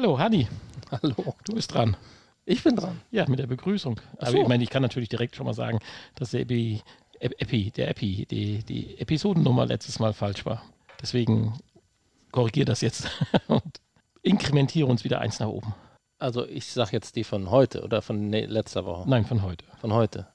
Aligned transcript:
Hallo, 0.00 0.16
Hanni. 0.16 0.46
Hallo. 0.92 1.34
Du 1.44 1.56
bist 1.56 1.74
dran. 1.74 1.96
Ich 2.44 2.62
bin 2.62 2.76
dran. 2.76 3.00
Ja, 3.10 3.28
mit 3.28 3.40
der 3.40 3.48
Begrüßung. 3.48 4.00
Aber 4.18 4.30
so. 4.30 4.40
ich 4.40 4.46
meine, 4.46 4.62
ich 4.62 4.70
kann 4.70 4.80
natürlich 4.80 5.08
direkt 5.08 5.34
schon 5.34 5.44
mal 5.44 5.54
sagen, 5.54 5.80
dass 6.14 6.30
der 6.30 6.42
Epi, 6.42 6.80
Epi 7.18 7.72
der 7.72 7.88
Epi, 7.88 8.24
die, 8.30 8.62
die 8.62 8.96
Episodennummer 9.00 9.66
letztes 9.66 9.98
Mal 9.98 10.12
falsch 10.12 10.46
war. 10.46 10.62
Deswegen 11.02 11.58
korrigiere 12.30 12.66
das 12.66 12.80
jetzt 12.80 13.10
und 13.48 13.80
inkrementiere 14.22 14.86
uns 14.86 15.02
wieder 15.02 15.20
eins 15.20 15.40
nach 15.40 15.48
oben. 15.48 15.74
Also 16.20 16.46
ich 16.46 16.66
sage 16.66 16.90
jetzt 16.92 17.16
die 17.16 17.24
von 17.24 17.50
heute 17.50 17.82
oder 17.82 18.00
von 18.00 18.30
ne 18.30 18.46
letzter 18.46 18.84
Woche. 18.84 19.10
Nein, 19.10 19.24
von 19.24 19.42
heute. 19.42 19.64
Von 19.80 19.92
heute. 19.92 20.28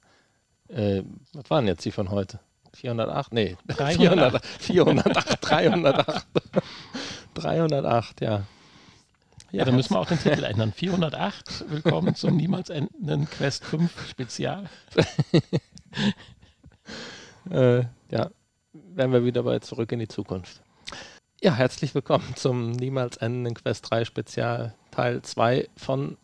Äh, 0.68 1.04
was 1.32 1.48
waren 1.48 1.66
jetzt 1.66 1.86
die 1.86 1.90
von 1.90 2.10
heute? 2.10 2.38
408? 2.74 3.32
Nee. 3.32 3.56
308. 3.68 4.44
408, 4.44 5.38
308. 5.40 6.26
308, 7.32 8.20
ja. 8.20 8.44
Ja, 9.54 9.64
dann 9.64 9.76
müssen 9.76 9.94
wir 9.94 10.00
auch 10.00 10.08
den 10.08 10.18
Titel 10.18 10.42
ändern. 10.42 10.72
408, 10.72 11.66
willkommen 11.68 12.16
zum 12.16 12.36
niemals 12.36 12.70
endenden 12.70 13.30
Quest 13.30 13.64
5 13.64 14.08
Spezial. 14.08 14.68
Äh, 17.50 17.84
ja, 18.10 18.30
wären 18.72 19.12
wir 19.12 19.22
wieder 19.26 19.42
bei 19.42 19.58
Zurück 19.58 19.92
in 19.92 19.98
die 19.98 20.08
Zukunft. 20.08 20.62
Ja, 21.42 21.54
herzlich 21.54 21.94
willkommen 21.94 22.32
zum 22.36 22.72
niemals 22.72 23.18
endenden 23.18 23.52
Quest 23.54 23.90
3 23.90 24.06
Spezial 24.06 24.74
Teil 24.90 25.20
2 25.20 25.68
von 25.76 26.16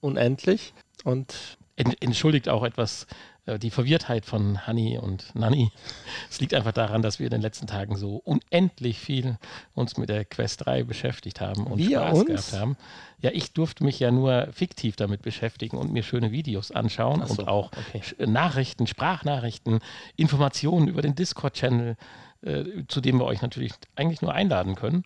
Unendlich. 0.00 0.74
Und 1.04 1.56
Ent- 1.76 2.02
Entschuldigt 2.02 2.48
auch 2.48 2.64
etwas 2.64 3.06
die 3.46 3.70
Verwirrtheit 3.70 4.24
von 4.24 4.66
Hanni 4.66 4.98
und 4.98 5.34
Nanni. 5.34 5.70
Es 6.30 6.40
liegt 6.40 6.54
einfach 6.54 6.72
daran, 6.72 7.02
dass 7.02 7.18
wir 7.18 7.26
in 7.26 7.30
den 7.30 7.42
letzten 7.42 7.66
Tagen 7.66 7.96
so 7.96 8.16
unendlich 8.16 8.98
viel 8.98 9.36
uns 9.74 9.96
mit 9.98 10.08
der 10.08 10.24
Quest 10.24 10.64
3 10.66 10.82
beschäftigt 10.84 11.40
haben 11.40 11.66
und 11.66 11.78
Wir 11.78 11.98
Spaß 12.00 12.18
uns? 12.20 12.26
gehabt 12.26 12.52
haben. 12.52 12.76
Ja, 13.20 13.30
ich 13.32 13.52
durfte 13.52 13.84
mich 13.84 14.00
ja 14.00 14.10
nur 14.10 14.48
fiktiv 14.52 14.96
damit 14.96 15.22
beschäftigen 15.22 15.76
und 15.76 15.92
mir 15.92 16.02
schöne 16.02 16.32
Videos 16.32 16.70
anschauen 16.72 17.24
so, 17.26 17.34
und 17.42 17.48
auch 17.48 17.70
okay. 17.72 18.02
Sch- 18.02 18.26
Nachrichten, 18.26 18.86
Sprachnachrichten, 18.86 19.80
Informationen 20.16 20.88
über 20.88 21.02
den 21.02 21.14
Discord-Channel, 21.14 21.96
äh, 22.42 22.64
zu 22.88 23.00
dem 23.00 23.18
wir 23.18 23.24
euch 23.26 23.40
natürlich 23.42 23.72
eigentlich 23.96 24.20
nur 24.22 24.34
einladen 24.34 24.74
können. 24.74 25.04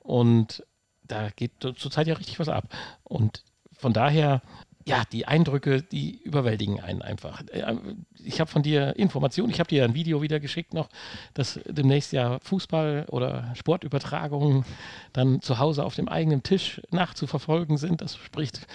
Und 0.00 0.64
da 1.04 1.28
geht 1.30 1.52
zurzeit 1.76 2.06
ja 2.06 2.14
richtig 2.14 2.38
was 2.40 2.48
ab. 2.48 2.64
Und 3.04 3.44
von 3.72 3.92
daher, 3.92 4.42
ja, 4.86 5.02
die 5.12 5.26
Eindrücke, 5.26 5.82
die 5.82 6.20
überwältigen 6.22 6.80
einen 6.80 7.00
einfach. 7.00 7.42
Äh, 7.50 7.76
Ich 8.22 8.40
habe 8.40 8.50
von 8.50 8.62
dir 8.62 8.96
Informationen, 8.96 9.50
ich 9.50 9.60
habe 9.60 9.68
dir 9.68 9.84
ein 9.84 9.94
Video 9.94 10.20
wieder 10.22 10.40
geschickt 10.40 10.74
noch, 10.74 10.88
dass 11.32 11.58
demnächst 11.66 12.12
ja 12.12 12.38
Fußball- 12.40 13.06
oder 13.08 13.54
Sportübertragungen 13.54 14.64
dann 15.12 15.40
zu 15.40 15.58
Hause 15.58 15.84
auf 15.84 15.94
dem 15.94 16.08
eigenen 16.08 16.42
Tisch 16.42 16.82
nachzuverfolgen 16.90 17.76
sind. 17.76 18.00
Das 18.00 18.16
spricht 18.16 18.66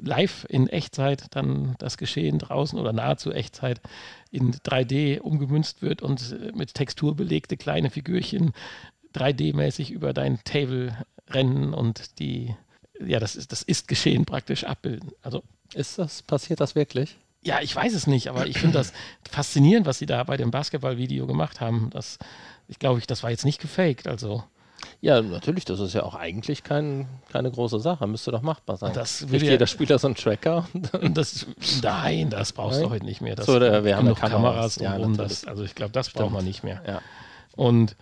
live 0.00 0.46
in 0.48 0.68
Echtzeit 0.68 1.34
dann 1.34 1.74
das 1.78 1.96
Geschehen 1.98 2.38
draußen 2.38 2.78
oder 2.78 2.92
nahezu 2.92 3.32
Echtzeit 3.32 3.80
in 4.30 4.52
3D 4.52 5.20
umgemünzt 5.20 5.82
wird 5.82 6.02
und 6.02 6.32
äh, 6.32 6.52
mit 6.52 6.74
Textur 6.74 7.16
belegte 7.16 7.56
kleine 7.56 7.90
Figürchen 7.90 8.52
3D-mäßig 9.14 9.90
über 9.90 10.12
dein 10.12 10.42
Table 10.44 10.96
rennen 11.30 11.74
und 11.74 12.18
die, 12.20 12.54
ja, 13.04 13.18
das 13.18 13.34
ist, 13.36 13.50
das 13.52 13.62
ist 13.62 13.88
Geschehen 13.88 14.26
praktisch 14.26 14.64
abbilden. 14.64 15.10
Also, 15.22 15.42
ist 15.74 15.98
das, 15.98 16.22
passiert 16.22 16.60
das 16.60 16.74
wirklich? 16.74 17.16
ja, 17.42 17.60
ich 17.60 17.76
weiß 17.76 17.94
es 17.94 18.08
nicht, 18.08 18.26
aber 18.28 18.48
ich 18.48 18.58
finde 18.58 18.78
das 18.78 18.92
faszinierend, 19.30 19.86
was 19.86 19.98
sie 19.98 20.06
da 20.06 20.24
bei 20.24 20.36
dem 20.36 20.50
Basketball-Video 20.50 21.28
gemacht 21.28 21.60
haben. 21.60 21.90
Das, 21.90 22.18
ich 22.66 22.80
glaube, 22.80 22.98
ich, 22.98 23.06
das 23.06 23.22
war 23.22 23.30
jetzt 23.30 23.44
nicht 23.44 23.60
gefaked. 23.60 24.08
Also, 24.08 24.42
Ja, 25.00 25.22
natürlich, 25.22 25.64
das 25.64 25.78
ist 25.78 25.92
ja 25.94 26.02
auch 26.02 26.16
eigentlich 26.16 26.64
kein, 26.64 27.06
keine 27.30 27.52
große 27.52 27.78
Sache. 27.78 28.04
Müsste 28.08 28.32
doch 28.32 28.42
machbar 28.42 28.76
sein. 28.78 28.92
Das 28.94 29.28
würde 29.28 29.44
ja- 29.46 29.52
jeder 29.52 29.68
Spieler 29.68 29.96
so 30.00 30.08
einen 30.08 30.16
Tracker. 30.16 30.66
das, 31.12 31.46
nein, 31.82 32.30
das 32.30 32.52
brauchst 32.52 32.80
Nein? 32.80 32.88
du 32.88 32.90
heute 32.94 33.04
nicht 33.04 33.20
mehr. 33.20 33.36
Das 33.36 33.46
So, 33.46 33.60
da- 33.60 33.84
wir 33.84 33.96
haben 33.96 34.08
ja 34.08 34.14
Kameras, 34.14 34.32
Kameras. 34.32 34.76
Ja, 34.76 34.98
natürlich. 34.98 35.16
das, 35.16 35.44
also 35.44 35.62
ich 35.62 35.76
glaube, 35.76 35.92
das 35.92 36.10
braucht 36.10 36.32
man 36.32 36.44
nicht 36.44 36.64
mehr. 36.64 36.82
ja. 36.84 37.00
Und 37.54 37.94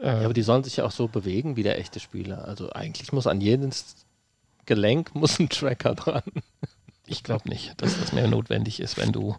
ja, 0.00 0.20
aber 0.26 0.32
die 0.34 0.42
sollen 0.42 0.62
sich 0.62 0.76
ja 0.76 0.84
auch 0.84 0.92
so 0.92 1.08
bewegen 1.08 1.56
wie 1.56 1.62
der 1.64 1.78
echte 1.80 1.98
Spieler. 1.98 2.44
Also 2.46 2.70
eigentlich 2.72 3.12
muss 3.12 3.26
an 3.26 3.40
jedes 3.40 3.96
Gelenk 4.64 5.14
muss 5.16 5.40
ein 5.40 5.48
Tracker 5.48 5.94
dran. 5.96 6.22
Ich 7.06 7.22
glaube 7.22 7.48
nicht, 7.48 7.80
dass 7.80 7.98
das 7.98 8.12
mehr 8.12 8.28
notwendig 8.28 8.80
ist, 8.80 8.96
wenn 8.96 9.12
du 9.12 9.36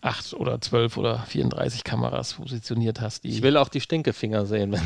acht 0.00 0.32
oder 0.34 0.60
zwölf 0.60 0.96
oder 0.96 1.20
34 1.26 1.82
Kameras 1.82 2.34
positioniert 2.34 3.00
hast. 3.00 3.24
Ich 3.24 3.42
will 3.42 3.56
auch 3.56 3.68
die 3.68 3.80
Stinkefinger 3.80 4.46
sehen. 4.46 4.76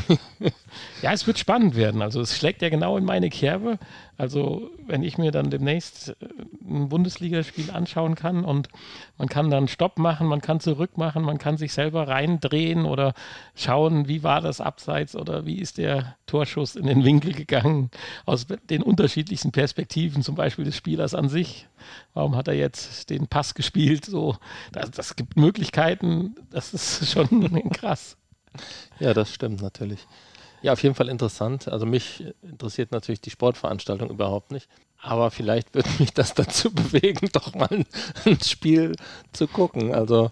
Ja, 1.01 1.13
es 1.13 1.27
wird 1.27 1.37
spannend 1.37 1.75
werden. 1.75 2.01
Also 2.01 2.19
es 2.21 2.35
schlägt 2.35 2.61
ja 2.61 2.69
genau 2.69 2.97
in 2.97 3.05
meine 3.05 3.29
Kerbe. 3.29 3.77
Also 4.17 4.69
wenn 4.85 5.01
ich 5.01 5.17
mir 5.17 5.31
dann 5.31 5.49
demnächst 5.49 6.09
äh, 6.09 6.15
ein 6.63 6.89
Bundesligaspiel 6.89 7.71
anschauen 7.71 8.15
kann 8.15 8.45
und 8.45 8.69
man 9.17 9.27
kann 9.27 9.49
dann 9.49 9.67
Stopp 9.67 9.97
machen, 9.97 10.27
man 10.27 10.41
kann 10.41 10.59
zurück 10.59 10.97
machen, 10.97 11.23
man 11.23 11.39
kann 11.39 11.57
sich 11.57 11.73
selber 11.73 12.07
reindrehen 12.07 12.85
oder 12.85 13.13
schauen, 13.55 14.07
wie 14.07 14.23
war 14.23 14.41
das 14.41 14.61
Abseits 14.61 15.15
oder 15.15 15.45
wie 15.45 15.57
ist 15.57 15.77
der 15.77 16.15
Torschuss 16.27 16.75
in 16.75 16.85
den 16.85 17.03
Winkel 17.03 17.33
gegangen 17.33 17.89
aus 18.25 18.45
den 18.69 18.83
unterschiedlichsten 18.83 19.51
Perspektiven, 19.51 20.21
zum 20.21 20.35
Beispiel 20.35 20.65
des 20.65 20.75
Spielers 20.75 21.15
an 21.15 21.27
sich. 21.29 21.67
Warum 22.13 22.35
hat 22.35 22.47
er 22.47 22.55
jetzt 22.55 23.09
den 23.09 23.27
Pass 23.27 23.55
gespielt? 23.55 24.05
So, 24.05 24.37
das, 24.71 24.91
das 24.91 25.15
gibt 25.15 25.37
Möglichkeiten. 25.37 26.35
Das 26.51 26.73
ist 26.73 27.09
schon 27.11 27.69
krass. 27.71 28.17
ja, 28.99 29.13
das 29.13 29.33
stimmt 29.33 29.61
natürlich. 29.61 30.07
Ja, 30.63 30.71
auf 30.71 30.81
jeden 30.81 30.95
Fall 30.95 31.09
interessant. 31.09 31.67
Also 31.67 31.85
mich 31.85 32.23
interessiert 32.41 32.93
natürlich 32.93 33.19
die 33.19 33.29
Sportveranstaltung 33.29 34.09
überhaupt 34.09 34.51
nicht. 34.51 34.69
Aber 34.97 35.29
vielleicht 35.29 35.75
würde 35.75 35.89
mich 35.99 36.13
das 36.13 36.33
dazu 36.33 36.73
bewegen, 36.73 37.29
doch 37.33 37.53
mal 37.53 37.69
ein, 37.69 38.39
Spiel 38.41 38.95
zu 39.33 39.47
gucken. 39.47 39.93
Also 39.93 40.31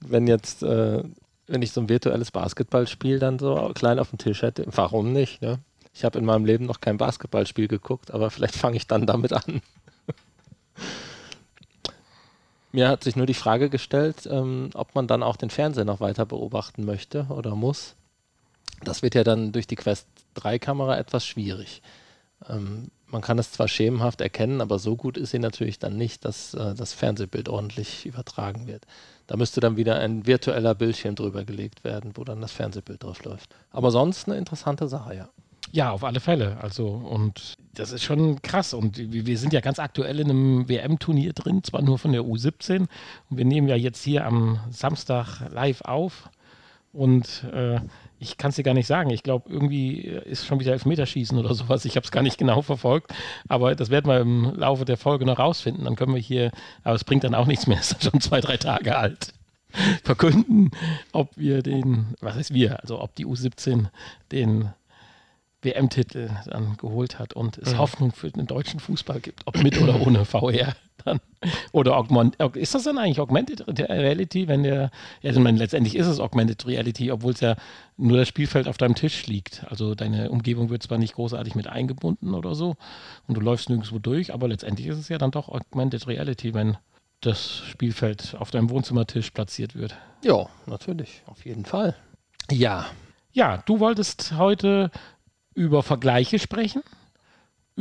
wenn 0.00 0.28
jetzt, 0.28 0.62
äh, 0.62 1.02
wenn 1.48 1.62
ich 1.62 1.72
so 1.72 1.80
ein 1.80 1.88
virtuelles 1.88 2.30
Basketballspiel 2.30 3.18
dann 3.18 3.40
so 3.40 3.72
klein 3.74 3.98
auf 3.98 4.10
dem 4.10 4.18
Tisch 4.18 4.42
hätte, 4.42 4.64
warum 4.70 5.12
nicht? 5.12 5.42
Ne? 5.42 5.58
Ich 5.92 6.04
habe 6.04 6.16
in 6.16 6.24
meinem 6.24 6.44
Leben 6.44 6.64
noch 6.64 6.80
kein 6.80 6.96
Basketballspiel 6.96 7.66
geguckt, 7.66 8.12
aber 8.12 8.30
vielleicht 8.30 8.54
fange 8.54 8.76
ich 8.76 8.86
dann 8.86 9.04
damit 9.04 9.32
an. 9.32 9.62
Mir 12.70 12.88
hat 12.88 13.02
sich 13.02 13.16
nur 13.16 13.26
die 13.26 13.34
Frage 13.34 13.68
gestellt, 13.68 14.28
ähm, 14.30 14.70
ob 14.74 14.94
man 14.94 15.08
dann 15.08 15.24
auch 15.24 15.36
den 15.36 15.50
Fernseher 15.50 15.84
noch 15.84 15.98
weiter 15.98 16.24
beobachten 16.24 16.84
möchte 16.84 17.26
oder 17.30 17.56
muss. 17.56 17.96
Das 18.82 19.02
wird 19.02 19.14
ja 19.14 19.24
dann 19.24 19.52
durch 19.52 19.66
die 19.66 19.76
Quest 19.76 20.08
3 20.34 20.58
Kamera 20.58 20.98
etwas 20.98 21.26
schwierig. 21.26 21.82
Ähm, 22.48 22.90
man 23.06 23.20
kann 23.20 23.38
es 23.38 23.52
zwar 23.52 23.68
schemenhaft 23.68 24.20
erkennen, 24.20 24.60
aber 24.60 24.78
so 24.78 24.96
gut 24.96 25.18
ist 25.18 25.30
sie 25.30 25.38
natürlich 25.38 25.78
dann 25.78 25.96
nicht, 25.96 26.24
dass 26.24 26.54
äh, 26.54 26.74
das 26.74 26.94
Fernsehbild 26.94 27.48
ordentlich 27.48 28.06
übertragen 28.06 28.66
wird. 28.66 28.86
Da 29.26 29.36
müsste 29.36 29.60
dann 29.60 29.76
wieder 29.76 29.98
ein 29.98 30.26
virtueller 30.26 30.74
Bildschirm 30.74 31.14
drüber 31.14 31.44
gelegt 31.44 31.84
werden, 31.84 32.12
wo 32.14 32.24
dann 32.24 32.40
das 32.40 32.52
Fernsehbild 32.52 33.02
drauf 33.02 33.22
läuft. 33.24 33.54
Aber 33.70 33.90
sonst 33.90 34.28
eine 34.28 34.38
interessante 34.38 34.88
Sache, 34.88 35.14
ja. 35.14 35.28
Ja, 35.70 35.90
auf 35.90 36.04
alle 36.04 36.20
Fälle. 36.20 36.58
Also, 36.60 36.86
und 36.86 37.54
das 37.74 37.92
ist 37.92 38.02
schon 38.02 38.42
krass. 38.42 38.74
Und 38.74 38.98
wir 38.98 39.26
wir 39.26 39.38
sind 39.38 39.52
ja 39.52 39.60
ganz 39.60 39.78
aktuell 39.78 40.20
in 40.20 40.28
einem 40.28 40.68
WM-Turnier 40.68 41.32
drin, 41.32 41.62
zwar 41.64 41.80
nur 41.80 41.98
von 41.98 42.12
der 42.12 42.22
U17. 42.22 42.80
Und 42.80 43.36
wir 43.36 43.44
nehmen 43.44 43.68
ja 43.68 43.76
jetzt 43.76 44.02
hier 44.02 44.26
am 44.26 44.60
Samstag 44.70 45.50
live 45.50 45.80
auf. 45.82 46.28
Und 46.92 47.44
äh, 47.52 47.80
ich 48.22 48.36
kann 48.36 48.50
es 48.50 48.56
dir 48.56 48.62
gar 48.62 48.74
nicht 48.74 48.86
sagen. 48.86 49.10
Ich 49.10 49.24
glaube, 49.24 49.50
irgendwie 49.50 50.00
ist 50.00 50.46
schon 50.46 50.60
wieder 50.60 50.72
Elfmeterschießen 50.72 51.36
oder 51.36 51.54
sowas. 51.54 51.84
Ich 51.84 51.96
habe 51.96 52.04
es 52.04 52.12
gar 52.12 52.22
nicht 52.22 52.38
genau 52.38 52.62
verfolgt. 52.62 53.12
Aber 53.48 53.74
das 53.74 53.90
werden 53.90 54.06
wir 54.06 54.20
im 54.20 54.54
Laufe 54.54 54.84
der 54.84 54.96
Folge 54.96 55.24
noch 55.26 55.40
rausfinden. 55.40 55.84
Dann 55.84 55.96
können 55.96 56.14
wir 56.14 56.20
hier, 56.20 56.52
aber 56.84 56.94
es 56.94 57.04
bringt 57.04 57.24
dann 57.24 57.34
auch 57.34 57.46
nichts 57.46 57.66
mehr. 57.66 57.78
Es 57.82 57.90
ist 57.92 58.04
schon 58.04 58.20
zwei, 58.20 58.40
drei 58.40 58.56
Tage 58.58 58.96
alt. 58.96 59.34
Verkünden, 60.04 60.70
ob 61.12 61.36
wir 61.36 61.62
den, 61.62 62.14
was 62.20 62.36
heißt 62.36 62.54
wir, 62.54 62.80
also 62.80 63.00
ob 63.00 63.14
die 63.16 63.26
U17 63.26 63.86
den 64.30 64.68
WM-Titel 65.62 66.30
dann 66.46 66.76
geholt 66.76 67.18
hat 67.18 67.32
und 67.32 67.58
es 67.58 67.72
Mhm. 67.72 67.78
Hoffnung 67.78 68.12
für 68.12 68.30
den 68.30 68.46
deutschen 68.46 68.78
Fußball 68.80 69.20
gibt, 69.20 69.46
ob 69.46 69.60
mit 69.62 69.80
oder 69.80 70.00
ohne 70.00 70.24
VR 70.24 70.76
dann. 71.04 71.20
Oder 71.72 71.96
Augment, 71.96 72.36
ist 72.54 72.74
das 72.74 72.84
dann 72.84 72.98
eigentlich 72.98 73.20
Augmented 73.20 73.64
Reality, 73.66 74.48
wenn 74.48 74.62
der, 74.62 74.90
ja, 75.22 75.28
also 75.28 75.40
ich 75.40 75.44
meine, 75.44 75.58
letztendlich 75.58 75.96
ist 75.96 76.06
es 76.06 76.20
Augmented 76.20 76.66
Reality, 76.66 77.10
obwohl 77.10 77.32
es 77.32 77.40
ja 77.40 77.56
nur 77.96 78.18
das 78.18 78.28
Spielfeld 78.28 78.68
auf 78.68 78.78
deinem 78.78 78.94
Tisch 78.94 79.26
liegt. 79.26 79.64
Also 79.68 79.94
deine 79.94 80.30
Umgebung 80.30 80.70
wird 80.70 80.82
zwar 80.82 80.98
nicht 80.98 81.14
großartig 81.14 81.54
mit 81.54 81.66
eingebunden 81.66 82.34
oder 82.34 82.54
so 82.54 82.76
und 83.26 83.36
du 83.36 83.40
läufst 83.40 83.68
nirgendwo 83.68 83.98
durch, 83.98 84.32
aber 84.32 84.48
letztendlich 84.48 84.86
ist 84.88 84.98
es 84.98 85.08
ja 85.08 85.18
dann 85.18 85.30
doch 85.30 85.48
Augmented 85.48 86.06
Reality, 86.06 86.54
wenn 86.54 86.76
das 87.20 87.62
Spielfeld 87.68 88.36
auf 88.38 88.50
deinem 88.50 88.70
Wohnzimmertisch 88.70 89.30
platziert 89.30 89.76
wird. 89.76 89.96
Ja, 90.24 90.46
natürlich, 90.66 91.22
auf 91.26 91.44
jeden 91.44 91.64
Fall. 91.64 91.94
Ja, 92.50 92.86
Ja, 93.34 93.62
du 93.64 93.80
wolltest 93.80 94.34
heute 94.36 94.90
über 95.54 95.82
Vergleiche 95.82 96.38
sprechen, 96.38 96.82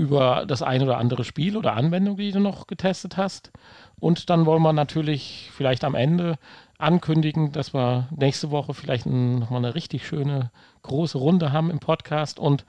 über 0.01 0.45
das 0.47 0.63
ein 0.63 0.81
oder 0.81 0.97
andere 0.97 1.23
Spiel 1.23 1.55
oder 1.55 1.73
Anwendung, 1.73 2.17
die 2.17 2.31
du 2.31 2.39
noch 2.39 2.65
getestet 2.65 3.17
hast. 3.17 3.51
Und 3.99 4.31
dann 4.31 4.47
wollen 4.47 4.63
wir 4.63 4.73
natürlich 4.73 5.51
vielleicht 5.53 5.83
am 5.83 5.93
Ende 5.93 6.39
ankündigen, 6.79 7.51
dass 7.51 7.71
wir 7.75 8.07
nächste 8.09 8.49
Woche 8.49 8.73
vielleicht 8.73 9.05
nochmal 9.05 9.63
eine 9.63 9.75
richtig 9.75 10.07
schöne 10.07 10.49
große 10.81 11.19
Runde 11.19 11.51
haben 11.51 11.69
im 11.69 11.77
Podcast 11.77 12.39
und 12.39 12.65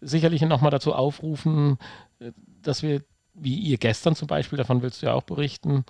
sicherlich 0.00 0.40
nochmal 0.40 0.70
dazu 0.70 0.94
aufrufen, 0.94 1.76
äh, 2.18 2.32
dass 2.62 2.82
wir, 2.82 3.02
wie 3.34 3.56
ihr 3.56 3.76
gestern 3.76 4.16
zum 4.16 4.26
Beispiel, 4.26 4.56
davon 4.56 4.80
willst 4.80 5.02
du 5.02 5.06
ja 5.06 5.12
auch 5.12 5.24
berichten, 5.24 5.84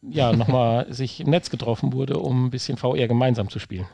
ja, 0.00 0.32
nochmal 0.36 0.90
sich 0.90 1.20
im 1.20 1.28
Netz 1.28 1.50
getroffen 1.50 1.92
wurde, 1.92 2.18
um 2.18 2.46
ein 2.46 2.50
bisschen 2.50 2.78
VR 2.78 3.06
gemeinsam 3.06 3.50
zu 3.50 3.58
spielen. 3.58 3.86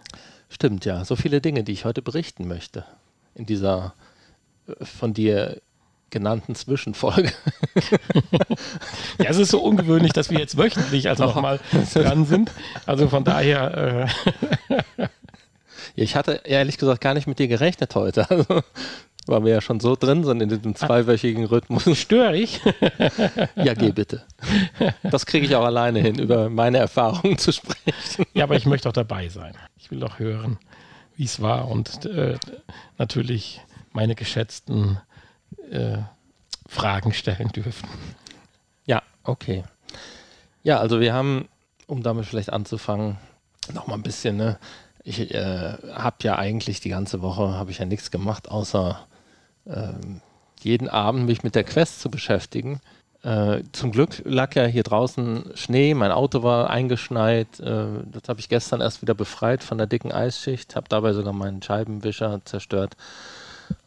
Stimmt, 0.48 0.84
ja. 0.84 1.04
So 1.04 1.16
viele 1.16 1.40
Dinge, 1.40 1.64
die 1.64 1.72
ich 1.72 1.84
heute 1.84 2.00
berichten 2.00 2.46
möchte 2.46 2.84
in 3.34 3.44
dieser 3.44 3.94
äh, 4.69 4.84
von 4.84 5.14
dir 5.14 5.60
genannten 6.12 6.55
Zwischenfolge. 6.55 7.32
ja, 9.19 9.31
es 9.31 9.38
ist 9.38 9.50
so 9.50 9.61
ungewöhnlich, 9.61 10.12
dass 10.12 10.31
wir 10.31 10.38
jetzt 10.38 10.56
wöchentlich 10.56 11.09
also 11.09 11.25
nochmal 11.25 11.59
dran 11.93 12.26
sind. 12.26 12.53
Also 12.87 13.09
von 13.09 13.25
daher. 13.25 14.06
Äh 14.99 15.09
ich 15.97 16.14
hatte 16.14 16.43
ehrlich 16.44 16.79
gesagt 16.79 17.00
gar 17.00 17.14
nicht 17.14 17.26
mit 17.26 17.41
dir 17.41 17.49
gerechnet 17.49 17.97
heute. 17.97 18.31
Also, 18.31 18.62
weil 19.26 19.44
wir 19.44 19.53
ja 19.53 19.61
schon 19.61 19.81
so 19.81 19.97
drin 19.97 20.25
sind 20.25 20.43
in 20.43 20.49
diesem 20.49 20.75
zweiwöchigen 20.75 21.44
Rhythmus. 21.44 21.85
Störe 21.97 22.37
ich? 22.37 22.61
ja, 23.55 23.75
geh 23.75 23.93
bitte. 23.93 24.25
Das 25.03 25.26
kriege 25.26 25.47
ich 25.47 25.55
auch 25.55 25.65
alleine 25.65 26.00
hin, 26.00 26.19
über 26.19 26.50
meine 26.50 26.79
Erfahrungen 26.79 27.38
zu 27.38 27.53
sprechen. 27.53 28.26
Ja, 28.35 28.44
aber 28.44 28.56
ich 28.56 28.67
möchte 28.67 28.88
auch 28.88 28.93
dabei 28.93 29.29
sein. 29.29 29.55
Ich 29.79 29.91
will 29.91 30.00
doch 30.00 30.19
hören, 30.19 30.58
wie 31.17 31.25
es 31.25 31.41
war 31.41 31.69
und 31.70 32.05
äh, 32.05 32.37
natürlich 32.99 33.61
meine 33.93 34.15
geschätzten 34.17 34.99
äh, 35.72 35.98
Fragen 36.69 37.12
stellen 37.12 37.48
dürfen. 37.48 37.88
Ja, 38.86 39.02
okay. 39.24 39.64
Ja, 40.62 40.78
also 40.78 41.00
wir 41.00 41.12
haben, 41.12 41.48
um 41.86 42.02
damit 42.02 42.26
vielleicht 42.26 42.52
anzufangen, 42.52 43.19
noch 43.72 43.86
mal 43.86 43.94
ein 43.94 44.02
bisschen, 44.02 44.36
ne? 44.36 44.58
Ich 45.04 45.34
äh, 45.34 45.74
habe 45.92 46.16
ja 46.22 46.38
eigentlich 46.38 46.80
die 46.80 46.88
ganze 46.88 47.22
Woche 47.22 47.54
habe 47.54 47.72
ich 47.72 47.78
ja 47.78 47.84
nichts 47.84 48.12
gemacht, 48.12 48.48
außer 48.48 49.00
ähm, 49.66 50.20
jeden 50.60 50.88
Abend 50.88 51.26
mich 51.26 51.42
mit 51.42 51.56
der 51.56 51.64
Quest 51.64 52.00
zu 52.00 52.08
beschäftigen. 52.08 52.80
Äh, 53.22 53.62
zum 53.72 53.92
Glück 53.92 54.22
lag 54.24 54.54
ja 54.54 54.64
hier 54.64 54.82
draußen 54.82 55.52
Schnee, 55.54 55.94
mein 55.94 56.12
Auto 56.12 56.42
war 56.42 56.70
eingeschneit. 56.70 57.60
Äh, 57.60 57.86
das 58.12 58.22
habe 58.28 58.40
ich 58.40 58.48
gestern 58.48 58.80
erst 58.80 59.02
wieder 59.02 59.14
befreit 59.14 59.62
von 59.62 59.78
der 59.78 59.86
dicken 59.86 60.12
Eisschicht, 60.12 60.74
habe 60.76 60.88
dabei 60.88 61.12
sogar 61.12 61.32
meinen 61.32 61.62
Scheibenwischer 61.62 62.40
zerstört. 62.44 62.96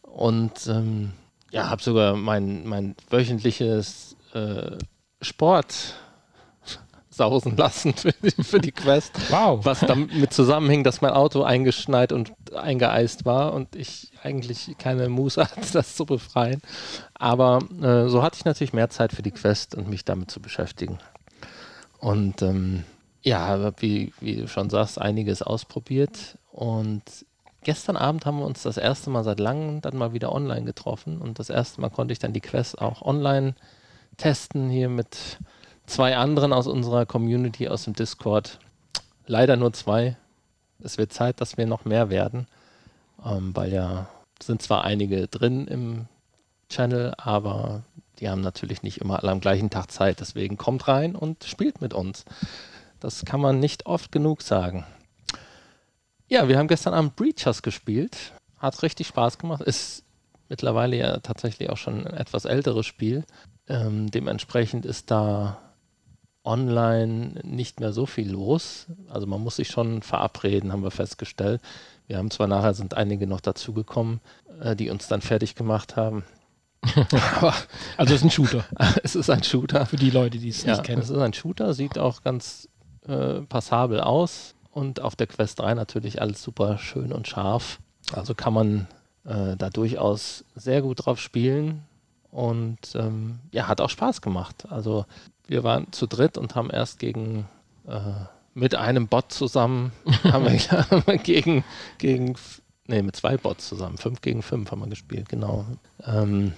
Und 0.02 0.66
ähm, 0.68 1.12
ja, 1.56 1.70
habe 1.70 1.82
sogar 1.82 2.16
mein, 2.16 2.66
mein 2.66 2.94
wöchentliches 3.08 4.14
äh, 4.34 4.76
Sport 5.22 5.94
sausen 7.10 7.56
lassen 7.56 7.94
für 7.94 8.12
die, 8.12 8.42
für 8.42 8.60
die 8.60 8.72
Quest. 8.72 9.12
Wow. 9.30 9.64
Was 9.64 9.80
damit 9.80 10.34
zusammenhing, 10.34 10.84
dass 10.84 11.00
mein 11.00 11.12
Auto 11.12 11.42
eingeschneit 11.42 12.12
und 12.12 12.32
eingeeist 12.54 13.24
war 13.24 13.54
und 13.54 13.74
ich 13.74 14.12
eigentlich 14.22 14.76
keine 14.78 15.08
Muße 15.08 15.42
hatte, 15.56 15.72
das 15.72 15.96
zu 15.96 16.04
befreien. 16.04 16.60
Aber 17.14 17.60
äh, 17.80 18.08
so 18.08 18.22
hatte 18.22 18.36
ich 18.36 18.44
natürlich 18.44 18.74
mehr 18.74 18.90
Zeit 18.90 19.12
für 19.12 19.22
die 19.22 19.30
Quest 19.30 19.74
und 19.74 19.88
mich 19.88 20.04
damit 20.04 20.30
zu 20.30 20.40
beschäftigen. 20.40 20.98
Und 21.98 22.42
ähm, 22.42 22.84
ja, 23.22 23.72
wie, 23.80 24.12
wie 24.20 24.36
du 24.36 24.46
schon 24.46 24.68
sagst, 24.68 25.00
einiges 25.00 25.40
ausprobiert. 25.40 26.36
Und 26.52 27.02
gestern 27.66 27.96
Abend 27.96 28.24
haben 28.24 28.38
wir 28.38 28.46
uns 28.46 28.62
das 28.62 28.76
erste 28.76 29.10
Mal 29.10 29.24
seit 29.24 29.40
langem 29.40 29.80
dann 29.80 29.96
mal 29.96 30.12
wieder 30.12 30.32
online 30.32 30.64
getroffen. 30.64 31.20
Und 31.20 31.40
das 31.40 31.50
erste 31.50 31.80
Mal 31.80 31.90
konnte 31.90 32.12
ich 32.12 32.20
dann 32.20 32.32
die 32.32 32.40
Quest 32.40 32.80
auch 32.80 33.02
online 33.02 33.56
testen, 34.16 34.70
hier 34.70 34.88
mit 34.88 35.38
zwei 35.84 36.16
anderen 36.16 36.52
aus 36.52 36.68
unserer 36.68 37.06
Community 37.06 37.68
aus 37.68 37.82
dem 37.82 37.94
Discord. 37.94 38.60
Leider 39.26 39.56
nur 39.56 39.72
zwei. 39.72 40.16
Es 40.78 40.96
wird 40.96 41.12
Zeit, 41.12 41.40
dass 41.40 41.56
wir 41.56 41.66
noch 41.66 41.84
mehr 41.84 42.08
werden, 42.08 42.46
ähm, 43.24 43.50
weil 43.56 43.72
ja 43.72 44.06
sind 44.40 44.62
zwar 44.62 44.84
einige 44.84 45.26
drin 45.26 45.66
im 45.66 46.06
Channel, 46.68 47.14
aber 47.18 47.82
die 48.20 48.28
haben 48.28 48.42
natürlich 48.42 48.84
nicht 48.84 49.00
immer 49.00 49.20
alle 49.20 49.32
am 49.32 49.40
gleichen 49.40 49.70
Tag 49.70 49.90
Zeit. 49.90 50.20
Deswegen 50.20 50.56
kommt 50.56 50.86
rein 50.86 51.16
und 51.16 51.42
spielt 51.42 51.80
mit 51.80 51.94
uns. 51.94 52.26
Das 53.00 53.24
kann 53.24 53.40
man 53.40 53.58
nicht 53.58 53.86
oft 53.86 54.12
genug 54.12 54.42
sagen. 54.42 54.84
Ja, 56.28 56.48
wir 56.48 56.58
haben 56.58 56.68
gestern 56.68 56.94
Abend 56.94 57.16
Breachers 57.16 57.62
gespielt. 57.62 58.32
Hat 58.58 58.82
richtig 58.82 59.06
Spaß 59.06 59.38
gemacht. 59.38 59.62
Ist 59.62 60.04
mittlerweile 60.48 60.96
ja 60.96 61.18
tatsächlich 61.18 61.70
auch 61.70 61.76
schon 61.76 62.06
ein 62.06 62.14
etwas 62.14 62.44
älteres 62.44 62.86
Spiel. 62.86 63.24
Ähm, 63.68 64.10
dementsprechend 64.10 64.86
ist 64.86 65.10
da 65.10 65.58
online 66.44 67.40
nicht 67.42 67.80
mehr 67.80 67.92
so 67.92 68.06
viel 68.06 68.30
los. 68.30 68.86
Also 69.08 69.26
man 69.26 69.40
muss 69.40 69.56
sich 69.56 69.68
schon 69.68 70.02
verabreden, 70.02 70.72
haben 70.72 70.82
wir 70.82 70.90
festgestellt. 70.90 71.60
Wir 72.06 72.18
haben 72.18 72.30
zwar 72.30 72.46
nachher 72.46 72.74
sind 72.74 72.94
einige 72.94 73.26
noch 73.26 73.40
dazugekommen, 73.40 74.20
äh, 74.60 74.76
die 74.76 74.90
uns 74.90 75.08
dann 75.08 75.20
fertig 75.20 75.54
gemacht 75.54 75.96
haben. 75.96 76.24
also 77.96 78.14
es 78.14 78.20
ist 78.20 78.24
ein 78.24 78.30
Shooter. 78.30 78.64
es 79.02 79.16
ist 79.16 79.30
ein 79.30 79.42
Shooter. 79.42 79.86
Für 79.86 79.96
die 79.96 80.10
Leute, 80.10 80.38
die 80.38 80.48
es 80.48 80.62
ja, 80.62 80.72
nicht 80.72 80.84
kennen. 80.84 81.02
Es 81.02 81.10
ist 81.10 81.18
ein 81.18 81.32
Shooter, 81.32 81.74
sieht 81.74 81.98
auch 81.98 82.22
ganz 82.22 82.68
äh, 83.06 83.40
passabel 83.42 84.00
aus. 84.00 84.55
Und 84.76 85.00
auf 85.00 85.16
der 85.16 85.26
Quest 85.26 85.60
3 85.60 85.72
natürlich 85.72 86.20
alles 86.20 86.42
super 86.42 86.76
schön 86.76 87.10
und 87.10 87.26
scharf. 87.26 87.78
Also 88.12 88.34
kann 88.34 88.52
man 88.52 88.86
äh, 89.24 89.56
da 89.56 89.70
durchaus 89.70 90.44
sehr 90.54 90.82
gut 90.82 91.06
drauf 91.06 91.18
spielen. 91.18 91.82
Und 92.30 92.76
ähm, 92.94 93.38
ja, 93.52 93.68
hat 93.68 93.80
auch 93.80 93.88
Spaß 93.88 94.20
gemacht. 94.20 94.66
Also 94.68 95.06
wir 95.46 95.64
waren 95.64 95.90
zu 95.92 96.06
dritt 96.06 96.36
und 96.36 96.56
haben 96.56 96.68
erst 96.68 96.98
gegen 96.98 97.48
äh, 97.88 98.00
mit 98.52 98.74
einem 98.74 99.08
Bot 99.08 99.32
zusammen 99.32 99.92
haben 100.24 100.44
wir, 100.44 101.16
gegen 101.16 101.64
gegen 101.96 102.36
nee 102.86 103.00
mit 103.00 103.16
zwei 103.16 103.38
Bots 103.38 103.68
zusammen 103.68 103.96
fünf 103.96 104.20
gegen 104.20 104.42
fünf 104.42 104.70
haben 104.70 104.80
wir 104.80 104.88
gespielt 104.88 105.30
genau 105.30 105.64
ähm, 106.04 106.52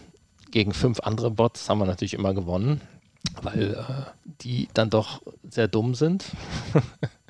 gegen 0.50 0.73
fünf 0.73 1.00
andere 1.00 1.31
Bots 1.31 1.69
haben 1.69 1.79
wir 1.79 1.87
natürlich 1.87 2.14
immer 2.14 2.35
gewonnen 2.35 2.81
weil 3.43 3.75
äh, 3.75 4.31
die 4.43 4.69
dann 4.75 4.91
doch 4.91 5.23
sehr 5.49 5.69
dumm 5.69 5.94
sind 5.94 6.25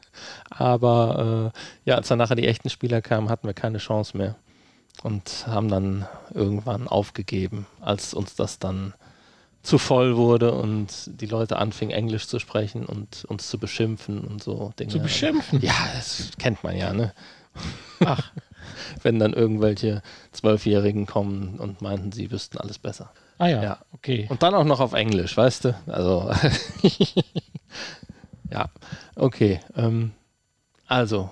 aber 0.51 1.53
äh, 1.55 1.91
ja 1.91 1.97
als 1.97 2.09
dann 2.09 2.19
nachher 2.19 2.37
die 2.37 2.47
echten 2.47 2.71
Spieler 2.71 3.01
kamen 3.03 3.29
hatten 3.29 3.47
wir 3.47 3.55
keine 3.55 3.79
Chance 3.79 4.17
mehr 4.17 4.37
und 5.03 5.47
haben 5.47 5.69
dann 5.69 6.07
irgendwann 6.35 6.89
aufgegeben 6.89 7.67
als 7.81 8.15
uns 8.15 8.35
das 8.35 8.59
dann 8.59 8.95
zu 9.63 9.79
voll 9.79 10.17
wurde 10.17 10.53
und 10.53 10.89
die 11.21 11.27
Leute 11.27 11.59
anfingen 11.59 11.95
Englisch 11.95 12.27
zu 12.27 12.39
sprechen 12.39 12.87
und 12.87 13.25
uns 13.27 13.49
zu 13.49 13.59
beschimpfen 13.59 14.21
und 14.21 14.43
so 14.43 14.73
Dinge. 14.79 14.91
Zu 14.91 15.01
beschimpfen? 15.01 15.61
Ja, 15.61 15.75
das 15.95 16.31
kennt 16.39 16.63
man 16.65 16.77
ja, 16.77 16.93
ne? 16.93 17.13
Ach. 18.05 18.33
Wenn 19.03 19.19
dann 19.19 19.33
irgendwelche 19.33 20.03
Zwölfjährigen 20.33 21.07
kommen 21.07 21.59
und 21.59 21.83
meinten, 21.83 22.13
sie 22.13 22.31
wüssten 22.31 22.59
alles 22.59 22.79
besser. 22.79 23.11
Ah 23.39 23.49
ja, 23.49 23.63
ja, 23.63 23.79
okay. 23.93 24.27
Und 24.31 24.43
dann 24.43 24.55
auch 24.55 24.65
noch 24.65 24.81
auf 24.81 24.93
Englisch, 24.93 25.37
weißt 25.37 25.67
du? 25.67 25.75
Also, 25.87 26.31
ja, 28.51 28.69
okay. 29.19 29.61
Ähm, 29.77 30.13
also, 30.87 31.31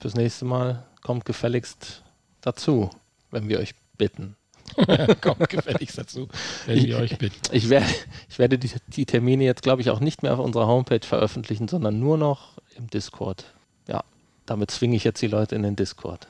fürs 0.00 0.14
nächste 0.14 0.44
Mal 0.44 0.84
kommt 1.02 1.24
gefälligst 1.24 2.02
dazu, 2.40 2.90
wenn 3.30 3.48
wir 3.48 3.58
euch 3.58 3.74
bitten. 3.98 4.36
Kommt 5.20 5.48
gefälligst 5.50 5.98
dazu, 5.98 6.28
wenn 6.66 6.78
ich, 6.78 6.94
euch 6.94 7.18
bitten. 7.18 7.38
Ich 7.50 7.68
werde, 7.68 7.86
ich 8.28 8.38
werde 8.38 8.58
die, 8.58 8.70
die 8.88 9.04
Termine 9.04 9.44
jetzt, 9.44 9.62
glaube 9.62 9.82
ich, 9.82 9.90
auch 9.90 10.00
nicht 10.00 10.22
mehr 10.22 10.32
auf 10.32 10.38
unserer 10.38 10.66
Homepage 10.66 11.04
veröffentlichen, 11.06 11.68
sondern 11.68 12.00
nur 12.00 12.16
noch 12.16 12.56
im 12.76 12.88
Discord. 12.88 13.44
Ja, 13.86 14.02
damit 14.46 14.70
zwinge 14.70 14.96
ich 14.96 15.04
jetzt 15.04 15.20
die 15.20 15.26
Leute 15.26 15.56
in 15.56 15.62
den 15.62 15.76
Discord. 15.76 16.26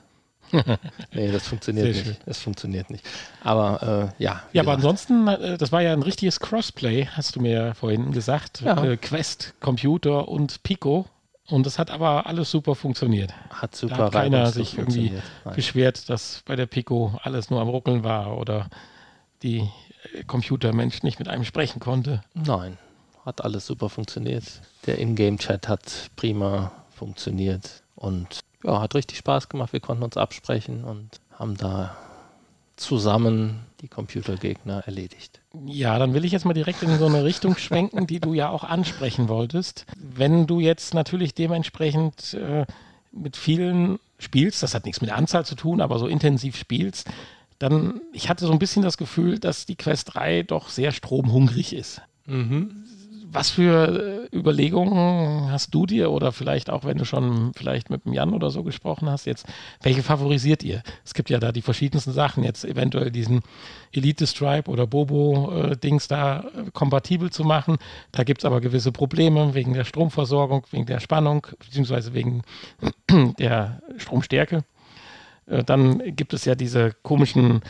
nee, 1.13 1.31
das 1.31 1.49
funktioniert 1.49 1.87
Sehr 1.87 1.95
nicht. 1.95 2.07
Schön. 2.07 2.17
Das 2.27 2.39
funktioniert 2.41 2.91
nicht. 2.91 3.09
Aber 3.43 4.13
äh, 4.19 4.23
ja. 4.23 4.43
Ja, 4.53 4.63
aber 4.63 4.73
ansonsten, 4.73 5.27
äh, 5.29 5.59
das 5.59 5.73
war 5.73 5.83
ja 5.83 5.93
ein 5.93 6.03
richtiges 6.03 6.41
Crossplay, 6.41 7.07
hast 7.07 7.37
du 7.37 7.41
mir 7.41 7.75
vorhin 7.75 8.13
gesagt. 8.13 8.61
Ja. 8.61 8.83
Äh, 8.83 8.97
Quest, 8.97 9.55
Computer 9.61 10.29
und 10.29 10.63
Pico. 10.63 11.07
Und 11.49 11.67
das 11.67 11.79
hat 11.79 11.91
aber 11.91 12.27
alles 12.27 12.51
super 12.51 12.75
funktioniert. 12.75 13.35
Hat 13.51 13.75
super 13.75 13.97
da 13.97 14.05
hat 14.05 14.13
keiner 14.13 14.51
sich 14.51 14.79
irgendwie 14.79 15.11
Nein. 15.45 15.55
beschwert, 15.55 16.09
dass 16.09 16.43
bei 16.47 16.57
der 16.57 16.67
Pico 16.67 17.19
alles 17.23 17.51
nur 17.51 17.61
am 17.61 17.69
Ruckeln 17.69 18.05
war 18.05 18.39
oder 18.39 18.69
die 19.43 19.69
äh, 20.15 20.25
Computermensch 20.25 21.03
nicht 21.03 21.19
mit 21.19 21.29
einem 21.29 21.45
sprechen 21.45 21.81
konnte. 21.81 22.23
Nein, 22.35 22.79
hat 23.25 23.45
alles 23.45 23.67
super 23.67 23.89
funktioniert. 23.89 24.45
Der 24.87 24.99
Ingame-Chat 24.99 25.69
hat 25.69 26.11
prima 26.17 26.73
funktioniert 26.95 27.83
und 27.97 28.41
ja, 28.65 28.81
hat 28.81 28.95
richtig 28.95 29.19
Spaß 29.19 29.49
gemacht. 29.49 29.73
Wir 29.73 29.81
konnten 29.81 30.03
uns 30.03 30.17
absprechen 30.17 30.85
und 30.85 31.21
haben 31.39 31.57
da 31.57 31.97
zusammen 32.77 33.61
die 33.81 33.89
Computergegner 33.89 34.87
erledigt. 34.87 35.41
Ja, 35.67 35.99
dann 35.99 36.15
will 36.15 36.25
ich 36.25 36.33
jetzt 36.33 36.45
mal 36.45 36.55
direkt 36.55 36.83
in 36.83 36.99
so 36.99 37.07
eine 37.07 37.25
Richtung 37.25 37.57
schwenken, 37.57 38.07
die 38.07 38.21
du 38.21 38.33
ja 38.33 38.49
auch 38.49 38.65
ansprechen 38.65 39.29
wolltest. 39.29 39.87
Wenn 39.97 40.47
du 40.47 40.61
jetzt 40.61 40.95
natürlich 40.95 41.35
dementsprechend 41.35 42.35
äh, 42.35 42.67
mit 43.13 43.37
vielen 43.37 43.99
spielst, 44.19 44.63
das 44.63 44.75
hat 44.75 44.85
nichts 44.85 45.01
mit 45.01 45.11
der 45.11 45.17
Anzahl 45.17 45.45
zu 45.45 45.55
tun, 45.55 45.81
aber 45.81 45.99
so 45.99 46.07
intensiv 46.07 46.57
spielst, 46.57 47.09
dann, 47.59 48.01
ich 48.13 48.29
hatte 48.29 48.47
so 48.47 48.53
ein 48.53 48.59
bisschen 48.59 48.83
das 48.83 48.97
Gefühl, 48.97 49.39
dass 49.39 49.67
die 49.67 49.77
Quest 49.77 50.15
3 50.15 50.43
doch 50.43 50.69
sehr 50.69 50.93
stromhungrig 50.93 51.73
ist. 51.73 52.01
Mhm. 52.27 52.85
Was 53.33 53.51
für 53.51 54.29
äh, 54.33 54.37
Überlegungen 54.37 55.51
hast 55.51 55.75
du 55.75 55.87
dir 55.87 56.11
oder 56.11 56.33
vielleicht 56.33 56.71
auch, 56.71 56.85
wenn 56.85 56.99
du 56.99 57.05
schon 57.05 57.53
vielleicht 57.55 57.91
mit 57.91 58.05
dem 58.05 58.13
Jan 58.13 58.35
oder 58.35 58.51
so 58.51 58.63
gesprochen 58.63 59.09
hast, 59.09 59.25
jetzt, 59.25 59.47
welche 59.83 60.03
favorisiert 60.03 60.63
ihr? 60.63 60.83
Es 61.05 61.15
gibt 61.15 61.31
ja 61.31 61.39
da 61.39 61.53
die 61.53 61.63
verschiedensten 61.63 62.13
Sachen, 62.13 62.45
jetzt 62.45 62.65
eventuell 62.65 63.11
diesen 63.11 63.41
Elite 63.93 64.27
Stripe 64.27 64.71
oder 64.71 64.87
Bobo-Dings 64.87 66.07
äh, 66.07 66.09
da 66.09 66.41
äh, 66.41 66.71
kompatibel 66.73 67.31
zu 67.31 67.45
machen. 67.45 67.79
Da 68.13 68.25
gibt 68.25 68.43
es 68.43 68.45
aber 68.45 68.61
gewisse 68.61 68.93
Probleme 68.93 69.55
wegen 69.55 69.73
der 69.73 69.85
Stromversorgung, 69.85 70.67
wegen 70.71 70.87
der 70.87 71.01
Spannung, 71.01 71.47
beziehungsweise 71.59 72.15
wegen 72.15 72.43
der 73.39 73.81
Stromstärke. 73.97 74.65
Dann 75.67 76.15
gibt 76.15 76.35
es 76.35 76.45
ja 76.45 76.55
diese 76.55 76.93
komischen 77.03 77.63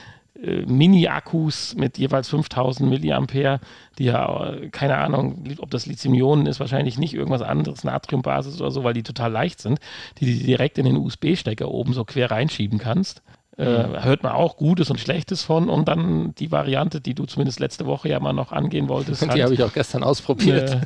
äh, 0.43 0.67
Mini-Akkus 0.67 1.77
mit 1.77 1.99
jeweils 1.99 2.29
5000 2.29 2.89
Milliampere, 2.89 3.61
die 3.99 4.05
ja, 4.05 4.51
äh, 4.51 4.69
keine 4.71 4.99
Ahnung, 4.99 5.45
ob 5.59 5.71
das 5.71 5.87
Lithium-Ionen 5.87 6.47
ist, 6.47 6.59
wahrscheinlich 6.59 6.99
nicht 6.99 7.15
irgendwas 7.15 7.43
anderes, 7.43 7.85
Natriumbasis 7.85 8.61
oder 8.61 8.71
so, 8.71 8.83
weil 8.83 8.95
die 8.95 9.05
total 9.05 9.31
leicht 9.31 9.61
sind, 9.61 9.79
die 10.19 10.39
du 10.39 10.45
direkt 10.45 10.79
in 10.79 10.85
den 10.85 10.97
USB-Stecker 10.97 11.69
oben 11.69 11.93
so 11.93 12.05
quer 12.05 12.31
reinschieben 12.31 12.79
kannst. 12.79 13.23
Äh, 13.59 13.87
mhm. 13.87 14.03
hört 14.03 14.23
man 14.23 14.33
auch 14.33 14.57
Gutes 14.57 14.91
und 14.91 14.99
Schlechtes 14.99 15.43
von 15.43 15.69
und 15.69 15.87
dann 15.87 16.35
die 16.37 16.51
Variante, 16.51 17.03
die 17.03 17.15
du 17.15 17.27
zumindest 17.27 17.61
letzte 17.61 17.85
Woche 17.85 18.09
ja 18.09 18.19
mal 18.19 18.33
noch 18.33 18.51
angehen 18.51 18.89
wolltest. 18.89 19.23
Die 19.23 19.29
halt, 19.29 19.43
habe 19.43 19.55
ich 19.55 19.63
auch 19.63 19.75
gestern 19.75 20.03
ausprobiert. 20.03 20.79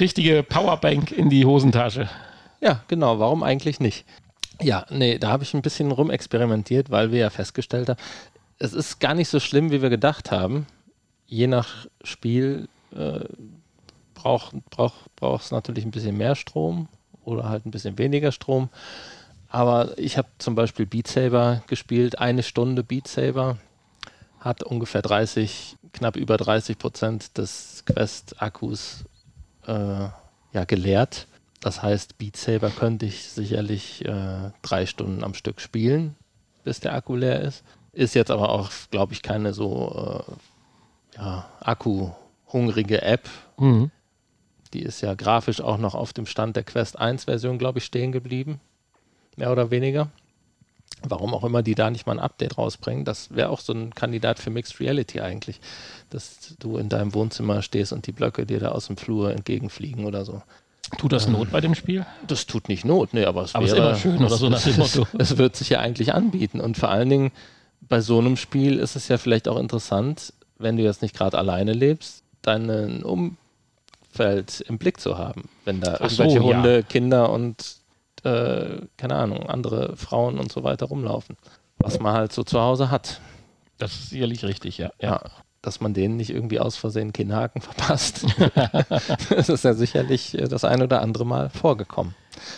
richtige 0.00 0.42
Powerbank 0.42 1.12
in 1.12 1.30
die 1.30 1.46
Hosentasche. 1.46 2.08
Ja, 2.60 2.82
genau. 2.88 3.20
Warum 3.20 3.44
eigentlich 3.44 3.78
nicht? 3.78 4.04
Ja, 4.60 4.86
nee, 4.90 5.18
da 5.18 5.30
habe 5.30 5.44
ich 5.44 5.54
ein 5.54 5.62
bisschen 5.62 5.92
rumexperimentiert, 5.92 6.90
weil 6.90 7.12
wir 7.12 7.20
ja 7.20 7.30
festgestellt 7.30 7.88
haben, 7.88 8.00
es 8.58 8.72
ist 8.72 8.98
gar 8.98 9.14
nicht 9.14 9.28
so 9.28 9.40
schlimm, 9.40 9.70
wie 9.70 9.82
wir 9.82 9.90
gedacht 9.90 10.30
haben. 10.30 10.66
Je 11.26 11.46
nach 11.46 11.86
Spiel 12.02 12.68
äh, 12.94 13.20
braucht 14.14 14.54
es 14.54 14.60
brauch, 14.70 14.94
brauchst 15.16 15.52
natürlich 15.52 15.84
ein 15.84 15.90
bisschen 15.90 16.16
mehr 16.16 16.34
Strom 16.34 16.88
oder 17.24 17.48
halt 17.48 17.66
ein 17.66 17.70
bisschen 17.70 17.98
weniger 17.98 18.32
Strom. 18.32 18.68
Aber 19.48 19.96
ich 19.96 20.18
habe 20.18 20.28
zum 20.38 20.54
Beispiel 20.54 20.86
Beat 20.86 21.06
Saber 21.06 21.62
gespielt, 21.68 22.18
eine 22.18 22.42
Stunde 22.42 22.82
Beat 22.82 23.08
Saber, 23.08 23.58
hat 24.40 24.62
ungefähr 24.62 25.02
30, 25.02 25.76
knapp 25.92 26.16
über 26.16 26.36
30 26.36 26.78
Prozent 26.78 27.38
des 27.38 27.82
Quest-Akkus 27.86 29.04
äh, 29.66 29.72
ja, 30.52 30.64
geleert. 30.66 31.26
Das 31.60 31.82
heißt, 31.82 32.18
Beat 32.18 32.36
Saber 32.36 32.70
könnte 32.70 33.06
ich 33.06 33.28
sicherlich 33.30 34.04
äh, 34.04 34.50
drei 34.62 34.86
Stunden 34.86 35.24
am 35.24 35.34
Stück 35.34 35.60
spielen, 35.60 36.14
bis 36.64 36.80
der 36.80 36.94
Akku 36.94 37.16
leer 37.16 37.40
ist. 37.40 37.64
Ist 37.98 38.14
jetzt 38.14 38.30
aber 38.30 38.50
auch, 38.50 38.70
glaube 38.92 39.12
ich, 39.12 39.22
keine 39.22 39.52
so 39.52 40.22
äh, 41.16 41.18
ja, 41.18 41.50
akku-hungrige 41.58 43.02
App. 43.02 43.28
Mhm. 43.56 43.90
Die 44.72 44.82
ist 44.82 45.00
ja 45.00 45.14
grafisch 45.14 45.60
auch 45.60 45.78
noch 45.78 45.96
auf 45.96 46.12
dem 46.12 46.24
Stand 46.24 46.54
der 46.54 46.62
Quest 46.62 46.96
1 46.96 47.24
Version, 47.24 47.58
glaube 47.58 47.80
ich, 47.80 47.84
stehen 47.84 48.12
geblieben. 48.12 48.60
Mehr 49.34 49.50
oder 49.50 49.72
weniger. 49.72 50.10
Warum 51.02 51.34
auch 51.34 51.42
immer 51.42 51.64
die 51.64 51.74
da 51.74 51.90
nicht 51.90 52.06
mal 52.06 52.12
ein 52.12 52.18
Update 52.20 52.56
rausbringen, 52.56 53.04
das 53.04 53.34
wäre 53.34 53.50
auch 53.50 53.58
so 53.58 53.72
ein 53.72 53.92
Kandidat 53.92 54.38
für 54.38 54.50
Mixed 54.50 54.78
Reality 54.78 55.20
eigentlich. 55.20 55.60
Dass 56.10 56.54
du 56.60 56.76
in 56.76 56.88
deinem 56.88 57.14
Wohnzimmer 57.14 57.62
stehst 57.62 57.92
und 57.92 58.06
die 58.06 58.12
Blöcke 58.12 58.46
dir 58.46 58.60
da 58.60 58.68
aus 58.68 58.86
dem 58.86 58.96
Flur 58.96 59.32
entgegenfliegen 59.32 60.04
oder 60.04 60.24
so. 60.24 60.40
Tut 60.98 61.12
das 61.12 61.26
Not 61.26 61.50
bei 61.50 61.60
dem 61.60 61.74
Spiel? 61.74 62.06
Das 62.28 62.46
tut 62.46 62.68
nicht 62.68 62.84
Not, 62.84 63.12
nee, 63.12 63.24
aber 63.24 63.42
es 63.42 63.56
aber 63.56 63.66
wäre 63.66 63.90
es 63.94 64.00
schön 64.00 64.24
oder 64.24 64.36
so 64.36 64.48
nach 64.48 64.62
dem 64.62 64.76
Motto. 64.76 65.04
Es 65.18 65.36
wird 65.36 65.56
sich 65.56 65.70
ja 65.70 65.80
eigentlich 65.80 66.14
anbieten 66.14 66.60
und 66.60 66.78
vor 66.78 66.90
allen 66.90 67.08
Dingen 67.08 67.32
bei 67.80 68.00
so 68.00 68.18
einem 68.18 68.36
Spiel 68.36 68.78
ist 68.78 68.96
es 68.96 69.08
ja 69.08 69.18
vielleicht 69.18 69.48
auch 69.48 69.58
interessant, 69.58 70.32
wenn 70.58 70.76
du 70.76 70.82
jetzt 70.82 71.02
nicht 71.02 71.16
gerade 71.16 71.38
alleine 71.38 71.72
lebst, 71.72 72.22
dein 72.42 73.02
Umfeld 73.02 74.60
im 74.62 74.78
Blick 74.78 75.00
zu 75.00 75.18
haben. 75.18 75.48
Wenn 75.64 75.80
da 75.80 75.94
Ach 75.94 76.00
irgendwelche 76.02 76.38
so, 76.38 76.44
Hunde, 76.44 76.76
ja. 76.76 76.82
Kinder 76.82 77.30
und 77.30 77.76
äh, 78.24 78.80
keine 78.96 79.14
Ahnung, 79.14 79.48
andere 79.48 79.96
Frauen 79.96 80.38
und 80.38 80.50
so 80.50 80.64
weiter 80.64 80.86
rumlaufen. 80.86 81.36
Was 81.78 82.00
man 82.00 82.12
halt 82.12 82.32
so 82.32 82.42
zu 82.42 82.60
Hause 82.60 82.90
hat. 82.90 83.20
Das 83.78 83.92
ist 83.92 84.10
sicherlich 84.10 84.44
richtig, 84.44 84.78
ja. 84.78 84.90
ja. 85.00 85.10
ja 85.10 85.22
dass 85.62 85.80
man 85.80 85.92
denen 85.92 86.16
nicht 86.16 86.30
irgendwie 86.30 86.60
aus 86.60 86.76
Versehen 86.76 87.12
Kinnhaken 87.12 87.60
verpasst. 87.62 88.26
das 89.30 89.48
ist 89.48 89.64
ja 89.64 89.74
sicherlich 89.74 90.38
äh, 90.38 90.48
das 90.48 90.64
ein 90.64 90.82
oder 90.82 91.02
andere 91.02 91.26
Mal 91.26 91.50
vorgekommen. 91.50 92.14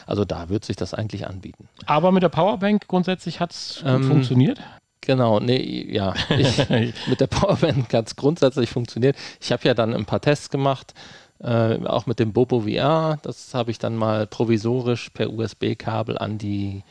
Also 0.06 0.24
da 0.24 0.48
wird 0.48 0.64
sich 0.64 0.76
das 0.76 0.92
eigentlich 0.92 1.26
anbieten. 1.26 1.68
Aber 1.86 2.12
mit 2.12 2.22
der 2.22 2.28
Powerbank 2.28 2.86
grundsätzlich 2.86 3.40
hat 3.40 3.52
es 3.52 3.82
ähm, 3.84 4.04
funktioniert? 4.04 4.60
Genau, 5.00 5.40
nee, 5.40 5.86
ja. 5.90 6.14
Ich, 6.36 6.58
mit 7.08 7.20
der 7.20 7.26
Powerbank 7.26 7.92
hat 7.94 8.08
es 8.08 8.16
grundsätzlich 8.16 8.70
funktioniert. 8.70 9.16
Ich 9.40 9.52
habe 9.52 9.66
ja 9.66 9.74
dann 9.74 9.94
ein 9.94 10.04
paar 10.04 10.20
Tests 10.20 10.50
gemacht, 10.50 10.94
äh, 11.40 11.84
auch 11.86 12.06
mit 12.06 12.18
dem 12.18 12.32
Bobo 12.32 12.60
VR. 12.62 13.18
Das 13.22 13.54
habe 13.54 13.70
ich 13.70 13.78
dann 13.78 13.96
mal 13.96 14.26
provisorisch 14.26 15.10
per 15.10 15.32
USB-Kabel 15.32 16.18
an 16.18 16.38
die 16.38 16.82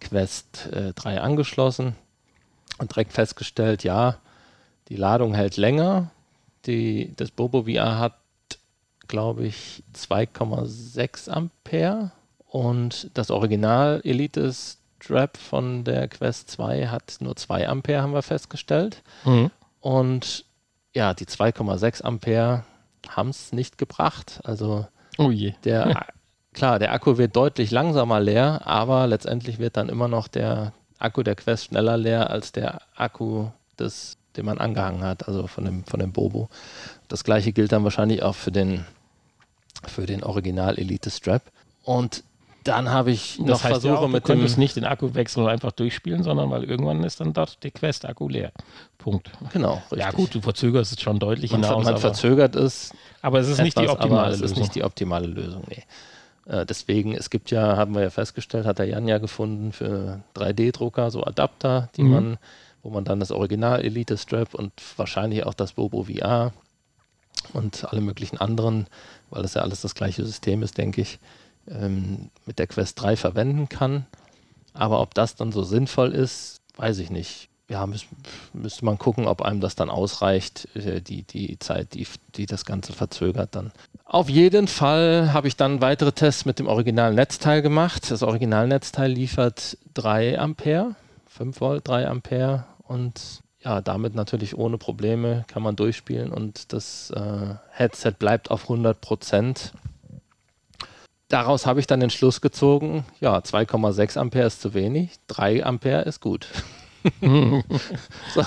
Quest 0.00 0.68
äh, 0.72 0.92
3 0.92 1.20
angeschlossen 1.20 1.94
und 2.78 2.90
direkt 2.90 3.12
festgestellt, 3.12 3.84
ja, 3.84 4.18
die 4.88 4.96
Ladung 4.96 5.34
hält 5.34 5.56
länger. 5.56 6.10
Die, 6.66 7.12
das 7.16 7.30
Bobo 7.30 7.64
VR 7.64 7.98
hat, 7.98 8.18
glaube 9.06 9.46
ich, 9.46 9.84
2,6 9.94 11.30
Ampere 11.30 12.10
und 12.48 13.10
das 13.14 13.30
Original 13.30 14.00
Elite 14.04 14.40
Strap 15.02 15.36
von 15.36 15.84
der 15.84 16.08
Quest 16.08 16.50
2 16.50 16.88
hat 16.88 17.16
nur 17.20 17.36
2 17.36 17.68
Ampere, 17.68 18.02
haben 18.02 18.14
wir 18.14 18.22
festgestellt. 18.22 19.02
Mhm. 19.24 19.50
Und 19.80 20.44
ja, 20.94 21.14
die 21.14 21.26
2,6 21.26 22.02
Ampere 22.02 22.64
haben 23.08 23.30
es 23.30 23.52
nicht 23.52 23.78
gebracht. 23.78 24.40
Also 24.44 24.86
oh 25.18 25.32
der 25.64 26.06
klar, 26.52 26.78
der 26.78 26.92
Akku 26.92 27.18
wird 27.18 27.34
deutlich 27.34 27.70
langsamer 27.70 28.20
leer, 28.20 28.62
aber 28.64 29.06
letztendlich 29.06 29.58
wird 29.58 29.76
dann 29.76 29.88
immer 29.88 30.08
noch 30.08 30.28
der 30.28 30.72
Akku 30.98 31.22
der 31.22 31.34
Quest 31.34 31.66
schneller 31.66 31.96
leer 31.96 32.30
als 32.30 32.52
der 32.52 32.82
Akku 32.94 33.48
des 33.78 34.18
den 34.36 34.46
man 34.46 34.58
angehangen 34.58 35.02
hat, 35.02 35.28
also 35.28 35.46
von 35.46 35.64
dem, 35.64 35.84
von 35.84 36.00
dem 36.00 36.12
Bobo. 36.12 36.48
Das 37.08 37.24
gleiche 37.24 37.52
gilt 37.52 37.72
dann 37.72 37.84
wahrscheinlich 37.84 38.22
auch 38.22 38.34
für 38.34 38.52
den, 38.52 38.84
für 39.86 40.06
den 40.06 40.24
Original 40.24 40.78
Elite 40.78 41.10
Strap. 41.10 41.42
Und 41.82 42.24
dann 42.64 42.90
habe 42.90 43.10
ich 43.10 43.36
das 43.38 43.46
noch 43.46 43.64
heißt 43.64 43.72
Versuche 43.72 43.92
ja 43.92 43.98
auch, 43.98 44.08
mit 44.08 44.28
du 44.28 44.34
dem. 44.34 44.58
nicht 44.58 44.76
den 44.76 44.84
Akku 44.84 45.14
wechseln 45.14 45.44
und 45.44 45.50
einfach 45.50 45.72
durchspielen, 45.72 46.22
sondern 46.22 46.50
weil 46.50 46.64
irgendwann 46.64 47.02
ist 47.04 47.20
dann 47.20 47.32
dort 47.32 47.62
der 47.62 47.70
Quest-Akku 47.70 48.28
leer. 48.28 48.52
Punkt. 48.98 49.30
Genau. 49.52 49.74
Richtig. 49.90 49.98
Ja, 49.98 50.10
gut, 50.10 50.34
du 50.34 50.40
verzögerst 50.40 50.92
es 50.92 51.00
schon 51.00 51.18
deutlich 51.18 51.52
man, 51.52 51.62
hinaus. 51.62 51.84
Man 51.84 51.98
verzögert 51.98 52.54
es. 52.54 52.92
Aber 53.20 53.40
es 53.40 53.48
ist 53.48 53.54
etwas, 53.54 53.64
nicht 53.64 53.80
die 53.80 53.88
optimale 53.88 54.30
Lösung. 54.30 54.44
Es 54.44 54.50
ist 54.52 54.58
nicht 54.58 54.74
die 54.74 54.84
optimale 54.84 55.26
Lösung, 55.26 55.64
nee. 55.68 55.82
Äh, 56.46 56.66
deswegen, 56.66 57.14
es 57.14 57.30
gibt 57.30 57.50
ja, 57.50 57.76
haben 57.76 57.94
wir 57.94 58.02
ja 58.02 58.10
festgestellt, 58.10 58.66
hat 58.66 58.78
der 58.78 58.86
Jan 58.86 59.06
ja 59.06 59.18
gefunden 59.18 59.72
für 59.72 60.20
3D-Drucker, 60.34 61.10
so 61.10 61.24
Adapter, 61.24 61.88
die 61.96 62.02
mhm. 62.02 62.10
man 62.10 62.38
wo 62.82 62.90
man 62.90 63.04
dann 63.04 63.20
das 63.20 63.30
Original 63.30 63.80
Elite 63.80 64.18
Strap 64.18 64.54
und 64.54 64.72
wahrscheinlich 64.96 65.44
auch 65.46 65.54
das 65.54 65.72
Bobo 65.72 66.04
VR 66.04 66.52
und 67.52 67.84
alle 67.90 68.00
möglichen 68.00 68.38
anderen, 68.38 68.86
weil 69.30 69.42
das 69.42 69.54
ja 69.54 69.62
alles 69.62 69.80
das 69.80 69.94
gleiche 69.94 70.24
System 70.24 70.62
ist, 70.62 70.78
denke 70.78 71.00
ich, 71.00 71.18
ähm, 71.68 72.30
mit 72.46 72.58
der 72.58 72.66
Quest 72.66 73.00
3 73.00 73.16
verwenden 73.16 73.68
kann. 73.68 74.06
Aber 74.74 75.00
ob 75.00 75.14
das 75.14 75.36
dann 75.36 75.52
so 75.52 75.62
sinnvoll 75.62 76.12
ist, 76.12 76.60
weiß 76.76 76.98
ich 76.98 77.10
nicht. 77.10 77.48
Ja, 77.68 77.86
müß, 77.86 78.06
müsste 78.52 78.84
man 78.84 78.98
gucken, 78.98 79.26
ob 79.26 79.42
einem 79.42 79.60
das 79.60 79.74
dann 79.74 79.88
ausreicht, 79.88 80.68
äh, 80.76 81.00
die, 81.00 81.22
die 81.22 81.58
Zeit, 81.58 81.94
die, 81.94 82.06
die 82.34 82.46
das 82.46 82.64
Ganze 82.64 82.92
verzögert 82.92 83.54
dann. 83.54 83.72
Auf 84.04 84.28
jeden 84.28 84.68
Fall 84.68 85.32
habe 85.32 85.48
ich 85.48 85.56
dann 85.56 85.80
weitere 85.80 86.12
Tests 86.12 86.44
mit 86.44 86.58
dem 86.58 86.66
Originalnetzteil 86.66 87.62
gemacht. 87.62 88.10
Das 88.10 88.22
Originalnetzteil 88.22 89.10
liefert 89.10 89.78
3 89.94 90.38
Ampere, 90.38 90.96
5 91.28 91.60
Volt, 91.60 91.88
3 91.88 92.08
Ampere 92.08 92.66
und 92.82 93.42
ja, 93.64 93.80
damit 93.80 94.14
natürlich 94.14 94.58
ohne 94.58 94.76
Probleme 94.76 95.44
kann 95.46 95.62
man 95.62 95.76
durchspielen 95.76 96.32
und 96.32 96.72
das 96.72 97.10
äh, 97.10 97.54
Headset 97.70 98.12
bleibt 98.18 98.50
auf 98.50 98.64
100 98.64 99.00
Prozent. 99.00 99.72
Daraus 101.32 101.64
habe 101.64 101.80
ich 101.80 101.86
dann 101.86 102.00
den 102.00 102.10
Schluss 102.10 102.42
gezogen, 102.42 103.06
ja, 103.18 103.38
2,6 103.38 104.18
Ampere 104.18 104.46
ist 104.48 104.60
zu 104.60 104.74
wenig, 104.74 105.12
3 105.28 105.64
Ampere 105.64 106.02
ist 106.02 106.20
gut. 106.20 106.46
so, 108.34 108.44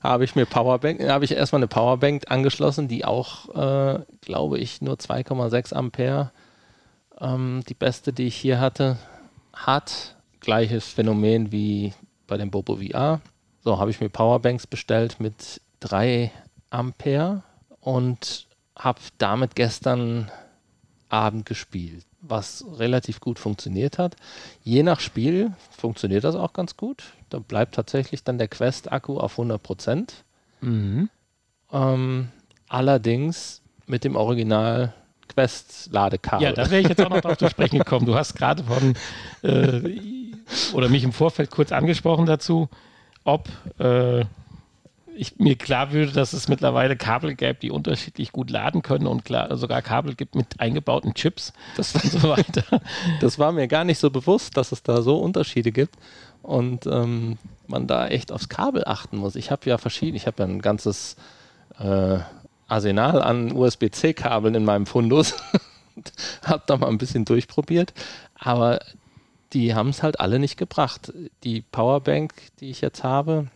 habe 0.00 0.24
ich 0.24 0.36
mir 0.36 0.46
Powerbank, 0.46 1.02
habe 1.08 1.24
ich 1.24 1.32
erstmal 1.32 1.58
eine 1.58 1.66
Powerbank 1.66 2.30
angeschlossen, 2.30 2.86
die 2.86 3.04
auch, 3.04 3.48
äh, 3.56 3.98
glaube 4.20 4.60
ich, 4.60 4.80
nur 4.80 4.94
2,6 4.94 5.72
Ampere, 5.74 6.30
ähm, 7.20 7.64
die 7.68 7.74
beste, 7.74 8.12
die 8.12 8.28
ich 8.28 8.36
hier 8.36 8.60
hatte, 8.60 8.96
hat. 9.52 10.14
Gleiches 10.38 10.86
Phänomen 10.86 11.50
wie 11.50 11.94
bei 12.28 12.36
dem 12.36 12.52
Bobo 12.52 12.76
VR. 12.76 13.22
So, 13.64 13.80
habe 13.80 13.90
ich 13.90 14.00
mir 14.00 14.08
Powerbanks 14.08 14.68
bestellt 14.68 15.18
mit 15.18 15.60
3 15.80 16.30
Ampere 16.70 17.42
und 17.80 18.46
habe 18.76 19.00
damit 19.18 19.56
gestern 19.56 20.30
Abend 21.14 21.46
gespielt, 21.46 22.04
was 22.20 22.64
relativ 22.76 23.20
gut 23.20 23.38
funktioniert 23.38 23.98
hat. 23.98 24.16
Je 24.62 24.82
nach 24.82 25.00
Spiel 25.00 25.52
funktioniert 25.70 26.24
das 26.24 26.34
auch 26.34 26.52
ganz 26.52 26.76
gut. 26.76 27.04
Da 27.30 27.38
bleibt 27.38 27.76
tatsächlich 27.76 28.24
dann 28.24 28.38
der 28.38 28.48
Quest-Akku 28.48 29.18
auf 29.18 29.32
100 29.32 29.62
Prozent. 29.62 30.24
Mhm. 30.60 31.08
Ähm, 31.72 32.28
allerdings 32.68 33.62
mit 33.86 34.02
dem 34.04 34.16
Original 34.16 34.92
Quest-Ladekabel. 35.28 36.44
Ja, 36.44 36.52
da 36.52 36.70
wäre 36.70 36.80
ich 36.82 36.88
jetzt 36.88 37.00
auch 37.00 37.10
noch 37.10 37.20
drauf 37.20 37.38
zu 37.38 37.48
sprechen 37.48 37.78
gekommen. 37.78 38.06
Du 38.06 38.14
hast 38.16 38.34
gerade 38.34 38.64
von 38.64 38.94
äh, 39.42 40.00
oder 40.72 40.88
mich 40.88 41.04
im 41.04 41.12
Vorfeld 41.12 41.50
kurz 41.50 41.72
angesprochen 41.72 42.26
dazu, 42.26 42.68
ob 43.24 43.48
äh, 43.78 44.24
ich 45.16 45.38
mir 45.38 45.56
klar 45.56 45.92
würde, 45.92 46.12
dass 46.12 46.32
es 46.32 46.48
mittlerweile 46.48 46.96
Kabel 46.96 47.34
gäbe, 47.34 47.58
die 47.60 47.70
unterschiedlich 47.70 48.32
gut 48.32 48.50
laden 48.50 48.82
können 48.82 49.06
und 49.06 49.24
klar, 49.24 49.56
sogar 49.56 49.82
Kabel 49.82 50.14
gibt 50.14 50.34
mit 50.34 50.60
eingebauten 50.60 51.14
Chips 51.14 51.52
das, 51.76 51.94
und 51.94 52.04
so 52.04 52.22
weiter. 52.28 52.80
Das 53.20 53.38
war 53.38 53.52
mir 53.52 53.68
gar 53.68 53.84
nicht 53.84 53.98
so 53.98 54.10
bewusst, 54.10 54.56
dass 54.56 54.72
es 54.72 54.82
da 54.82 55.02
so 55.02 55.18
Unterschiede 55.18 55.72
gibt 55.72 55.96
und 56.42 56.86
ähm, 56.86 57.38
man 57.66 57.86
da 57.86 58.08
echt 58.08 58.32
aufs 58.32 58.48
Kabel 58.48 58.84
achten 58.86 59.16
muss. 59.16 59.36
Ich 59.36 59.50
habe 59.50 59.68
ja 59.68 59.78
verschiedene, 59.78 60.16
ich 60.16 60.26
habe 60.26 60.42
ja 60.42 60.48
ein 60.48 60.60
ganzes 60.60 61.16
äh, 61.78 62.18
Arsenal 62.66 63.22
an 63.22 63.52
USB-C-Kabeln 63.52 64.54
in 64.54 64.64
meinem 64.64 64.86
Fundus. 64.86 65.34
habe 66.44 66.62
da 66.66 66.76
mal 66.76 66.88
ein 66.88 66.98
bisschen 66.98 67.24
durchprobiert, 67.24 67.94
aber 68.34 68.80
die 69.52 69.74
haben 69.74 69.90
es 69.90 70.02
halt 70.02 70.18
alle 70.18 70.40
nicht 70.40 70.56
gebracht. 70.56 71.12
Die 71.44 71.62
Powerbank, 71.62 72.34
die 72.58 72.70
ich 72.70 72.80
jetzt 72.80 73.04
habe, 73.04 73.46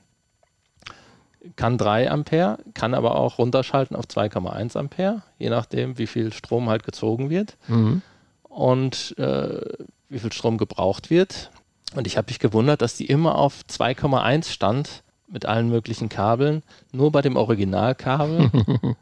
kann 1.57 1.79
3 1.79 2.11
Ampere, 2.11 2.59
kann 2.75 2.95
aber 2.95 3.17
auch 3.17 3.39
runterschalten 3.39 3.97
auf 3.97 4.07
2,1 4.07 4.77
Ampere, 4.77 5.23
je 5.39 5.51
nachdem, 5.51 5.99
wie 5.99 6.07
viel 6.07 6.33
Strom 6.33 6.69
halt 6.69 6.85
gezogen 6.85 7.31
wird 7.31 7.57
mhm. 7.69 8.03
und 8.43 9.17
äh, 9.19 9.61
wie 10.09 10.19
viel 10.19 10.33
Strom 10.33 10.59
gebraucht 10.59 11.11
wird. 11.11 11.51
Und 11.95 12.07
ich 12.07 12.17
habe 12.17 12.27
mich 12.29 12.39
gewundert, 12.39 12.83
dass 12.83 12.97
die 12.97 13.07
immer 13.07 13.37
auf 13.37 13.63
2,1 13.69 14.51
stand 14.51 15.03
mit 15.27 15.47
allen 15.47 15.69
möglichen 15.69 16.09
Kabeln. 16.09 16.63
Nur 16.93 17.13
bei 17.13 17.23
dem 17.23 17.37
Originalkabel, 17.37 18.51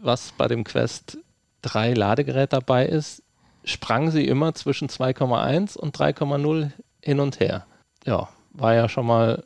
was 0.00 0.32
bei 0.32 0.48
dem 0.48 0.64
Quest 0.64 1.18
3 1.62 1.94
Ladegerät 1.94 2.52
dabei 2.52 2.86
ist, 2.86 3.22
sprang 3.64 4.10
sie 4.10 4.26
immer 4.26 4.54
zwischen 4.54 4.88
2,1 4.88 5.76
und 5.76 5.96
3,0 5.96 6.70
hin 7.00 7.20
und 7.20 7.40
her. 7.40 7.66
Ja, 8.04 8.28
war 8.52 8.74
ja 8.74 8.88
schon 8.88 9.06
mal 9.06 9.44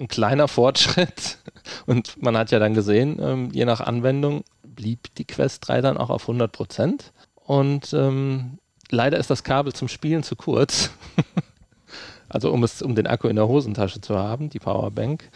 ein 0.00 0.08
kleiner 0.08 0.48
Fortschritt. 0.48 1.38
Und 1.86 2.20
man 2.22 2.36
hat 2.36 2.50
ja 2.50 2.58
dann 2.58 2.74
gesehen, 2.74 3.18
ähm, 3.20 3.50
je 3.52 3.64
nach 3.64 3.80
Anwendung 3.80 4.44
blieb 4.62 5.14
die 5.16 5.24
Quest 5.24 5.66
3 5.68 5.80
dann 5.80 5.96
auch 5.96 6.10
auf 6.10 6.22
100 6.22 6.52
Prozent. 6.52 7.12
Und 7.34 7.92
ähm, 7.92 8.58
leider 8.90 9.18
ist 9.18 9.30
das 9.30 9.44
Kabel 9.44 9.72
zum 9.72 9.88
Spielen 9.88 10.22
zu 10.22 10.36
kurz. 10.36 10.90
also 12.28 12.52
um, 12.52 12.62
es, 12.64 12.82
um 12.82 12.94
den 12.94 13.06
Akku 13.06 13.28
in 13.28 13.36
der 13.36 13.48
Hosentasche 13.48 14.00
zu 14.00 14.18
haben, 14.18 14.50
die 14.50 14.58
Powerbank. 14.58 15.30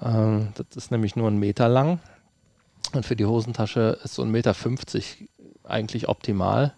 Ähm, 0.00 0.48
das 0.54 0.76
ist 0.76 0.90
nämlich 0.90 1.16
nur 1.16 1.28
ein 1.28 1.38
Meter 1.38 1.68
lang. 1.68 2.00
Und 2.92 3.04
für 3.04 3.16
die 3.16 3.26
Hosentasche 3.26 3.98
ist 4.04 4.14
so 4.14 4.22
ein 4.22 4.30
Meter 4.30 4.54
50 4.54 5.28
eigentlich 5.64 6.08
optimal. 6.08 6.72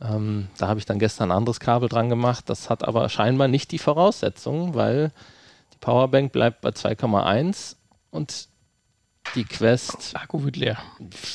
Ähm, 0.00 0.48
da 0.58 0.68
habe 0.68 0.78
ich 0.78 0.86
dann 0.86 0.98
gestern 0.98 1.30
ein 1.30 1.36
anderes 1.36 1.60
Kabel 1.60 1.88
dran 1.88 2.08
gemacht. 2.08 2.44
Das 2.48 2.70
hat 2.70 2.86
aber 2.86 3.08
scheinbar 3.08 3.48
nicht 3.48 3.72
die 3.72 3.78
Voraussetzungen, 3.78 4.74
weil 4.74 5.10
die 5.74 5.78
Powerbank 5.78 6.32
bleibt 6.32 6.60
bei 6.60 6.70
2,1 6.70 7.76
und 8.10 8.48
die 9.34 9.44
Quest. 9.44 10.14
Akku 10.14 10.44
wird 10.44 10.56
leer. 10.56 10.78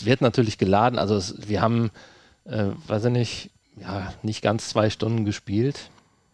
Wird 0.01 0.21
natürlich 0.21 0.57
geladen. 0.57 0.97
Also 0.97 1.15
es, 1.15 1.47
wir 1.47 1.61
haben, 1.61 1.91
äh, 2.45 2.67
weiß 2.87 3.05
ich 3.05 3.11
nicht, 3.11 3.51
ja, 3.75 4.13
nicht 4.23 4.41
ganz 4.41 4.69
zwei 4.69 4.89
Stunden 4.89 5.25
gespielt 5.25 5.89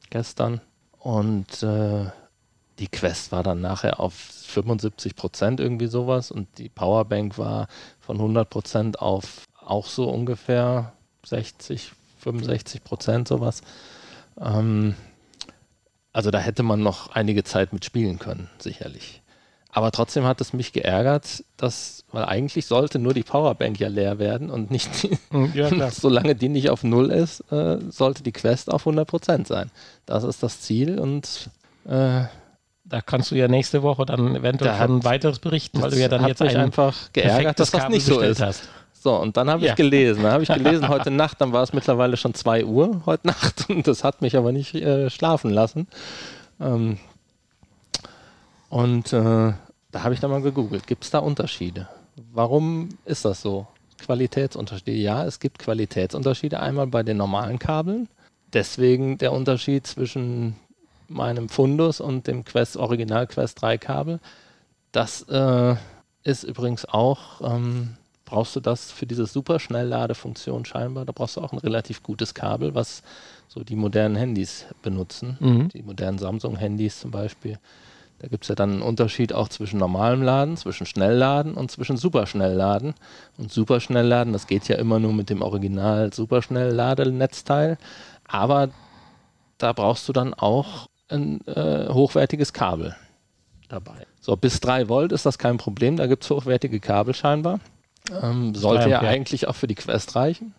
gestern. 0.10 0.62
Und 1.00 1.64
äh, 1.64 2.06
die 2.80 2.88
Quest 2.88 3.32
war 3.32 3.44
dann 3.44 3.62
nachher 3.62 4.00
auf 4.00 4.14
75 4.14 5.16
Prozent 5.16 5.60
irgendwie 5.60 5.88
sowas 5.88 6.32
und 6.32 6.48
die 6.58 6.70
Powerbank 6.70 7.38
war 7.38 7.68
von 8.00 8.18
100 8.18 8.50
Prozent 8.50 9.00
auf 9.00 9.46
auch 9.60 9.88
so 9.88 10.10
ungefähr 10.10 10.94
60, 11.25 11.92
65 12.20 12.84
Prozent 12.84 13.27
sowas. 13.27 13.62
Ähm, 14.40 14.96
also 16.16 16.32
da 16.32 16.40
hätte 16.40 16.64
man 16.64 16.82
noch 16.82 17.12
einige 17.12 17.44
Zeit 17.44 17.74
mitspielen 17.74 18.20
können, 18.20 18.50
sicherlich. 18.58 19.22
Aber 19.70 19.92
trotzdem 19.92 20.24
hat 20.24 20.40
es 20.40 20.54
mich 20.54 20.72
geärgert, 20.72 21.44
dass, 21.58 22.06
weil 22.14 22.24
eigentlich 22.24 22.68
sollte 22.68 23.00
nur 23.00 23.14
die 23.14 23.24
Powerbank 23.24 23.78
ja 23.82 23.90
leer 23.90 24.18
werden 24.18 24.50
und 24.50 24.72
nicht, 24.72 25.04
die, 25.04 25.18
hm, 25.32 25.51
ja, 25.54 25.92
solange 25.92 26.34
die 26.34 26.48
nicht 26.48 26.70
auf 26.70 26.86
Null 26.86 27.12
ist, 27.12 27.42
äh, 27.51 27.80
sollte 27.90 28.24
die 28.24 28.32
Quest 28.32 28.72
auf 28.72 28.88
100% 28.88 29.46
sein. 29.46 29.70
Das 30.06 30.24
ist 30.24 30.42
das 30.42 30.62
Ziel 30.62 31.00
und 31.00 31.50
äh, 31.84 32.22
da 32.86 33.01
kannst 33.06 33.32
du 33.32 33.36
ja 33.36 33.50
nächste 33.50 33.84
Woche 33.84 34.06
dann 34.06 34.38
eventuell 34.38 34.72
da 34.72 34.86
ein 34.86 35.04
weiteres 35.04 35.40
berichten, 35.40 35.82
weil 35.82 35.92
du 35.92 36.00
ja 36.00 36.08
dann 36.08 36.25
jetzt 36.28 36.42
einfach 36.42 37.12
geärgert, 37.12 37.60
dass 37.60 37.72
das 37.72 37.90
nicht 37.90 38.06
so 38.06 38.22
ist. 38.22 38.40
Hast. 38.40 38.70
So, 39.05 39.15
und 39.15 39.37
dann 39.37 39.51
habe 39.51 39.63
ja. 39.63 39.70
ich 39.70 39.75
gelesen. 39.75 40.24
Dann 40.24 40.31
habe 40.31 40.41
ich 40.41 40.50
gelesen 40.53 40.89
heute 40.89 41.11
Nacht, 41.11 41.39
dann 41.39 41.53
war 41.53 41.61
es 41.61 41.74
mittlerweile 41.74 42.18
schon 42.18 42.33
2 42.33 42.65
Uhr 42.65 43.03
heute 43.05 43.27
Nacht 43.27 43.70
und 43.70 43.87
das 43.87 44.03
hat 44.03 44.24
mich 44.24 44.35
aber 44.35 44.51
nicht 44.51 44.74
äh, 44.74 45.11
schlafen 45.11 45.51
lassen. 45.51 45.87
Ähm, 46.59 46.98
und 48.70 49.13
äh, 49.13 49.53
da 49.91 50.03
habe 50.03 50.15
ich 50.15 50.22
dann 50.22 50.31
mal 50.31 50.41
gegoogelt. 50.41 50.87
Gibt 50.87 51.03
es 51.03 51.11
da 51.11 51.20
Unterschiede? 51.20 51.87
Warum 52.33 52.89
ist 53.05 53.25
das 53.25 53.44
so? 53.44 53.68
Qualitätsunterschiede? 54.00 54.94
Ja, 54.94 55.24
es 55.24 55.39
gibt 55.39 55.59
Qualitätsunterschiede. 55.59 56.59
Einmal 56.59 56.87
bei 56.87 57.03
den 57.03 57.18
normalen 57.18 57.59
Kabeln. 57.59 58.09
Deswegen 58.53 59.20
der 59.20 59.33
Unterschied 59.33 59.85
zwischen 59.85 60.55
meinem 61.09 61.48
Fundus 61.48 62.01
und 62.01 62.25
dem 62.25 62.44
Quest 62.44 62.75
Original 62.75 63.27
Quest 63.27 63.61
3 63.61 63.77
Kabel. 63.77 64.20
Das 64.91 65.22
äh, 65.29 65.75
ist 66.24 66.44
übrigens 66.44 66.85
auch 66.85 67.41
ähm, 67.44 67.98
brauchst 68.25 68.55
du 68.55 68.59
das 68.59 68.92
für 68.92 69.05
diese 69.05 69.25
Superschnellladefunktion 69.25 70.66
scheinbar. 70.66 71.05
Da 71.05 71.14
brauchst 71.14 71.38
du 71.38 71.42
auch 71.42 71.53
ein 71.53 71.59
relativ 71.59 72.03
gutes 72.03 72.33
Kabel, 72.33 72.75
was 72.75 73.03
so 73.48 73.64
die 73.64 73.75
modernen 73.75 74.16
Handys 74.16 74.66
benutzen. 74.81 75.38
Mhm. 75.40 75.70
Die 75.70 75.83
modernen 75.83 76.18
Samsung-Handys 76.18 77.00
zum 77.00 77.11
Beispiel. 77.11 77.59
Da 78.20 78.27
gibt 78.27 78.46
es 78.46 78.48
ja 78.48 78.55
dann 78.55 78.72
einen 78.72 78.81
Unterschied 78.81 79.33
auch 79.33 79.50
zwischen 79.50 79.77
normalem 79.77 80.24
Laden, 80.24 80.57
zwischen 80.57 80.85
Schnellladen 80.85 81.53
und 81.53 81.70
zwischen 81.70 81.98
Superschnellladen. 81.98 82.96
Und 83.38 83.51
Superschnellladen, 83.51 84.33
das 84.33 84.48
geht 84.48 84.68
ja 84.68 84.77
immer 84.77 85.00
nur 85.00 85.14
mit 85.14 85.29
dem 85.29 85.42
Original 85.42 86.14
Superschnellladenetzteil. 86.14 87.77
Aber 88.27 88.70
da 89.57 89.74
brauchst 89.74 90.07
du 90.07 90.14
dann 90.14 90.33
auch 90.33 90.88
ein 91.09 91.46
äh, 91.48 91.88
hochwertiges 91.90 92.53
Kabel 92.53 92.96
dabei. 93.68 94.07
So, 94.22 94.35
bis 94.35 94.59
3 94.59 94.90
Volt 94.90 95.11
ist 95.11 95.25
das 95.25 95.38
kein 95.38 95.57
Problem, 95.57 95.98
da 95.98 96.07
gibt 96.07 96.24
es 96.24 96.29
hochwertige 96.29 96.79
Kabel 96.79 97.14
scheinbar. 97.14 97.59
Ähm, 98.22 98.55
sollte 98.55 98.89
ja, 98.89 99.03
ja 99.03 99.09
eigentlich 99.09 99.48
auch 99.48 99.55
für 99.55 99.68
die 99.68 99.75
Quest 99.75 100.15
reichen. 100.15 100.53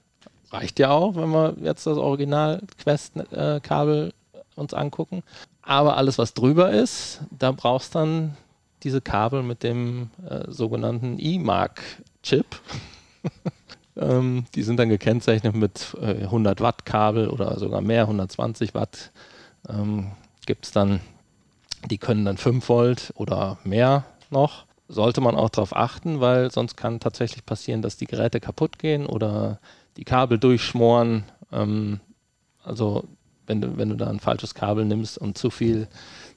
Reicht 0.51 0.79
ja 0.79 0.91
auch, 0.91 1.17
wenn 1.17 1.31
wir 1.31 1.57
jetzt 1.61 1.87
das 1.87 1.99
Original 1.99 2.63
Quest-Kabel 2.79 4.13
äh, 4.33 4.39
uns 4.55 4.75
angucken. 4.75 5.23
Aber 5.63 5.97
alles, 5.97 6.19
was 6.19 6.35
drüber 6.35 6.71
ist, 6.71 7.21
da 7.37 7.53
brauchst 7.53 7.95
du 7.95 7.99
dann 7.99 8.37
diese 8.83 9.01
Kabel 9.01 9.43
mit 9.43 9.63
dem 9.63 10.11
äh, 10.29 10.45
sogenannten 10.51 11.17
E-Mark-Chip. 11.19 12.47
ähm, 13.97 14.45
die 14.55 14.63
sind 14.63 14.79
dann 14.79 14.89
gekennzeichnet 14.89 15.57
mit 15.57 15.97
äh, 16.01 16.23
100 16.23 16.61
Watt 16.61 16.87
Kabel 16.87 17.29
oder 17.29 17.59
sogar 17.59 17.81
mehr, 17.81 18.03
120 18.03 18.75
Watt. 18.75 19.11
Ähm, 19.69 20.13
Gibt 20.47 20.67
es 20.67 20.71
dann, 20.71 21.01
die 21.91 21.99
können 21.99 22.25
dann 22.25 22.37
5 22.37 22.69
Volt 22.69 23.13
oder 23.17 23.59
mehr 23.65 24.05
noch 24.31 24.67
sollte 24.89 25.21
man 25.21 25.35
auch 25.35 25.51
darauf 25.51 25.75
achten, 25.75 26.21
weil 26.21 26.51
sonst 26.51 26.77
kann 26.77 27.01
tatsächlich 27.01 27.45
passieren, 27.45 27.83
dass 27.83 27.97
die 27.97 28.07
Geräte 28.07 28.41
kaputt 28.41 28.79
gehen 28.79 29.07
oder 29.07 29.59
die 29.97 30.05
Kabel 30.05 30.39
durchschmoren. 30.39 31.25
Ähm, 31.53 32.01
also 32.63 33.05
wenn 33.47 33.61
du, 33.61 33.77
wenn 33.77 33.89
du 33.89 33.97
da 33.97 34.09
ein 34.09 34.21
falsches 34.21 34.55
Kabel 34.55 34.85
nimmst 34.85 35.19
und 35.19 35.39
zu 35.39 35.51
viel, 35.51 35.89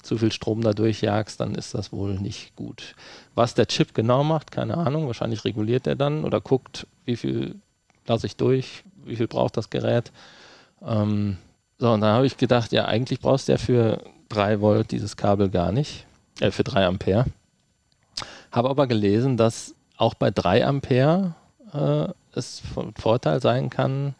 zu 0.01 0.17
viel 0.17 0.31
Strom 0.31 0.61
da 0.61 0.73
durchjagst, 0.73 1.39
dann 1.39 1.55
ist 1.55 1.73
das 1.73 1.91
wohl 1.91 2.15
nicht 2.15 2.55
gut. 2.55 2.95
Was 3.35 3.55
der 3.55 3.67
Chip 3.67 3.93
genau 3.93 4.23
macht, 4.23 4.51
keine 4.51 4.77
Ahnung. 4.77 5.07
Wahrscheinlich 5.07 5.45
reguliert 5.45 5.87
er 5.87 5.95
dann 5.95 6.23
oder 6.23 6.41
guckt, 6.41 6.87
wie 7.05 7.15
viel 7.15 7.55
lasse 8.07 8.27
ich 8.27 8.35
durch, 8.35 8.83
wie 9.05 9.15
viel 9.15 9.27
braucht 9.27 9.57
das 9.57 9.69
Gerät. 9.69 10.11
Ähm, 10.85 11.37
so, 11.77 11.91
und 11.91 12.01
dann 12.01 12.13
habe 12.13 12.25
ich 12.25 12.37
gedacht, 12.37 12.71
ja, 12.71 12.85
eigentlich 12.85 13.19
brauchst 13.19 13.47
du 13.47 13.53
ja 13.53 13.57
für 13.57 14.03
3 14.29 14.61
Volt 14.61 14.91
dieses 14.91 15.17
Kabel 15.17 15.49
gar 15.49 15.71
nicht, 15.71 16.05
äh, 16.39 16.51
für 16.51 16.63
3 16.63 16.85
Ampere. 16.85 17.25
Habe 18.51 18.69
aber 18.69 18.87
gelesen, 18.87 19.37
dass 19.37 19.75
auch 19.97 20.13
bei 20.13 20.31
3 20.31 20.65
Ampere 20.65 21.35
äh, 21.73 22.07
es 22.33 22.59
von 22.59 22.93
Vorteil 22.95 23.41
sein 23.41 23.69
kann, 23.69 24.15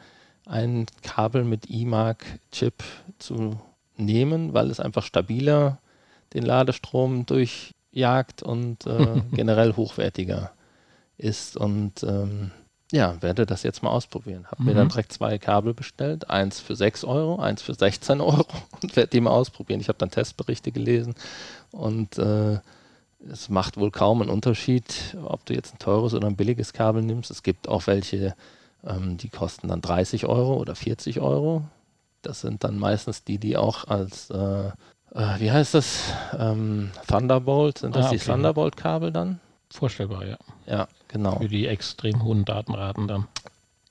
ein 0.46 0.88
Kabel 1.04 1.44
mit 1.44 1.70
eMark-Chip 1.70 2.84
zu 3.20 3.60
nehmen, 3.98 4.54
weil 4.54 4.70
es 4.70 4.80
einfach 4.80 5.04
stabiler 5.04 5.80
den 6.34 6.44
Ladestrom 6.44 7.26
durchjagt 7.26 8.44
und 8.44 8.86
äh, 8.86 9.22
generell 9.32 9.76
hochwertiger 9.76 10.52
ist. 11.18 11.58
Und 11.58 12.04
ähm, 12.04 12.52
ja, 12.92 13.22
werde 13.22 13.46
das 13.46 13.64
jetzt 13.64 13.84
mal 13.84 13.92
ausprobieren. 13.92 14.48
Habe 14.48 14.62
mhm. 14.62 14.68
mir 14.68 14.76
dann 14.76 14.86
mhm. 14.86 14.92
direkt 14.92 15.14
zwei 15.14 15.38
Kabel 15.38 15.74
bestellt, 15.74 16.30
eins 16.30 16.60
für 16.60 16.76
6 16.76 17.04
Euro, 17.04 17.40
eins 17.40 17.62
für 17.62 17.74
16 17.74 18.22
Euro 18.22 18.46
und 18.82 18.96
werde 18.96 19.10
die 19.10 19.22
mal 19.22 19.32
ausprobieren. 19.32 19.80
Ich 19.80 19.88
habe 19.88 20.00
dann 20.00 20.12
Testberichte 20.12 20.72
gelesen 20.72 21.16
und 21.72 22.18
äh, 22.18 22.60
es 23.28 23.50
macht 23.50 23.78
wohl 23.78 23.92
kaum 23.92 24.22
einen 24.22 24.32
Unterschied, 24.32 25.18
ob 25.24 25.46
du 25.46 25.54
jetzt 25.54 25.76
ein 25.76 25.80
teures 25.80 26.14
oder 26.14 26.28
ein 26.28 26.36
billiges 26.36 26.74
Kabel 26.74 27.02
nimmst. 27.02 27.32
Es 27.32 27.44
gibt 27.44 27.68
auch 27.68 27.88
welche, 27.88 28.36
ähm, 28.86 29.18
die 29.18 29.30
kosten 29.30 29.68
dann 29.68 29.82
30 29.82 30.26
Euro 30.26 30.56
oder 30.58 30.76
40 30.76 31.20
Euro. 31.20 31.64
Das 32.22 32.42
sind 32.42 32.64
dann 32.64 32.78
meistens 32.78 33.24
die, 33.24 33.38
die 33.38 33.58
auch 33.58 33.88
als, 33.88 34.30
äh, 34.30 34.68
äh, 34.68 35.40
wie 35.40 35.52
heißt 35.52 35.74
das, 35.74 36.14
ähm, 36.38 36.92
Thunderbolt, 37.08 37.80
sind 37.80 37.96
das 37.96 38.06
ah, 38.06 38.10
okay. 38.10 38.18
die 38.18 38.26
Thunderbolt-Kabel 38.26 39.12
dann? 39.12 39.40
Vorstellbar, 39.70 40.26
ja. 40.26 40.38
Ja, 40.66 40.88
genau. 41.08 41.38
Für 41.38 41.48
die 41.48 41.68
extrem 41.68 42.24
hohen 42.24 42.46
Datenraten 42.46 43.08
dann. 43.08 43.28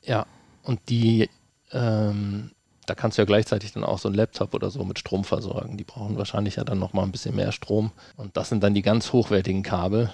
Ja, 0.02 0.26
und 0.64 0.80
die, 0.88 1.28
ähm, 1.72 2.50
da 2.88 2.94
kannst 2.94 3.18
du 3.18 3.22
ja 3.22 3.26
gleichzeitig 3.26 3.72
dann 3.72 3.84
auch 3.84 3.98
so 3.98 4.08
einen 4.08 4.16
Laptop 4.16 4.54
oder 4.54 4.70
so 4.70 4.82
mit 4.84 4.98
Strom 4.98 5.24
versorgen. 5.24 5.76
Die 5.76 5.84
brauchen 5.84 6.16
wahrscheinlich 6.16 6.56
ja 6.56 6.64
dann 6.64 6.78
nochmal 6.78 7.04
ein 7.04 7.12
bisschen 7.12 7.36
mehr 7.36 7.52
Strom. 7.52 7.92
Und 8.16 8.36
das 8.36 8.48
sind 8.48 8.62
dann 8.62 8.74
die 8.74 8.82
ganz 8.82 9.12
hochwertigen 9.12 9.62
Kabel, 9.62 10.10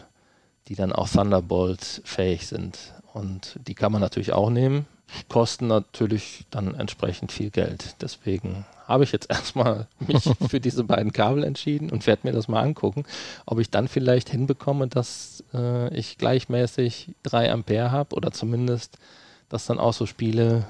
die 0.66 0.74
dann 0.74 0.92
auch 0.92 1.08
Thunderbolt 1.08 2.02
fähig 2.04 2.48
sind. 2.48 2.78
Und 3.12 3.60
die 3.68 3.74
kann 3.74 3.92
man 3.92 4.00
natürlich 4.00 4.32
auch 4.32 4.50
nehmen, 4.50 4.86
kosten 5.28 5.68
natürlich 5.68 6.46
dann 6.50 6.74
entsprechend 6.74 7.30
viel 7.30 7.50
Geld. 7.50 7.94
Deswegen 8.00 8.66
habe 8.88 9.04
ich 9.04 9.12
jetzt 9.12 9.30
erstmal 9.30 9.86
mich 10.00 10.28
für 10.48 10.58
diese 10.58 10.82
beiden 10.82 11.12
Kabel 11.12 11.44
entschieden 11.44 11.90
und 11.90 12.06
werde 12.08 12.26
mir 12.26 12.32
das 12.32 12.48
mal 12.48 12.60
angucken, 12.60 13.04
ob 13.46 13.60
ich 13.60 13.70
dann 13.70 13.86
vielleicht 13.86 14.30
hinbekomme, 14.30 14.88
dass 14.88 15.44
äh, 15.54 15.94
ich 15.96 16.18
gleichmäßig 16.18 17.14
3 17.22 17.52
Ampere 17.52 17.92
habe 17.92 18.16
oder 18.16 18.32
zumindest, 18.32 18.98
dass 19.48 19.66
dann 19.66 19.78
auch 19.78 19.92
so 19.92 20.06
Spiele 20.06 20.66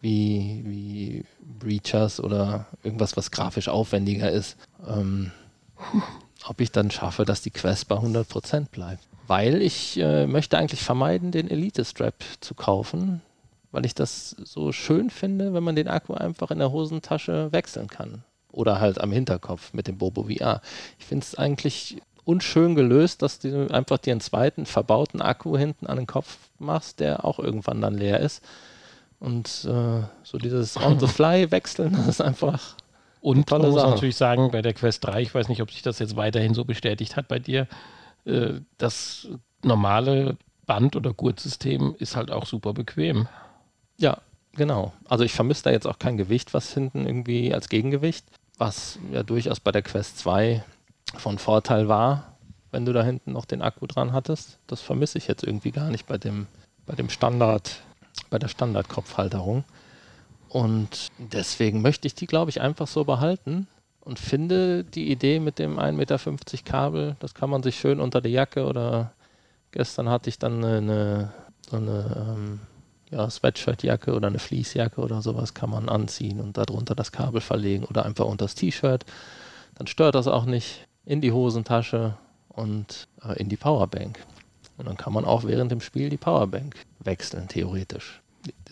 wie, 0.00 0.62
wie 0.64 1.24
Breachers 1.58 2.20
oder 2.20 2.66
irgendwas, 2.82 3.16
was 3.16 3.30
grafisch 3.30 3.68
aufwendiger 3.68 4.30
ist, 4.30 4.56
ähm, 4.86 5.32
ob 6.46 6.60
ich 6.60 6.72
dann 6.72 6.90
schaffe, 6.90 7.24
dass 7.24 7.42
die 7.42 7.50
Quest 7.50 7.88
bei 7.88 7.96
100% 7.96 8.70
bleibt. 8.70 9.02
Weil 9.26 9.62
ich 9.62 9.98
äh, 9.98 10.26
möchte 10.26 10.58
eigentlich 10.58 10.82
vermeiden, 10.82 11.32
den 11.32 11.50
Elite-Strap 11.50 12.14
zu 12.40 12.54
kaufen, 12.54 13.22
weil 13.72 13.84
ich 13.84 13.94
das 13.94 14.30
so 14.30 14.72
schön 14.72 15.10
finde, 15.10 15.52
wenn 15.52 15.64
man 15.64 15.76
den 15.76 15.88
Akku 15.88 16.14
einfach 16.14 16.50
in 16.50 16.58
der 16.58 16.70
Hosentasche 16.70 17.52
wechseln 17.52 17.88
kann. 17.88 18.22
Oder 18.52 18.80
halt 18.80 19.00
am 19.00 19.12
Hinterkopf 19.12 19.74
mit 19.74 19.88
dem 19.88 19.98
Bobo 19.98 20.24
VR. 20.24 20.62
Ich 20.98 21.04
finde 21.04 21.24
es 21.24 21.34
eigentlich 21.34 21.98
unschön 22.24 22.74
gelöst, 22.74 23.22
dass 23.22 23.38
du 23.38 23.70
einfach 23.70 23.98
dir 23.98 24.12
einen 24.12 24.20
zweiten 24.20 24.66
verbauten 24.66 25.20
Akku 25.20 25.56
hinten 25.56 25.86
an 25.86 25.96
den 25.96 26.06
Kopf 26.06 26.38
machst, 26.58 27.00
der 27.00 27.24
auch 27.24 27.38
irgendwann 27.38 27.80
dann 27.80 27.94
leer 27.94 28.20
ist. 28.20 28.42
Und 29.18 29.46
äh, 29.64 30.02
so 30.22 30.38
dieses 30.38 30.76
On-the-Fly-Wechseln, 30.76 31.92
das 31.94 32.06
ist 32.08 32.20
einfach. 32.20 32.76
Und 33.20 33.50
man 33.50 33.62
muss 33.62 33.74
Sache. 33.74 33.90
natürlich 33.90 34.16
sagen, 34.16 34.50
bei 34.50 34.62
der 34.62 34.74
Quest 34.74 35.04
3, 35.04 35.22
ich 35.22 35.34
weiß 35.34 35.48
nicht, 35.48 35.62
ob 35.62 35.70
sich 35.70 35.82
das 35.82 35.98
jetzt 35.98 36.16
weiterhin 36.16 36.54
so 36.54 36.64
bestätigt 36.64 37.16
hat 37.16 37.28
bei 37.28 37.38
dir, 37.38 37.66
äh, 38.24 38.60
das 38.78 39.28
normale 39.62 40.36
Band- 40.66 40.96
oder 40.96 41.12
Gurtsystem 41.12 41.94
ist 41.98 42.16
halt 42.16 42.30
auch 42.30 42.46
super 42.46 42.72
bequem. 42.72 43.28
Ja, 43.96 44.18
genau. 44.52 44.92
Also 45.08 45.24
ich 45.24 45.32
vermisse 45.32 45.64
da 45.64 45.70
jetzt 45.70 45.86
auch 45.86 45.98
kein 45.98 46.16
Gewicht, 46.16 46.54
was 46.54 46.72
hinten 46.74 47.06
irgendwie 47.06 47.54
als 47.54 47.68
Gegengewicht, 47.68 48.26
was 48.58 48.98
ja 49.12 49.22
durchaus 49.22 49.60
bei 49.60 49.72
der 49.72 49.82
Quest 49.82 50.18
2 50.18 50.62
von 51.16 51.38
Vorteil 51.38 51.88
war, 51.88 52.36
wenn 52.70 52.84
du 52.84 52.92
da 52.92 53.02
hinten 53.02 53.32
noch 53.32 53.44
den 53.44 53.62
Akku 53.62 53.86
dran 53.86 54.12
hattest. 54.12 54.58
Das 54.66 54.82
vermisse 54.82 55.18
ich 55.18 55.28
jetzt 55.28 55.44
irgendwie 55.44 55.70
gar 55.70 55.90
nicht 55.90 56.06
bei 56.06 56.18
dem, 56.18 56.46
bei 56.84 56.94
dem 56.94 57.08
Standard 57.08 57.80
bei 58.30 58.38
der 58.38 58.48
Standardkopfhalterung. 58.48 59.64
Und 60.48 61.08
deswegen 61.18 61.82
möchte 61.82 62.06
ich 62.06 62.14
die, 62.14 62.26
glaube 62.26 62.50
ich, 62.50 62.60
einfach 62.60 62.86
so 62.86 63.04
behalten 63.04 63.66
und 64.00 64.18
finde 64.18 64.84
die 64.84 65.10
Idee 65.10 65.40
mit 65.40 65.58
dem 65.58 65.78
1,50 65.78 65.92
Meter 65.92 66.18
Kabel, 66.64 67.16
das 67.18 67.34
kann 67.34 67.50
man 67.50 67.62
sich 67.62 67.78
schön 67.78 68.00
unter 68.00 68.20
die 68.20 68.30
Jacke 68.30 68.64
oder 68.64 69.12
gestern 69.72 70.08
hatte 70.08 70.30
ich 70.30 70.38
dann 70.38 70.64
eine, 70.64 71.32
so 71.68 71.76
eine 71.76 72.36
ähm, 72.36 72.60
ja, 73.10 73.28
Sweatshirtjacke 73.28 74.14
oder 74.14 74.28
eine 74.28 74.38
Fleecejacke 74.38 75.00
oder 75.00 75.22
sowas 75.22 75.54
kann 75.54 75.70
man 75.70 75.88
anziehen 75.88 76.40
und 76.40 76.56
darunter 76.56 76.94
das 76.94 77.12
Kabel 77.12 77.40
verlegen 77.40 77.84
oder 77.84 78.04
einfach 78.04 78.26
unter 78.26 78.44
das 78.44 78.54
T-Shirt. 78.54 79.04
Dann 79.74 79.86
stört 79.86 80.14
das 80.14 80.28
auch 80.28 80.44
nicht 80.44 80.86
in 81.04 81.20
die 81.20 81.32
Hosentasche 81.32 82.16
und 82.48 83.08
äh, 83.22 83.38
in 83.40 83.48
die 83.48 83.56
Powerbank. 83.56 84.20
Und 84.78 84.86
dann 84.86 84.96
kann 84.96 85.12
man 85.12 85.24
auch 85.24 85.44
während 85.44 85.70
dem 85.72 85.80
Spiel 85.80 86.10
die 86.10 86.16
Powerbank 86.16 86.76
wechseln, 87.00 87.48
theoretisch. 87.48 88.20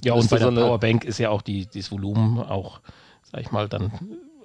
Ja, 0.03 0.15
und 0.15 0.29
bei 0.31 0.39
der 0.39 0.53
so 0.53 0.55
Powerbank 0.55 1.05
ist 1.05 1.19
ja 1.19 1.31
auch 1.31 1.43
die, 1.43 1.67
das 1.67 1.91
Volumen 1.91 2.39
auch, 2.39 2.81
sag 3.23 3.41
ich 3.41 3.51
mal, 3.51 3.69
dann 3.69 3.91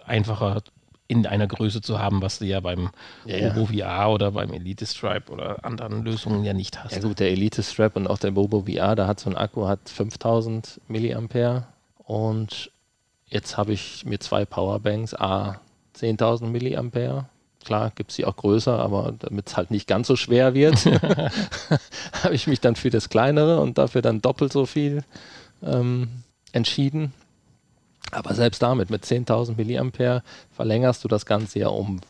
einfacher 0.06 0.62
in 1.08 1.26
einer 1.26 1.48
Größe 1.48 1.82
zu 1.82 2.00
haben, 2.00 2.22
was 2.22 2.38
du 2.38 2.46
ja 2.46 2.60
beim 2.60 2.92
ja, 3.26 3.50
Bobo 3.50 3.74
VR 3.74 4.12
oder 4.12 4.32
beim 4.32 4.54
Elite 4.54 4.86
Stripe 4.86 5.32
oder 5.32 5.66
anderen 5.66 6.04
Lösungen 6.04 6.44
ja 6.44 6.54
nicht 6.54 6.84
hast. 6.84 6.96
Ja 6.96 7.02
gut, 7.02 7.20
der 7.20 7.32
Elite 7.32 7.64
Stripe 7.64 7.98
und 8.00 8.08
auch 8.08 8.20
der 8.20 8.32
Bobo 8.32 8.62
VR, 8.62 8.96
da 8.96 9.08
hat 9.08 9.20
so 9.20 9.30
ein 9.30 9.36
Akku 9.36 9.68
hat 9.68 9.90
5000 9.90 10.80
Milliampere 10.88 11.66
und 11.98 12.72
jetzt 13.26 13.58
habe 13.58 13.74
ich 13.74 14.06
mir 14.06 14.20
zwei 14.20 14.46
Powerbanks, 14.46 15.16
A 15.16 15.60
10.000 15.98 16.46
Milliampere 16.46 17.26
Klar, 17.70 17.92
gibt 17.94 18.10
es 18.10 18.16
sie 18.16 18.26
auch 18.26 18.36
größer, 18.36 18.80
aber 18.80 19.14
damit 19.20 19.48
es 19.48 19.56
halt 19.56 19.70
nicht 19.70 19.86
ganz 19.86 20.08
so 20.08 20.16
schwer 20.16 20.56
wird, 20.56 20.86
habe 22.24 22.34
ich 22.34 22.48
mich 22.48 22.60
dann 22.60 22.76
für 22.76 22.90
das 22.90 23.10
kleinere 23.10 23.60
und 23.60 23.78
dafür 23.78 24.02
dann 24.02 24.24
doppelt 24.24 24.52
so 24.52 24.66
viel 24.66 25.04
ähm, 25.62 26.08
entschieden. 26.52 27.14
Aber 28.10 28.34
selbst 28.34 28.64
damit, 28.64 28.90
mit 28.90 29.06
10.000 29.06 29.56
Milliampere, 29.56 30.24
verlängerst 30.50 31.04
du 31.04 31.08
das 31.08 31.28
Ganze 31.28 31.60
ja 31.60 31.68
um 31.68 32.02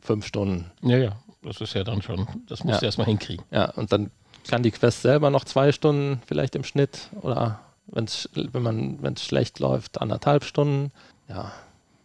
fünf 0.00 0.24
Stunden. 0.24 0.70
Ja, 0.80 0.96
ja, 0.96 1.12
das 1.42 1.60
ist 1.60 1.74
ja 1.74 1.84
dann 1.84 2.00
schon, 2.00 2.26
das 2.48 2.64
musst 2.64 2.76
ja. 2.76 2.80
du 2.80 2.86
erstmal 2.86 3.06
hinkriegen. 3.06 3.44
Ja, 3.50 3.66
und 3.72 3.92
dann 3.92 4.10
kann 4.48 4.62
die 4.62 4.70
Quest 4.70 5.02
selber 5.02 5.28
noch 5.28 5.44
zwei 5.44 5.72
Stunden 5.72 6.22
vielleicht 6.24 6.56
im 6.56 6.64
Schnitt 6.64 7.10
oder 7.20 7.60
wenn's, 7.88 8.30
wenn 8.32 8.62
man, 8.62 9.02
wenn 9.02 9.12
es 9.12 9.26
schlecht 9.26 9.58
läuft, 9.58 10.00
anderthalb 10.00 10.44
Stunden. 10.44 10.90
Ja, 11.28 11.52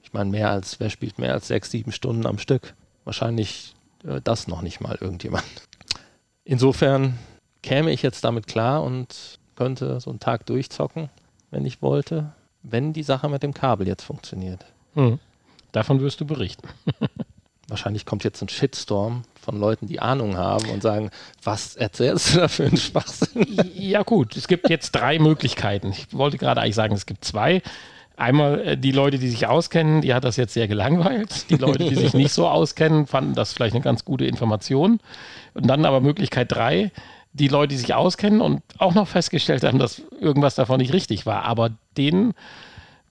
ich 0.04 0.12
meine, 0.12 0.30
mehr 0.30 0.50
als, 0.50 0.82
wer 0.82 0.90
spielt 0.90 1.20
mehr 1.20 1.32
als 1.32 1.48
sechs, 1.48 1.72
sieben 1.72 1.94
Stunden 1.94 2.26
am 2.26 2.38
Stück? 2.38 2.74
Wahrscheinlich 3.08 3.74
äh, 4.04 4.20
das 4.22 4.50
noch 4.50 4.62
nicht 4.62 4.82
mal 4.82 4.98
irgendjemand. 5.00 5.46
Insofern 6.44 7.18
käme 7.64 7.90
ich 7.92 8.02
jetzt 8.02 8.26
damit 8.26 8.48
klar 8.48 8.84
und 8.84 9.40
könnte 9.56 10.02
so 10.02 10.10
einen 10.10 10.20
Tag 10.20 10.46
durchzocken, 10.46 11.10
wenn 11.50 11.66
ich 11.66 11.82
wollte, 11.82 12.34
wenn 12.64 12.92
die 12.92 13.04
Sache 13.04 13.30
mit 13.30 13.44
dem 13.44 13.54
Kabel 13.54 13.88
jetzt 13.88 14.04
funktioniert. 14.04 14.66
Mhm. 14.94 15.20
Davon 15.72 16.02
wirst 16.02 16.20
du 16.20 16.26
berichten. 16.26 16.68
Wahrscheinlich 17.70 18.06
kommt 18.06 18.26
jetzt 18.26 18.42
ein 18.42 18.50
Shitstorm 18.50 19.24
von 19.42 19.58
Leuten, 19.58 19.88
die 19.88 20.02
Ahnung 20.02 20.36
haben 20.36 20.70
und 20.70 20.82
sagen, 20.82 21.10
was 21.42 21.78
erzählst 21.78 22.34
du 22.34 22.40
da 22.40 22.48
für 22.50 22.66
einen 22.66 22.76
Schwachsinn? 22.76 23.72
Ja 23.74 24.04
gut, 24.04 24.36
es 24.36 24.50
gibt 24.50 24.70
jetzt 24.70 24.92
drei 24.92 25.18
Möglichkeiten. 25.18 25.92
Ich 25.92 26.08
wollte 26.12 26.38
gerade 26.38 26.60
eigentlich 26.60 26.76
sagen, 26.76 26.94
es 26.94 27.06
gibt 27.06 27.24
zwei. 27.24 27.62
Einmal 28.18 28.60
äh, 28.62 28.78
die 28.78 28.92
Leute, 28.92 29.20
die 29.20 29.30
sich 29.30 29.46
auskennen, 29.46 30.02
die 30.02 30.14
hat 30.14 30.24
das 30.24 30.36
jetzt 30.38 30.54
sehr 30.54 30.68
gelangweilt. 30.68 31.50
Die 31.52 31.56
Leute, 31.56 31.88
die 31.88 31.96
sich 31.96 32.16
nicht 32.16 32.32
so 32.32 32.48
auskennen, 32.50 33.06
fanden 33.06 33.36
das 33.36 33.54
vielleicht 33.54 33.76
eine 33.76 33.84
ganz 33.84 34.04
gute 34.04 34.26
Information. 34.26 35.00
Und 35.54 35.68
dann 35.68 35.86
aber 35.86 36.02
Möglichkeit 36.02 36.52
drei, 36.52 36.92
die 37.34 37.48
Leute, 37.48 37.70
die 37.70 37.78
sich 37.78 37.94
auskennen 37.94 38.42
und 38.42 38.64
auch 38.80 38.96
noch 38.96 39.08
festgestellt 39.08 39.64
haben, 39.64 39.78
dass 39.78 40.02
irgendwas 40.20 40.56
davon 40.56 40.80
nicht 40.80 40.94
richtig 40.94 41.28
war. 41.28 41.44
Aber 41.44 41.70
denen 41.96 42.34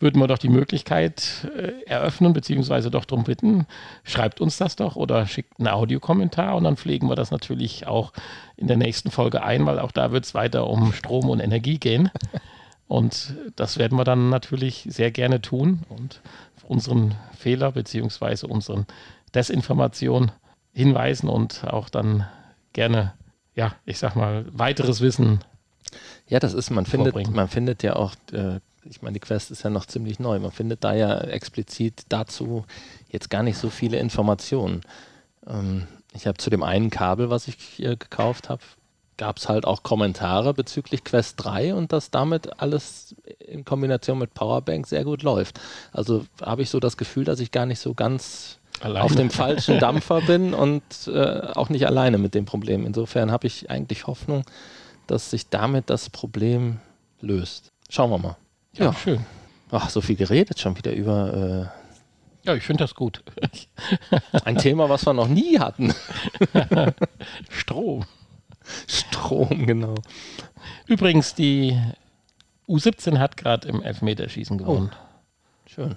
würden 0.01 0.21
wir 0.21 0.27
doch 0.27 0.39
die 0.39 0.49
Möglichkeit 0.49 1.49
äh, 1.57 1.85
eröffnen, 1.87 2.33
beziehungsweise 2.33 2.91
doch 2.91 3.05
darum 3.05 3.25
bitten, 3.25 3.67
schreibt 4.03 4.41
uns 4.41 4.59
das 4.59 4.75
doch 4.75 4.97
oder 4.97 5.27
schickt 5.27 5.59
einen 5.59 5.69
Audiokommentar 5.69 6.57
und 6.57 6.65
dann 6.65 6.77
pflegen 6.77 7.09
wir 7.09 7.15
das 7.15 7.31
natürlich 7.31 7.87
auch 7.87 8.13
in 8.57 8.67
der 8.67 8.77
nächsten 8.77 9.13
Folge 9.13 9.45
ein, 9.45 9.65
weil 9.67 9.79
auch 9.79 9.93
da 9.93 10.11
wird 10.11 10.25
es 10.25 10.35
weiter 10.35 10.67
um 10.67 10.93
Strom 10.93 11.31
und 11.31 11.39
Energie 11.39 11.79
gehen. 11.79 12.11
Und 12.89 13.35
das 13.57 13.79
werden 13.79 13.99
wir 13.99 14.05
dann 14.05 14.29
natürlich 14.29 14.87
sehr 14.89 15.11
gerne 15.11 15.41
tun 15.41 15.81
und 15.89 16.21
unseren 16.69 17.15
Fehler 17.37 17.73
beziehungsweise 17.73 18.47
unseren 18.47 18.87
Desinformation 19.35 20.31
hinweisen 20.73 21.29
und 21.29 21.65
auch 21.65 21.89
dann 21.89 22.27
gerne, 22.73 23.15
ja, 23.55 23.75
ich 23.85 23.99
sag 23.99 24.15
mal, 24.15 24.47
weiteres 24.53 25.01
Wissen. 25.01 25.41
Ja, 26.29 26.39
das 26.39 26.55
ist, 26.55 26.71
man 26.71 26.87
findet, 26.87 27.31
man 27.31 27.49
findet 27.49 27.83
ja 27.83 27.97
auch, 27.97 28.15
äh, 28.33 28.61
ich 28.85 29.03
meine, 29.03 29.15
die 29.15 29.21
Quest 29.21 29.51
ist 29.51 29.63
ja 29.63 29.71
noch 29.71 29.87
ziemlich 29.87 30.19
neu, 30.19 30.39
man 30.39 30.53
findet 30.53 30.85
da 30.85 30.95
ja 30.95 31.19
explizit 31.21 32.05
dazu 32.09 32.65
jetzt 33.09 33.31
gar 33.31 33.43
nicht 33.43 33.59
so 33.59 33.71
viele 33.71 33.99
Informationen. 33.99 34.83
Ähm, 35.47 35.87
ich 36.13 36.27
habe 36.27 36.39
zu 36.39 36.51
dem 36.51 36.63
einen 36.63 36.91
Kabel, 36.91 37.31
was 37.31 37.49
ich 37.49 37.81
äh, 37.81 37.97
gekauft 37.97 38.49
habe, 38.49 38.63
gab 39.17 39.39
es 39.39 39.49
halt 39.49 39.65
auch 39.65 39.83
Kommentare 39.83 40.55
bezüglich 40.55 41.05
Quest 41.05 41.43
3 41.45 41.75
und 41.75 41.93
dass 41.93 42.11
damit 42.11 42.61
alles 42.61 43.15
in 43.39 43.65
Kombination 43.65 44.19
mit 44.19 44.35
Powerbank 44.35 44.87
sehr 44.87 45.05
gut 45.05 45.23
läuft. 45.23 45.61
Also 45.93 46.27
habe 46.43 46.63
ich 46.63 46.71
so 46.71 46.81
das 46.81 46.97
Gefühl, 46.97 47.25
dass 47.25 47.41
ich 47.41 47.51
gar 47.51 47.67
nicht 47.67 47.81
so 47.81 47.95
ganz 47.95 48.59
alleine. 48.81 49.05
auf 49.05 49.15
dem 49.15 49.31
falschen 49.31 49.79
Dampfer 49.79 50.21
bin 50.21 50.55
und 50.55 50.83
äh, 51.07 51.41
auch 51.55 51.69
nicht 51.69 51.87
alleine 51.87 52.19
mit 52.19 52.35
dem 52.35 52.45
Problem. 52.45 52.85
Insofern 52.87 53.31
habe 53.31 53.47
ich 53.47 53.71
eigentlich 53.71 54.07
Hoffnung, 54.07 54.45
dass 55.07 55.31
sich 55.31 55.49
damit 55.49 55.91
das 55.91 56.11
Problem 56.11 56.79
löst. 57.21 57.73
Schauen 57.89 58.11
wir 58.11 58.19
mal. 58.19 58.37
Ja, 58.75 58.87
ja. 58.87 58.93
schön. 58.93 59.25
Ach, 59.71 59.91
so 59.91 60.01
viel 60.01 60.17
geredet 60.17 60.61
schon 60.61 60.77
wieder 60.77 60.93
über 60.93 61.71
äh, 62.45 62.47
Ja, 62.47 62.55
ich 62.55 62.63
finde 62.63 62.85
das 62.85 62.95
gut. 62.95 63.23
Ein 64.45 64.59
Thema, 64.59 64.89
was 64.89 65.07
wir 65.07 65.13
noch 65.13 65.29
nie 65.29 65.59
hatten. 65.59 65.93
Strom. 67.51 68.05
Strom, 68.87 69.67
genau. 69.67 69.95
Übrigens, 70.87 71.35
die 71.35 71.81
U17 72.69 73.19
hat 73.19 73.37
gerade 73.37 73.69
im 73.69 73.83
Elfmeterschießen 73.83 74.59
gewonnen. 74.59 74.91
Oh, 74.93 75.69
schön. 75.69 75.97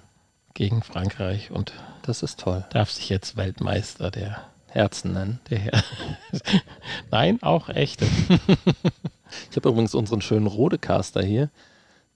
Gegen 0.54 0.82
Frankreich 0.82 1.50
und 1.50 1.72
das 2.02 2.22
ist 2.22 2.40
toll. 2.40 2.64
Darf 2.70 2.90
sich 2.90 3.08
jetzt 3.08 3.36
Weltmeister 3.36 4.10
der 4.10 4.44
Herzen 4.68 5.12
nennen. 5.12 5.40
Der 5.48 5.58
Her 5.58 5.84
Nein, 7.10 7.42
auch 7.42 7.68
echte. 7.68 8.04
ich 9.50 9.56
habe 9.56 9.68
übrigens 9.68 9.94
unseren 9.94 10.20
schönen 10.20 10.46
Rodecaster 10.46 11.22
hier, 11.22 11.50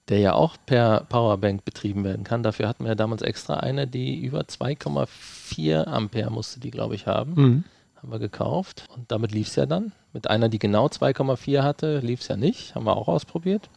der 0.09 0.19
ja 0.19 0.33
auch 0.33 0.57
per 0.65 1.01
Powerbank 1.01 1.65
betrieben 1.65 2.03
werden 2.03 2.23
kann. 2.23 2.43
Dafür 2.43 2.67
hatten 2.67 2.83
wir 2.83 2.89
ja 2.89 2.95
damals 2.95 3.21
extra 3.21 3.55
eine, 3.57 3.87
die 3.87 4.23
über 4.23 4.41
2,4 4.41 5.85
Ampere 5.85 6.31
musste 6.31 6.59
die, 6.59 6.71
glaube 6.71 6.95
ich, 6.95 7.07
haben. 7.07 7.33
Mhm. 7.35 7.63
Haben 8.05 8.11
wir 8.11 8.19
gekauft 8.19 8.85
und 8.95 9.11
damit 9.11 9.31
lief 9.31 9.47
es 9.47 9.55
ja 9.55 9.65
dann. 9.65 9.91
Mit 10.13 10.29
einer, 10.29 10.47
die 10.47 10.59
genau 10.59 10.85
2,4 10.85 11.63
hatte, 11.63 11.97
lief 12.01 12.21
es 12.21 12.27
ja 12.27 12.37
nicht. 12.37 12.75
Haben 12.75 12.85
wir 12.85 12.95
auch 12.95 13.07
ausprobiert. 13.07 13.67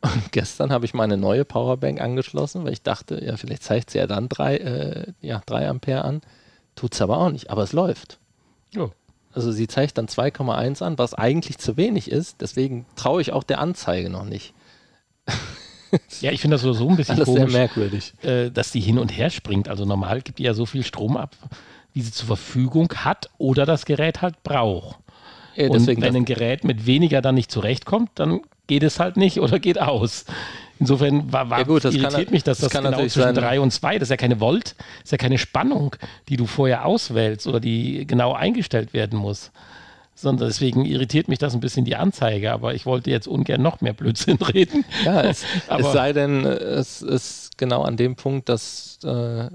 Und 0.00 0.10
gestern 0.32 0.72
habe 0.72 0.84
ich 0.84 0.94
meine 0.94 1.16
neue 1.16 1.44
Powerbank 1.44 2.00
angeschlossen, 2.00 2.64
weil 2.64 2.72
ich 2.72 2.82
dachte, 2.82 3.24
ja, 3.24 3.36
vielleicht 3.36 3.62
zeigt 3.62 3.90
sie 3.90 3.98
ja 3.98 4.08
dann 4.08 4.28
3 4.28 4.56
äh, 4.56 5.12
ja, 5.20 5.40
Ampere 5.46 6.02
an. 6.02 6.22
Tut 6.74 6.92
es 6.92 7.00
aber 7.00 7.18
auch 7.18 7.30
nicht, 7.30 7.50
aber 7.50 7.62
es 7.62 7.72
läuft. 7.72 8.18
Oh. 8.76 8.90
Also 9.32 9.52
sie 9.52 9.68
zeigt 9.68 9.98
dann 9.98 10.08
2,1 10.08 10.82
an, 10.82 10.98
was 10.98 11.14
eigentlich 11.14 11.58
zu 11.58 11.76
wenig 11.76 12.10
ist. 12.10 12.40
Deswegen 12.40 12.84
traue 12.96 13.22
ich 13.22 13.32
auch 13.32 13.44
der 13.44 13.60
Anzeige 13.60 14.10
noch 14.10 14.24
nicht. 14.24 14.54
Ja, 16.20 16.30
ich 16.30 16.40
finde 16.40 16.54
das 16.54 16.62
so, 16.62 16.72
so 16.72 16.88
ein 16.88 16.96
bisschen 16.96 17.16
Alles 17.16 17.26
komisch, 17.26 17.50
sehr 17.50 17.50
merkwürdig. 17.50 18.14
Äh, 18.22 18.50
dass 18.50 18.70
die 18.70 18.78
hin 18.78 18.96
und 18.96 19.08
her 19.08 19.28
springt. 19.28 19.68
Also 19.68 19.84
normal 19.84 20.22
gibt 20.22 20.38
die 20.38 20.44
ja 20.44 20.54
so 20.54 20.64
viel 20.64 20.84
Strom 20.84 21.16
ab, 21.16 21.34
wie 21.92 22.02
sie 22.02 22.12
zur 22.12 22.26
Verfügung 22.26 22.92
hat 22.96 23.30
oder 23.38 23.66
das 23.66 23.84
Gerät 23.84 24.22
halt 24.22 24.42
braucht. 24.42 24.98
Ja, 25.56 25.68
und 25.68 25.86
wenn 25.86 26.16
ein 26.16 26.24
Gerät 26.24 26.64
mit 26.64 26.86
weniger 26.86 27.20
dann 27.20 27.34
nicht 27.34 27.50
zurechtkommt, 27.50 28.10
dann 28.14 28.40
geht 28.66 28.82
es 28.82 29.00
halt 29.00 29.16
nicht 29.16 29.40
oder 29.40 29.58
geht 29.58 29.80
aus. 29.80 30.24
Insofern 30.78 31.30
war, 31.30 31.50
war 31.50 31.58
ja 31.58 31.64
gut, 31.64 31.84
das 31.84 31.94
irritiert 31.94 32.26
kann, 32.26 32.32
mich, 32.32 32.42
dass 32.42 32.58
das, 32.58 32.70
das 32.70 32.82
genau 32.82 33.06
zwischen 33.06 33.34
3 33.34 33.60
und 33.60 33.70
2, 33.70 33.98
das 33.98 34.06
ist 34.06 34.10
ja 34.10 34.16
keine 34.16 34.40
Volt, 34.40 34.74
das 34.76 35.04
ist 35.04 35.12
ja 35.12 35.18
keine 35.18 35.36
Spannung, 35.36 35.94
die 36.28 36.36
du 36.36 36.46
vorher 36.46 36.86
auswählst 36.86 37.46
oder 37.46 37.60
die 37.60 38.06
genau 38.06 38.32
eingestellt 38.32 38.94
werden 38.94 39.18
muss. 39.18 39.50
Sondern 40.14 40.48
deswegen 40.48 40.86
irritiert 40.86 41.28
mich 41.28 41.38
das 41.38 41.54
ein 41.54 41.60
bisschen 41.60 41.84
die 41.84 41.96
Anzeige, 41.96 42.52
aber 42.52 42.74
ich 42.74 42.86
wollte 42.86 43.10
jetzt 43.10 43.26
ungern 43.26 43.60
noch 43.60 43.80
mehr 43.80 43.92
Blödsinn 43.92 44.36
reden. 44.54 44.84
Ja, 45.04 45.22
es, 45.22 45.44
es 45.68 45.92
sei 45.92 46.12
denn, 46.12 46.46
es 46.46 47.02
ist 47.02 47.58
genau 47.58 47.82
an 47.82 47.96
dem 47.96 48.16
Punkt, 48.16 48.48
dass 48.48 48.98
äh, 49.04 49.48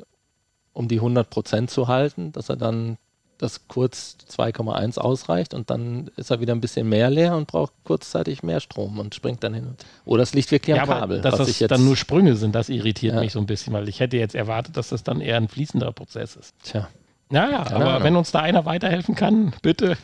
um 0.76 0.88
die 0.88 0.98
100 0.98 1.30
Prozent 1.30 1.72
zu 1.72 1.88
halten, 1.88 2.32
dass 2.32 2.50
er 2.50 2.58
dann 2.58 2.98
dass 3.38 3.68
kurz 3.68 4.16
2,1 4.30 4.98
ausreicht 4.98 5.54
und 5.54 5.70
dann 5.70 6.10
ist 6.16 6.32
er 6.32 6.40
wieder 6.40 6.54
ein 6.54 6.62
bisschen 6.62 6.88
mehr 6.88 7.10
leer 7.10 7.36
und 7.36 7.48
braucht 7.48 7.74
kurzzeitig 7.84 8.44
mehr 8.44 8.62
Strom 8.62 8.98
und 8.98 9.14
springt 9.14 9.44
dann 9.44 9.54
hin. 9.54 9.76
Oder 10.06 10.24
es 10.24 10.34
liegt 10.34 10.52
wirklich 10.52 10.80
am 10.80 10.88
ja, 10.88 11.00
Kabel. 11.00 11.22
Dass 11.22 11.38
das 11.38 11.58
dann 11.68 11.84
nur 11.84 11.98
Sprünge 11.98 12.38
sind, 12.38 12.56
das 12.56 12.70
irritiert 12.70 13.16
ja. 13.16 13.20
mich 13.20 13.34
so 13.34 13.40
ein 13.40 13.46
bisschen, 13.46 13.74
weil 13.74 13.90
ich 13.90 14.00
hätte 14.00 14.16
jetzt 14.18 14.36
erwartet, 14.36 14.78
dass 14.78 14.90
das 14.90 15.04
dann 15.04 15.20
eher 15.20 15.36
ein 15.36 15.50
fließender 15.50 15.92
Prozess 15.92 16.38
ist. 16.38 16.54
Tja. 16.64 16.88
Naja, 17.30 17.66
aber 17.72 17.90
Ahnung. 17.90 18.04
wenn 18.04 18.16
uns 18.16 18.32
da 18.32 18.40
einer 18.40 18.66
weiterhelfen 18.66 19.16
kann, 19.16 19.54
bitte 19.62 19.98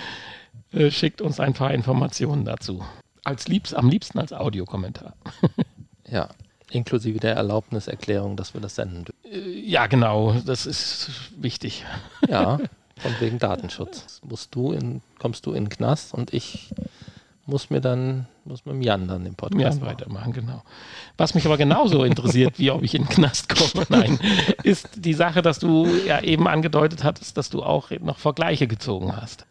äh, 0.72 0.90
schickt 0.90 1.20
uns 1.20 1.38
ein 1.38 1.52
paar 1.52 1.72
Informationen 1.72 2.44
dazu. 2.44 2.84
Als 3.22 3.46
liebst, 3.46 3.76
am 3.76 3.88
liebsten 3.88 4.18
als 4.18 4.32
Audiokommentar. 4.32 5.14
ja, 6.10 6.28
Inklusive 6.70 7.20
der 7.20 7.36
Erlaubniserklärung, 7.36 8.36
dass 8.36 8.54
wir 8.54 8.60
das 8.60 8.74
senden 8.74 9.04
dürfen. 9.04 9.18
Äh, 9.24 9.60
ja, 9.60 9.86
genau, 9.86 10.34
das 10.44 10.66
ist 10.66 11.10
wichtig. 11.38 11.84
Ja, 12.28 12.58
von 12.98 13.12
wegen 13.20 13.38
Datenschutz. 13.38 14.20
Musst 14.28 14.54
du 14.54 14.72
in, 14.72 15.02
kommst 15.18 15.46
du 15.46 15.52
in 15.52 15.64
den 15.64 15.68
Knast 15.68 16.14
und 16.14 16.32
ich 16.32 16.72
muss 17.46 17.70
mir 17.70 17.80
dann, 17.80 18.26
muss 18.44 18.64
mit 18.64 18.74
dem 18.74 18.82
Jan 18.82 19.06
dann 19.06 19.24
den 19.24 19.34
Podcast 19.34 19.78
Jan 19.78 19.86
weitermachen, 19.86 20.32
genau. 20.32 20.62
Was 21.16 21.34
mich 21.34 21.46
aber 21.46 21.56
genauso 21.56 22.04
interessiert, 22.04 22.58
wie 22.58 22.70
ob 22.70 22.82
ich 22.82 22.94
in 22.94 23.02
den 23.02 23.08
Knast 23.08 23.48
komme, 23.48 23.86
nein, 23.90 24.18
ist 24.64 24.88
die 24.96 25.14
Sache, 25.14 25.42
dass 25.42 25.58
du 25.58 25.86
ja 26.06 26.20
eben 26.20 26.48
angedeutet 26.48 27.04
hattest, 27.04 27.36
dass 27.36 27.50
du 27.50 27.62
auch 27.62 27.90
noch 28.00 28.18
Vergleiche 28.18 28.66
gezogen 28.66 29.16
hast. 29.16 29.46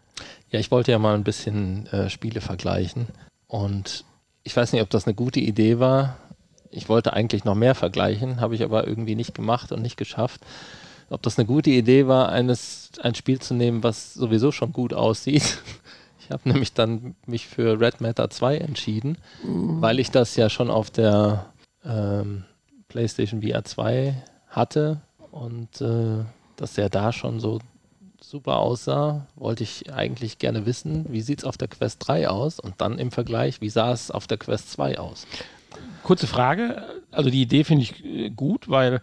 Ja, 0.51 0.59
ich 0.59 0.71
wollte 0.71 0.91
ja 0.91 0.99
mal 0.99 1.15
ein 1.15 1.23
bisschen 1.23 1.87
äh, 1.87 2.09
Spiele 2.09 2.41
vergleichen 2.41 3.07
und 3.47 4.03
ich 4.43 4.55
weiß 4.55 4.73
nicht, 4.73 4.81
ob 4.81 4.89
das 4.89 5.05
eine 5.05 5.15
gute 5.15 5.39
Idee 5.39 5.79
war, 5.79 6.17
ich 6.75 6.89
wollte 6.89 7.13
eigentlich 7.13 7.45
noch 7.45 7.55
mehr 7.55 7.73
vergleichen, 7.73 8.41
habe 8.41 8.55
ich 8.55 8.63
aber 8.63 8.85
irgendwie 8.87 9.15
nicht 9.15 9.33
gemacht 9.33 9.71
und 9.71 9.81
nicht 9.81 9.97
geschafft. 9.97 10.41
Ob 11.09 11.21
das 11.21 11.37
eine 11.37 11.45
gute 11.45 11.69
Idee 11.69 12.07
war, 12.07 12.29
eines, 12.29 12.91
ein 13.01 13.15
Spiel 13.15 13.39
zu 13.39 13.53
nehmen, 13.53 13.83
was 13.83 14.13
sowieso 14.13 14.51
schon 14.51 14.73
gut 14.73 14.93
aussieht. 14.93 15.61
Ich 16.17 16.31
habe 16.31 16.49
nämlich 16.49 16.73
dann 16.73 17.13
mich 17.27 17.45
für 17.45 17.79
Red 17.79 18.01
Matter 18.01 18.31
2 18.31 18.57
entschieden, 18.57 19.19
mhm. 19.43 19.79
weil 19.79 19.99
ich 19.99 20.09
das 20.09 20.35
ja 20.35 20.49
schon 20.49 20.71
auf 20.71 20.89
der 20.89 21.53
ähm, 21.85 22.45
PlayStation 22.87 23.43
VR 23.43 23.63
2 23.63 24.23
hatte 24.47 25.01
und 25.29 25.81
äh, 25.81 26.25
dass 26.55 26.79
er 26.79 26.89
da 26.89 27.13
schon 27.13 27.39
so 27.39 27.59
super 28.19 28.57
aussah, 28.57 29.27
wollte 29.35 29.61
ich 29.61 29.93
eigentlich 29.93 30.39
gerne 30.39 30.65
wissen, 30.65 31.05
wie 31.09 31.21
sieht 31.21 31.41
es 31.41 31.45
auf 31.45 31.59
der 31.59 31.67
Quest 31.67 32.07
3 32.07 32.27
aus 32.27 32.59
und 32.59 32.81
dann 32.81 32.97
im 32.97 33.11
Vergleich, 33.11 33.61
wie 33.61 33.69
sah 33.69 33.91
es 33.91 34.09
auf 34.09 34.25
der 34.25 34.39
Quest 34.39 34.71
2 34.71 34.97
aus 34.97 35.27
kurze 36.03 36.27
Frage. 36.27 36.83
Also 37.11 37.29
die 37.29 37.41
Idee 37.41 37.63
finde 37.63 37.83
ich 37.83 38.03
äh, 38.03 38.29
gut, 38.29 38.69
weil 38.69 39.01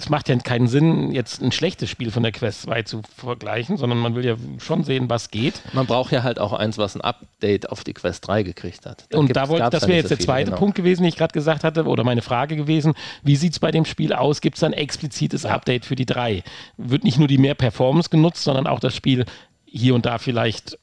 es 0.00 0.08
macht 0.08 0.28
ja 0.28 0.36
keinen 0.36 0.66
Sinn, 0.66 1.12
jetzt 1.12 1.42
ein 1.42 1.52
schlechtes 1.52 1.90
Spiel 1.90 2.10
von 2.10 2.22
der 2.22 2.32
Quest 2.32 2.62
2 2.62 2.82
zu 2.82 3.02
vergleichen, 3.16 3.76
sondern 3.76 3.98
man 3.98 4.14
will 4.14 4.24
ja 4.24 4.36
schon 4.58 4.82
sehen, 4.82 5.10
was 5.10 5.30
geht. 5.30 5.60
Man 5.74 5.86
braucht 5.86 6.10
ja 6.10 6.22
halt 6.22 6.38
auch 6.38 6.54
eins, 6.54 6.78
was 6.78 6.94
ein 6.94 7.02
Update 7.02 7.70
auf 7.70 7.84
die 7.84 7.92
Quest 7.92 8.26
3 8.26 8.42
gekriegt 8.42 8.86
hat. 8.86 9.04
Da 9.10 9.18
und 9.18 9.36
da 9.36 9.48
wollte, 9.48 9.68
das 9.68 9.86
wäre 9.86 9.98
jetzt 9.98 10.08
so 10.08 10.16
der 10.16 10.24
zweite 10.24 10.46
genau. 10.46 10.58
Punkt 10.58 10.74
gewesen, 10.74 11.02
den 11.02 11.10
ich 11.10 11.16
gerade 11.16 11.32
gesagt 11.32 11.64
hatte, 11.64 11.84
oder 11.84 12.02
meine 12.02 12.22
Frage 12.22 12.56
gewesen, 12.56 12.94
wie 13.22 13.36
sieht 13.36 13.52
es 13.52 13.58
bei 13.58 13.70
dem 13.70 13.84
Spiel 13.84 14.14
aus? 14.14 14.40
Gibt 14.40 14.56
es 14.56 14.62
ein 14.62 14.72
explizites 14.72 15.42
ja. 15.42 15.50
Update 15.50 15.84
für 15.84 15.96
die 15.96 16.06
3? 16.06 16.42
Wird 16.78 17.04
nicht 17.04 17.18
nur 17.18 17.28
die 17.28 17.38
mehr 17.38 17.54
Performance 17.54 18.08
genutzt, 18.08 18.42
sondern 18.42 18.66
auch 18.66 18.80
das 18.80 18.94
Spiel 18.96 19.26
hier 19.66 19.94
und 19.94 20.06
da 20.06 20.16
vielleicht 20.18 20.78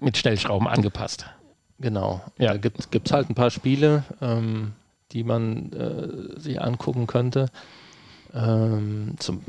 mit 0.00 0.16
Stellschrauben 0.16 0.66
angepasst? 0.66 1.26
Genau. 1.78 2.22
Ja. 2.38 2.52
Da 2.52 2.58
gibt 2.58 2.80
es 2.80 3.12
halt 3.12 3.28
ein 3.28 3.34
paar 3.34 3.50
Spiele, 3.50 4.04
ähm, 4.20 4.72
die 5.12 5.24
man 5.24 5.72
äh, 5.72 6.40
sich 6.40 6.60
angucken 6.60 7.06
könnte. 7.06 7.46
Ähm, 8.34 9.14
zum, 9.18 9.42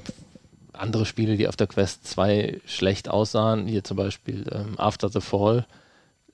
andere 0.74 1.06
Spiele, 1.06 1.38
die 1.38 1.48
auf 1.48 1.56
der 1.56 1.68
Quest 1.68 2.06
2 2.08 2.62
schlecht 2.66 3.10
aussahen, 3.10 3.68
hier 3.68 3.84
zum 3.84 3.98
Beispiel 3.98 4.46
ähm, 4.52 4.76
After 4.78 5.10
the 5.10 5.22
Fall, 5.22 5.66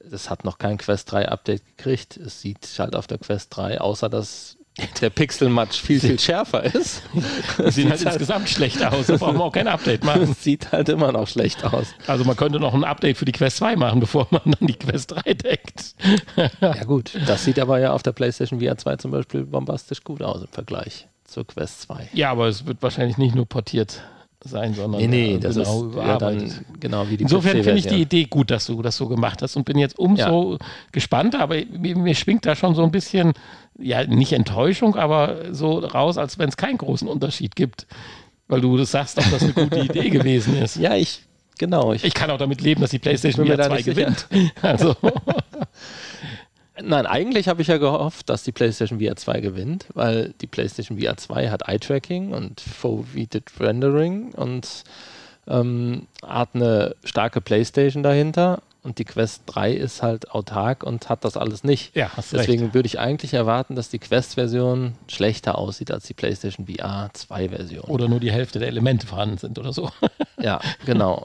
das 0.03 0.29
hat 0.29 0.43
noch 0.43 0.57
kein 0.57 0.77
Quest 0.77 1.11
3 1.11 1.29
Update 1.29 1.63
gekriegt. 1.77 2.17
Es 2.17 2.41
sieht 2.41 2.67
halt 2.77 2.95
auf 2.95 3.07
der 3.07 3.17
Quest 3.17 3.55
3, 3.55 3.79
außer 3.79 4.09
dass 4.09 4.57
der 5.01 5.09
Pixelmatch 5.09 5.81
viel, 5.81 5.99
viel 5.99 6.19
schärfer 6.19 6.63
ist. 6.63 7.03
Sieht 7.67 7.89
halt, 7.89 7.99
halt 7.99 8.01
insgesamt 8.05 8.49
schlecht 8.49 8.83
aus. 8.83 9.07
Da 9.07 9.17
brauchen 9.17 9.37
wir 9.37 9.43
auch 9.43 9.51
kein 9.51 9.67
Update 9.67 10.03
machen. 10.03 10.33
Sieht 10.39 10.71
halt 10.71 10.89
immer 10.89 11.11
noch 11.11 11.27
schlecht 11.27 11.63
aus. 11.63 11.93
Also 12.07 12.23
man 12.23 12.35
könnte 12.35 12.59
noch 12.59 12.73
ein 12.73 12.83
Update 12.83 13.17
für 13.17 13.25
die 13.25 13.31
Quest 13.31 13.57
2 13.57 13.75
machen, 13.75 13.99
bevor 13.99 14.27
man 14.31 14.41
dann 14.45 14.67
die 14.67 14.73
Quest 14.73 15.11
3 15.11 15.33
deckt. 15.33 15.95
ja 16.61 16.83
gut, 16.85 17.11
das 17.27 17.45
sieht 17.45 17.59
aber 17.59 17.79
ja 17.79 17.93
auf 17.93 18.03
der 18.03 18.13
PlayStation 18.13 18.59
VR 18.59 18.77
2 18.77 18.95
zum 18.97 19.11
Beispiel 19.11 19.43
bombastisch 19.43 20.03
gut 20.03 20.21
aus 20.21 20.41
im 20.41 20.47
Vergleich 20.47 21.07
zur 21.25 21.45
Quest 21.45 21.81
2. 21.83 22.09
Ja, 22.13 22.31
aber 22.31 22.47
es 22.47 22.65
wird 22.65 22.81
wahrscheinlich 22.81 23.17
nicht 23.17 23.35
nur 23.35 23.45
portiert 23.45 24.01
sein, 24.43 24.73
sondern 24.73 25.01
nee, 25.01 25.07
nee, 25.07 25.37
das 25.37 25.55
genau 25.55 25.87
ist 25.87 25.95
ja 25.95 26.17
dann 26.17 26.51
genau 26.79 27.09
wie 27.09 27.17
die 27.17 27.23
Insofern 27.23 27.63
finde 27.63 27.79
ich 27.79 27.87
die 27.87 28.01
Idee 28.01 28.25
gut, 28.25 28.51
dass 28.51 28.65
du 28.67 28.81
das 28.81 28.97
so 28.97 29.07
gemacht 29.07 29.41
hast 29.41 29.55
und 29.55 29.63
bin 29.63 29.77
jetzt 29.77 29.97
umso 29.97 30.53
ja. 30.53 30.57
gespannter, 30.91 31.39
aber 31.39 31.55
mir, 31.55 31.97
mir, 31.97 32.15
schwingt 32.15 32.45
da 32.45 32.55
schon 32.55 32.75
so 32.75 32.83
ein 32.83 32.91
bisschen, 32.91 33.33
ja, 33.79 34.05
nicht 34.05 34.33
Enttäuschung, 34.33 34.95
aber 34.95 35.53
so 35.53 35.79
raus, 35.79 36.17
als 36.17 36.37
wenn 36.39 36.49
es 36.49 36.57
keinen 36.57 36.77
großen 36.77 37.07
Unterschied 37.07 37.55
gibt. 37.55 37.87
Weil 38.47 38.61
du 38.61 38.77
das 38.77 38.91
sagst, 38.91 39.17
ob 39.17 39.29
das 39.31 39.41
eine 39.41 39.53
gute 39.53 39.79
Idee 39.79 40.09
gewesen 40.09 40.61
ist. 40.61 40.75
Ja, 40.75 40.95
ich, 40.95 41.21
genau. 41.57 41.93
Ich, 41.93 42.03
ich 42.03 42.13
kann 42.13 42.29
auch 42.29 42.37
damit 42.37 42.61
leben, 42.61 42.81
dass 42.81 42.91
die 42.91 42.99
PlayStation 42.99 43.47
VR 43.47 43.57
2 43.57 43.81
gewinnt. 43.81 44.27
Also. 44.61 44.95
Nein, 46.81 47.05
eigentlich 47.05 47.47
habe 47.47 47.61
ich 47.61 47.67
ja 47.67 47.77
gehofft, 47.77 48.29
dass 48.29 48.43
die 48.43 48.51
PlayStation 48.51 48.99
VR 48.99 49.15
2 49.15 49.41
gewinnt, 49.41 49.85
weil 49.93 50.33
die 50.41 50.47
PlayStation 50.47 50.99
VR 50.99 51.17
2 51.17 51.49
hat 51.49 51.67
Eye-Tracking 51.67 52.33
und 52.33 52.61
Foveated 52.61 53.45
Rendering 53.59 54.33
und 54.33 54.83
ähm, 55.47 56.07
hat 56.25 56.49
eine 56.53 56.95
starke 57.03 57.41
PlayStation 57.41 58.01
dahinter 58.01 58.61
und 58.83 58.97
die 58.97 59.05
Quest 59.05 59.43
3 59.45 59.71
ist 59.73 60.01
halt 60.01 60.31
autark 60.31 60.83
und 60.83 61.09
hat 61.09 61.23
das 61.23 61.37
alles 61.37 61.63
nicht. 61.63 61.95
Ja, 61.95 62.11
Deswegen 62.17 62.63
recht. 62.63 62.73
würde 62.73 62.87
ich 62.87 62.99
eigentlich 62.99 63.33
erwarten, 63.33 63.75
dass 63.75 63.89
die 63.89 63.99
Quest-Version 63.99 64.95
schlechter 65.07 65.57
aussieht 65.57 65.89
als 65.89 66.05
die 66.05 66.13
PlayStation 66.13 66.67
VR 66.67 67.09
2-Version. 67.13 67.85
Oder 67.85 68.09
nur 68.09 68.19
die 68.19 68.31
Hälfte 68.31 68.59
der 68.59 68.67
Elemente 68.67 69.07
vorhanden 69.07 69.37
sind 69.37 69.57
oder 69.57 69.71
so. 69.71 69.89
ja, 70.39 70.59
genau. 70.85 71.23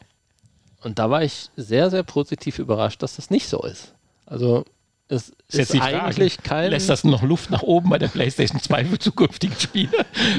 Und 0.83 1.01
da 1.01 1.11
war 1.11 1.25
ich 1.25 1.51
sehr, 1.57 1.91
sehr 1.91 2.05
positiv 2.05 2.61
überrascht, 2.61 3.03
dass 3.03 3.17
das 3.17 3.31
nicht 3.31 3.49
so 3.49 3.63
ist. 3.63 3.93
Also 4.27 4.65
es 5.11 5.31
ist 5.49 5.59
jetzt 5.59 5.73
die 5.75 5.79
Frage, 5.79 6.03
eigentlich 6.03 6.43
kein. 6.43 6.71
Lässt 6.71 6.89
das 6.91 7.03
noch 7.03 7.23
Luft 7.23 7.51
nach 7.51 7.63
oben 7.63 7.89
bei 7.89 7.99
der 7.99 8.09
PlayStation 8.09 8.61
2 8.61 8.85
für 8.85 8.99
zukünftige 8.99 9.55
Spiele? 9.59 9.91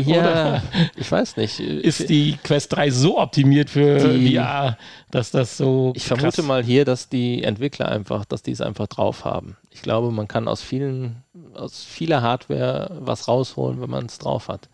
Ja, 0.06 0.20
Oder 0.20 0.64
ich 0.96 1.12
weiß 1.12 1.38
nicht. 1.38 1.60
ist 1.60 2.08
die 2.10 2.38
Quest 2.44 2.74
3 2.74 2.92
so 2.92 3.20
optimiert 3.20 3.70
für 3.72 3.98
Die- 4.14 4.36
VR, 4.36 4.78
dass 5.10 5.32
das 5.32 5.58
so. 5.58 5.92
Ich 5.96 6.06
vermute 6.06 6.38
krass- 6.38 6.46
mal 6.46 6.64
hier, 6.64 6.86
dass 6.86 7.10
die 7.10 7.44
Entwickler 7.44 7.90
einfach, 7.90 8.26
dass 8.26 8.44
die 8.44 8.52
es 8.52 8.62
einfach 8.62 8.88
drauf 8.88 9.26
haben. 9.26 9.58
Ich 9.72 9.82
glaube, 9.82 10.12
man 10.12 10.28
kann 10.28 10.48
aus 10.48 10.62
vielen, 10.62 11.24
aus 11.56 11.84
vieler 11.84 12.22
Hardware 12.22 12.92
was 13.00 13.28
rausholen, 13.28 13.82
wenn 13.82 13.90
man 13.90 14.06
es 14.06 14.20
drauf 14.20 14.48
hat. 14.50 14.70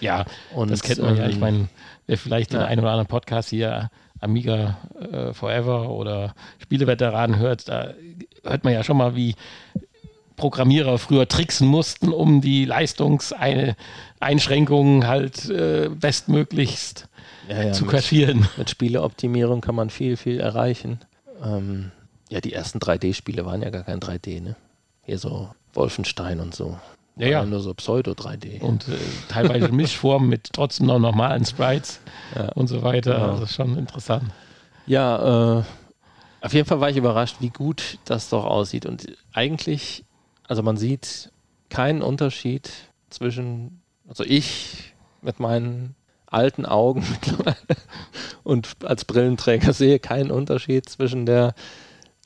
Ja, 0.00 0.24
Und, 0.54 0.70
das 0.70 0.82
kennt 0.82 1.00
man 1.02 1.16
ja. 1.16 1.26
Ich 1.28 1.34
ähm, 1.34 1.40
meine, 1.40 1.68
wer 2.06 2.18
vielleicht 2.18 2.52
den 2.52 2.60
ja. 2.60 2.66
einen 2.66 2.80
oder 2.80 2.90
anderen 2.90 3.08
Podcast 3.08 3.50
hier, 3.50 3.90
Amiga 4.20 4.78
äh, 5.12 5.32
Forever 5.34 5.90
oder 5.90 6.34
Spieleveteranen 6.58 7.38
hört, 7.38 7.68
da 7.68 7.92
hört 8.44 8.64
man 8.64 8.72
ja 8.72 8.82
schon 8.84 8.96
mal, 8.96 9.14
wie 9.16 9.34
Programmierer 10.36 10.98
früher 10.98 11.28
tricksen 11.28 11.68
mussten, 11.68 12.12
um 12.12 12.40
die 12.40 12.64
Leistungseinschränkungen 12.64 15.06
halt 15.06 15.48
äh, 15.48 15.88
bestmöglichst 15.88 17.08
Ja, 17.48 17.62
ja, 17.64 17.72
zu 17.72 17.84
mit, 17.84 17.92
kaschieren. 17.94 18.48
mit 18.56 18.70
Spieleoptimierung 18.70 19.60
kann 19.60 19.74
man 19.74 19.90
viel, 19.90 20.16
viel 20.16 20.40
erreichen. 20.40 21.00
Ähm, 21.44 21.90
ja, 22.30 22.40
die 22.40 22.52
ersten 22.52 22.78
3D-Spiele 22.78 23.44
waren 23.46 23.62
ja 23.62 23.70
gar 23.70 23.84
kein 23.84 24.00
3D, 24.00 24.40
ne? 24.42 24.56
Hier 25.02 25.18
so 25.18 25.50
Wolfenstein 25.74 26.40
und 26.40 26.54
so. 26.54 26.78
Ja, 27.16 27.28
ja. 27.28 27.38
War 27.40 27.46
Nur 27.46 27.60
so 27.60 27.72
Pseudo-3D. 27.74 28.60
Und 28.60 28.88
äh, 28.88 28.92
teilweise 29.28 29.68
Mischformen 29.72 30.28
mit 30.28 30.48
trotzdem 30.52 30.86
noch 30.86 30.98
normalen 30.98 31.44
Sprites 31.44 32.00
Ja. 32.34 32.48
und 32.54 32.66
so 32.66 32.82
weiter. 32.82 33.14
Genau. 33.14 33.26
Also 33.28 33.40
Das 33.42 33.50
ist 33.50 33.56
schon 33.56 33.76
interessant. 33.78 34.24
Ja, 34.86 35.60
äh, 35.60 35.62
auf 36.44 36.52
jeden 36.52 36.68
Fall 36.68 36.80
war 36.80 36.90
ich 36.90 36.98
überrascht, 36.98 37.36
wie 37.40 37.48
gut 37.48 37.98
das 38.04 38.28
doch 38.28 38.44
aussieht. 38.44 38.84
Und 38.84 39.16
eigentlich, 39.32 40.04
also 40.46 40.62
man 40.62 40.76
sieht 40.76 41.32
keinen 41.70 42.02
Unterschied 42.02 42.70
zwischen, 43.08 43.80
also 44.06 44.24
ich 44.24 44.92
mit 45.22 45.40
meinen 45.40 45.94
alten 46.26 46.66
Augen 46.66 47.06
und 48.42 48.68
als 48.84 49.06
Brillenträger 49.06 49.72
sehe 49.72 49.98
keinen 49.98 50.30
Unterschied 50.30 50.86
zwischen 50.86 51.24
der 51.24 51.54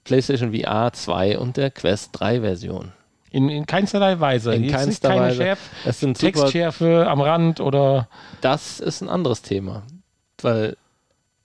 PlayStation 0.02 0.52
VR 0.52 0.92
2 0.92 1.38
und 1.38 1.56
der 1.56 1.70
Quest 1.70 2.10
3 2.14 2.40
Version. 2.40 2.92
In, 3.30 3.48
in 3.48 3.66
keinsterlei 3.66 4.18
Weise. 4.18 4.52
In 4.52 4.68
keinster 4.68 5.10
keine 5.10 5.20
Weise. 5.26 5.36
Schärf, 5.36 5.70
Es 5.84 6.00
sind 6.00 6.18
Textschärfe 6.18 7.06
am 7.06 7.20
Rand 7.20 7.60
oder 7.60 8.08
das 8.40 8.80
ist 8.80 9.00
ein 9.00 9.08
anderes 9.08 9.42
Thema, 9.42 9.84
weil 10.42 10.76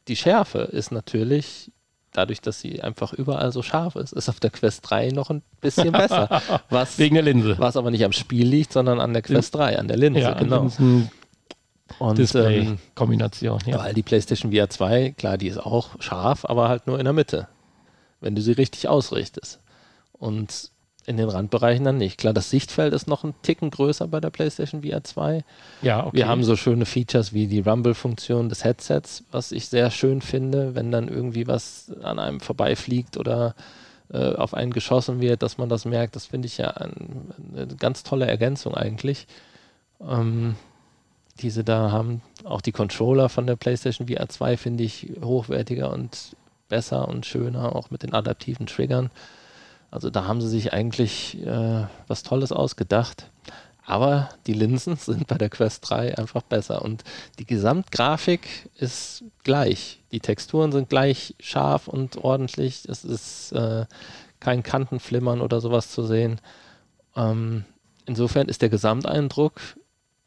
die 0.08 0.16
Schärfe 0.16 0.60
ist 0.60 0.92
natürlich, 0.92 1.72
dadurch, 2.14 2.42
dass 2.42 2.60
sie 2.60 2.82
einfach 2.82 3.14
überall 3.14 3.52
so 3.52 3.62
scharf 3.62 3.96
ist, 3.96 4.14
ist 4.14 4.30
auf 4.30 4.40
der 4.40 4.52
Quest 4.52 4.90
3 4.90 5.10
noch 5.10 5.30
ein 5.30 5.42
bisschen 5.62 5.92
besser. 5.92 6.42
Was, 6.70 6.98
wegen 6.98 7.16
der 7.16 7.24
Linse. 7.24 7.56
was 7.58 7.78
aber 7.78 7.92
nicht 7.92 8.06
am 8.06 8.14
Spiel 8.14 8.48
liegt, 8.48 8.74
sondern 8.74 9.00
an 9.00 9.14
der 9.14 9.22
Quest 9.22 9.56
3, 9.56 9.80
an 9.80 9.88
der 9.88 9.98
Linse, 9.98 10.22
ja, 10.22 10.34
genau. 10.34 10.70
genau. 10.78 11.10
Und 12.00 12.12
ähm, 12.12 12.16
Display-Kombination. 12.16 13.60
ja. 13.66 13.80
weil 13.80 13.94
die 13.94 14.04
PlayStation 14.04 14.52
VR 14.52 14.70
2, 14.70 15.12
klar, 15.18 15.38
die 15.38 15.48
ist 15.48 15.60
auch 15.60 15.90
scharf, 16.00 16.46
aber 16.46 16.70
halt 16.70 16.88
nur 16.88 16.98
in 16.98 17.04
der 17.04 17.14
Mitte, 17.14 17.48
wenn 18.22 18.36
du 18.36 18.42
sie 18.42 18.54
richtig 18.54 18.88
ausrichtest. 18.88 19.60
Und 20.14 20.72
in 21.06 21.18
den 21.18 21.30
Randbereichen 21.30 21.84
dann 21.84 21.98
nicht. 21.98 22.18
Klar, 22.18 22.34
das 22.34 22.50
Sichtfeld 22.50 22.94
ist 22.94 23.08
noch 23.08 23.24
ein 23.24 23.34
Ticken 23.42 23.72
größer 23.72 24.08
bei 24.08 24.20
der 24.20 24.30
PlayStation 24.30 24.84
VR 24.84 25.04
2. 25.04 25.44
ja, 25.82 26.06
okay. 26.06 26.18
Wir 26.18 26.28
haben 26.28 26.44
so 26.44 26.56
schöne 26.56 26.86
Features 26.86 27.34
wie 27.34 27.48
die 27.48 27.60
Rumble-Funktion 27.60 28.50
des 28.50 28.64
Headsets, 28.64 29.24
was 29.32 29.52
ich 29.52 29.68
sehr 29.68 29.92
schön 29.92 30.22
finde, 30.22 30.76
wenn 30.76 30.92
dann 30.92 31.08
irgendwie 31.08 31.48
was 31.48 31.92
an 32.02 32.20
einem 32.20 32.40
vorbeifliegt 32.40 33.18
oder 33.18 33.56
äh, 34.12 34.34
auf 34.36 34.54
einen 34.54 34.72
geschossen 34.72 35.20
wird, 35.20 35.44
dass 35.44 35.58
man 35.58 35.70
das 35.70 35.86
merkt. 35.86 36.16
Das 36.16 36.28
finde 36.28 36.46
ich 36.46 36.58
ja 36.58 36.70
ein, 36.72 37.32
eine 37.56 37.68
ganz 37.76 38.04
tolle 38.04 38.28
Ergänzung 38.28 38.74
eigentlich. 38.76 39.28
Ähm, 40.02 40.56
die 41.40 41.50
sie 41.50 41.64
da 41.64 41.92
haben, 41.92 42.22
auch 42.44 42.62
die 42.62 42.72
Controller 42.72 43.30
von 43.30 43.48
der 43.48 43.56
PlayStation 43.56 44.08
VR 44.08 44.30
2 44.30 44.58
finde 44.58 44.84
ich 44.84 45.14
hochwertiger 45.24 45.92
und 45.92 46.36
besser 46.70 47.08
und 47.08 47.26
schöner, 47.26 47.76
auch 47.76 47.92
mit 47.92 48.04
den 48.04 48.14
adaptiven 48.14 48.68
Triggern. 48.68 49.10
Also 49.94 50.10
da 50.10 50.26
haben 50.26 50.42
sie 50.42 50.50
sich 50.50 50.74
eigentlich 50.74 51.40
äh, 51.46 51.86
was 52.08 52.24
Tolles 52.24 52.52
ausgedacht. 52.52 53.30
Aber 53.86 54.30
die 54.48 54.54
Linsen 54.54 54.96
sind 54.98 55.28
bei 55.28 55.38
der 55.38 55.50
Quest 55.50 55.88
3 55.88 56.18
einfach 56.18 56.42
besser. 56.42 56.82
Und 56.82 57.04
die 57.38 57.46
Gesamtgrafik 57.46 58.72
ist 58.76 59.24
gleich. 59.44 60.02
Die 60.12 60.20
Texturen 60.20 60.72
sind 60.72 60.90
gleich 60.90 61.36
scharf 61.40 61.88
und 61.88 62.18
ordentlich. 62.18 62.86
Es 62.90 63.06
ist 63.06 63.52
äh, 63.52 63.86
kein 64.40 64.64
Kantenflimmern 64.64 65.42
oder 65.42 65.62
sowas 65.62 65.92
zu 65.92 66.04
sehen. 66.04 66.42
Ähm, 67.16 67.64
insofern 68.08 68.48
ist 68.48 68.64
der 68.64 68.70
Gesamteindruck, 68.70 69.62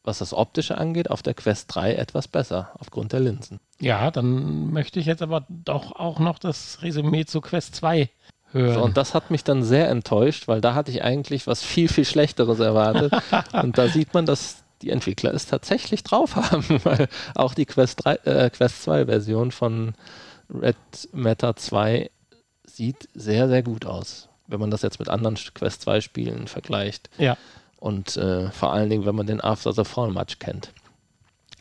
was 0.04 0.18
das 0.18 0.32
Optische 0.32 0.78
angeht, 0.78 1.10
auf 1.10 1.24
der 1.24 1.34
Quest 1.34 1.74
3 1.74 1.96
etwas 1.96 2.28
besser, 2.28 2.70
aufgrund 2.78 3.12
der 3.12 3.20
Linsen. 3.20 3.58
ja, 3.80 4.12
dann 4.12 4.70
möchte 4.70 5.00
ich 5.00 5.06
jetzt 5.06 5.22
aber 5.22 5.44
doch 5.48 5.90
auch 5.90 6.20
noch 6.20 6.38
das 6.38 6.82
Resümee 6.82 7.24
zu 7.24 7.40
Quest 7.40 7.74
2 7.74 8.08
hören. 8.56 8.74
So, 8.74 8.82
und 8.82 8.96
das 8.96 9.14
hat 9.14 9.30
mich 9.30 9.44
dann 9.44 9.62
sehr 9.62 9.88
enttäuscht, 9.88 10.48
weil 10.48 10.60
da 10.60 10.74
hatte 10.74 10.90
ich 10.90 11.02
eigentlich 11.02 11.46
was 11.46 11.62
viel, 11.62 11.88
viel 11.88 12.04
Schlechteres 12.04 12.58
erwartet. 12.58 13.12
und 13.52 13.78
da 13.78 13.88
sieht 13.88 14.14
man, 14.14 14.26
dass 14.26 14.64
die 14.82 14.90
Entwickler 14.90 15.32
es 15.34 15.46
tatsächlich 15.46 16.02
drauf 16.02 16.36
haben, 16.36 16.64
weil 16.84 17.08
auch 17.34 17.54
die 17.54 17.66
Quest, 17.66 18.04
3, 18.04 18.14
äh, 18.24 18.50
Quest 18.50 18.82
2 18.82 19.06
Version 19.06 19.50
von 19.50 19.94
Red 20.52 20.76
Matter 21.12 21.56
2 21.56 22.10
sieht 22.64 23.08
sehr, 23.14 23.48
sehr 23.48 23.62
gut 23.62 23.86
aus, 23.86 24.28
wenn 24.46 24.60
man 24.60 24.70
das 24.70 24.82
jetzt 24.82 24.98
mit 24.98 25.08
anderen 25.08 25.36
Quest 25.54 25.82
2 25.82 26.00
Spielen 26.00 26.46
vergleicht. 26.46 27.10
ja, 27.18 27.36
Und 27.78 28.16
äh, 28.16 28.50
vor 28.50 28.72
allen 28.72 28.90
Dingen, 28.90 29.06
wenn 29.06 29.14
man 29.14 29.26
den 29.26 29.40
After 29.40 29.72
the 29.72 29.84
Fall 29.84 30.10
Match 30.10 30.38
kennt, 30.38 30.72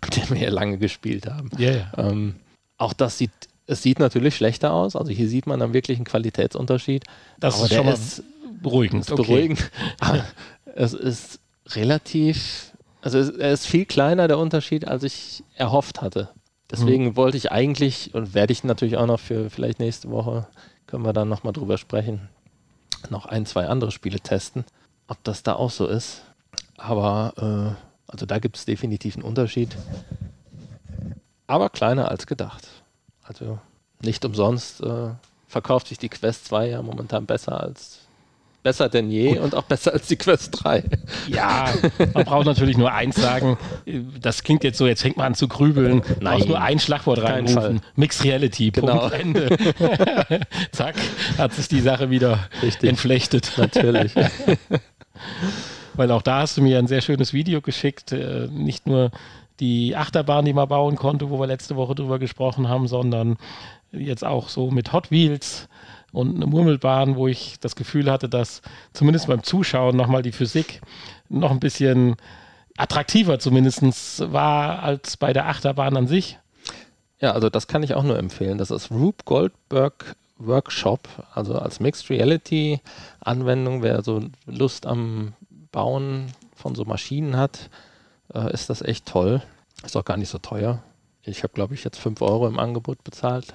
den 0.15 0.29
wir 0.29 0.37
ja 0.37 0.49
lange 0.49 0.77
gespielt 0.77 1.27
haben. 1.27 1.49
ja, 1.57 1.71
ja. 1.71 1.91
Ähm, 1.97 2.35
auch 2.77 2.93
das 2.93 3.17
sieht, 3.17 3.31
es 3.67 3.81
sieht 3.81 3.99
natürlich 3.99 4.35
schlechter 4.35 4.73
aus. 4.73 4.95
Also 4.95 5.11
hier 5.11 5.27
sieht 5.27 5.47
man 5.47 5.59
dann 5.59 5.73
wirklich 5.73 5.97
einen 5.97 6.05
Qualitätsunterschied. 6.05 7.03
Das 7.39 7.55
aber 7.55 7.65
ist 7.65 7.73
schon 7.73 7.85
mal 7.85 7.93
ist 7.93 8.23
beruhigend. 8.61 9.11
Okay. 9.11 9.21
beruhigend. 9.21 9.71
Es 10.77 10.93
ist 10.93 11.39
relativ, 11.69 12.73
also 13.01 13.17
es, 13.17 13.29
er 13.29 13.53
ist 13.53 13.65
viel 13.65 13.85
kleiner 13.85 14.27
der 14.27 14.37
Unterschied, 14.37 14.85
als 14.85 15.03
ich 15.03 15.41
erhofft 15.55 16.01
hatte. 16.01 16.29
Deswegen 16.69 17.05
Hm. 17.05 17.15
wollte 17.15 17.37
ich 17.37 17.49
eigentlich 17.53 18.13
und 18.13 18.33
werde 18.33 18.51
ich 18.51 18.65
natürlich 18.65 18.97
auch 18.97 19.05
noch 19.05 19.21
für 19.21 19.49
vielleicht 19.49 19.79
nächste 19.79 20.09
Woche, 20.09 20.47
können 20.85 21.05
wir 21.05 21.13
dann 21.13 21.29
nochmal 21.29 21.53
drüber 21.53 21.77
sprechen, 21.77 22.27
noch 23.09 23.25
ein, 23.25 23.45
zwei 23.45 23.67
andere 23.67 23.91
Spiele 23.91 24.19
testen, 24.19 24.65
ob 25.07 25.23
das 25.23 25.43
da 25.43 25.53
auch 25.53 25.71
so 25.71 25.87
ist. 25.87 26.23
Aber 26.77 27.75
äh, 27.77 28.11
also 28.11 28.25
da 28.25 28.39
gibt 28.39 28.57
es 28.57 28.65
definitiv 28.65 29.15
einen 29.15 29.23
Unterschied. 29.23 29.77
Aber 31.47 31.69
kleiner 31.69 32.09
als 32.11 32.27
gedacht. 32.27 32.67
Also 33.27 33.59
nicht 34.01 34.23
umsonst 34.25 34.81
äh, 34.81 35.09
verkauft 35.47 35.87
sich 35.87 35.97
die 35.97 36.09
Quest 36.09 36.45
2 36.45 36.69
ja 36.69 36.81
momentan 36.81 37.25
besser 37.25 37.61
als 37.61 38.05
besser 38.65 38.89
denn 38.89 39.11
je 39.11 39.37
und 39.37 39.53
auch 39.53 39.63
besser 39.63 39.93
als 39.93 40.07
die 40.07 40.15
Quest 40.15 40.63
3. 40.63 40.83
Ja, 41.27 41.71
man 42.15 42.25
braucht 42.25 42.47
natürlich 42.47 42.77
nur 42.77 42.91
eins 42.91 43.15
sagen. 43.15 43.57
Das 44.19 44.43
klingt 44.43 44.63
jetzt 44.63 44.79
so, 44.79 44.87
jetzt 44.87 45.03
fängt 45.03 45.17
man 45.17 45.27
an 45.27 45.35
zu 45.35 45.47
grübeln. 45.47 46.01
Nein. 46.19 46.33
brauchst 46.33 46.47
nur 46.47 46.59
ein 46.59 46.79
Schlagwort 46.79 47.21
reinrufen. 47.21 47.81
Mixed 47.95 48.23
Reality. 48.23 48.71
Genau. 48.71 49.07
Punkt, 49.07 49.13
Ende. 49.13 49.55
Zack, 50.71 50.95
hat 51.37 51.53
sich 51.53 51.67
die 51.67 51.79
Sache 51.79 52.09
wieder 52.09 52.49
Richtig. 52.63 52.89
entflechtet. 52.89 53.51
Natürlich. 53.55 54.13
Weil 55.93 56.11
auch 56.11 56.23
da 56.23 56.39
hast 56.39 56.57
du 56.57 56.63
mir 56.63 56.79
ein 56.79 56.87
sehr 56.87 57.01
schönes 57.01 57.33
Video 57.33 57.61
geschickt. 57.61 58.13
Äh, 58.13 58.47
nicht 58.49 58.87
nur 58.87 59.11
die 59.59 59.95
Achterbahn, 59.95 60.45
die 60.45 60.53
man 60.53 60.67
bauen 60.67 60.95
konnte, 60.95 61.29
wo 61.29 61.39
wir 61.39 61.47
letzte 61.47 61.75
Woche 61.75 61.95
drüber 61.95 62.19
gesprochen 62.19 62.67
haben, 62.67 62.87
sondern 62.87 63.37
jetzt 63.91 64.25
auch 64.25 64.49
so 64.49 64.71
mit 64.71 64.93
Hot 64.93 65.11
Wheels 65.11 65.67
und 66.11 66.35
eine 66.35 66.47
Murmelbahn, 66.47 67.15
wo 67.15 67.27
ich 67.27 67.59
das 67.59 67.75
Gefühl 67.75 68.11
hatte, 68.11 68.29
dass 68.29 68.61
zumindest 68.93 69.27
beim 69.27 69.43
Zuschauen 69.43 69.95
nochmal 69.95 70.21
die 70.21 70.31
Physik 70.31 70.81
noch 71.29 71.51
ein 71.51 71.59
bisschen 71.59 72.15
attraktiver 72.77 73.39
zumindest 73.39 74.31
war 74.31 74.83
als 74.83 75.17
bei 75.17 75.33
der 75.33 75.47
Achterbahn 75.47 75.95
an 75.97 76.07
sich. 76.07 76.37
Ja, 77.19 77.31
also 77.31 77.49
das 77.49 77.67
kann 77.67 77.83
ich 77.83 77.93
auch 77.93 78.03
nur 78.03 78.19
empfehlen. 78.19 78.57
Das 78.57 78.71
ist 78.71 78.91
Rube 78.91 79.23
Goldberg 79.25 80.15
Workshop, 80.37 81.07
also 81.33 81.57
als 81.57 81.79
Mixed 81.79 82.09
Reality 82.09 82.81
Anwendung, 83.21 83.83
wer 83.83 84.03
so 84.03 84.21
Lust 84.45 84.85
am 84.85 85.33
Bauen 85.71 86.27
von 86.55 86.75
so 86.75 86.83
Maschinen 86.85 87.37
hat, 87.37 87.69
äh, 88.35 88.53
ist 88.53 88.69
das 88.69 88.81
echt 88.81 89.05
toll. 89.05 89.41
Ist 89.83 89.97
auch 89.97 90.05
gar 90.05 90.17
nicht 90.17 90.29
so 90.29 90.37
teuer. 90.37 90.83
Ich 91.23 91.43
habe, 91.43 91.53
glaube 91.53 91.73
ich, 91.73 91.83
jetzt 91.83 91.99
5 91.99 92.21
Euro 92.21 92.47
im 92.47 92.59
Angebot 92.59 93.03
bezahlt. 93.03 93.53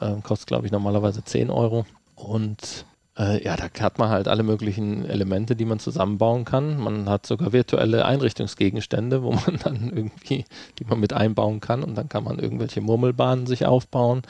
Ähm, 0.00 0.22
kostet, 0.22 0.48
glaube 0.48 0.66
ich, 0.66 0.72
normalerweise 0.72 1.24
10 1.24 1.50
Euro. 1.50 1.86
Und 2.14 2.84
äh, 3.18 3.42
ja, 3.42 3.56
da 3.56 3.68
hat 3.80 3.98
man 3.98 4.10
halt 4.10 4.28
alle 4.28 4.42
möglichen 4.42 5.06
Elemente, 5.06 5.56
die 5.56 5.64
man 5.64 5.78
zusammenbauen 5.78 6.44
kann. 6.44 6.78
Man 6.78 7.08
hat 7.08 7.26
sogar 7.26 7.52
virtuelle 7.52 8.04
Einrichtungsgegenstände, 8.04 9.22
wo 9.22 9.32
man 9.32 9.58
dann 9.64 9.90
irgendwie, 9.94 10.44
die 10.78 10.84
man 10.84 11.00
mit 11.00 11.12
einbauen 11.12 11.60
kann. 11.60 11.82
Und 11.82 11.94
dann 11.94 12.08
kann 12.08 12.24
man 12.24 12.38
irgendwelche 12.38 12.80
Murmelbahnen 12.80 13.46
sich 13.46 13.64
aufbauen 13.64 14.22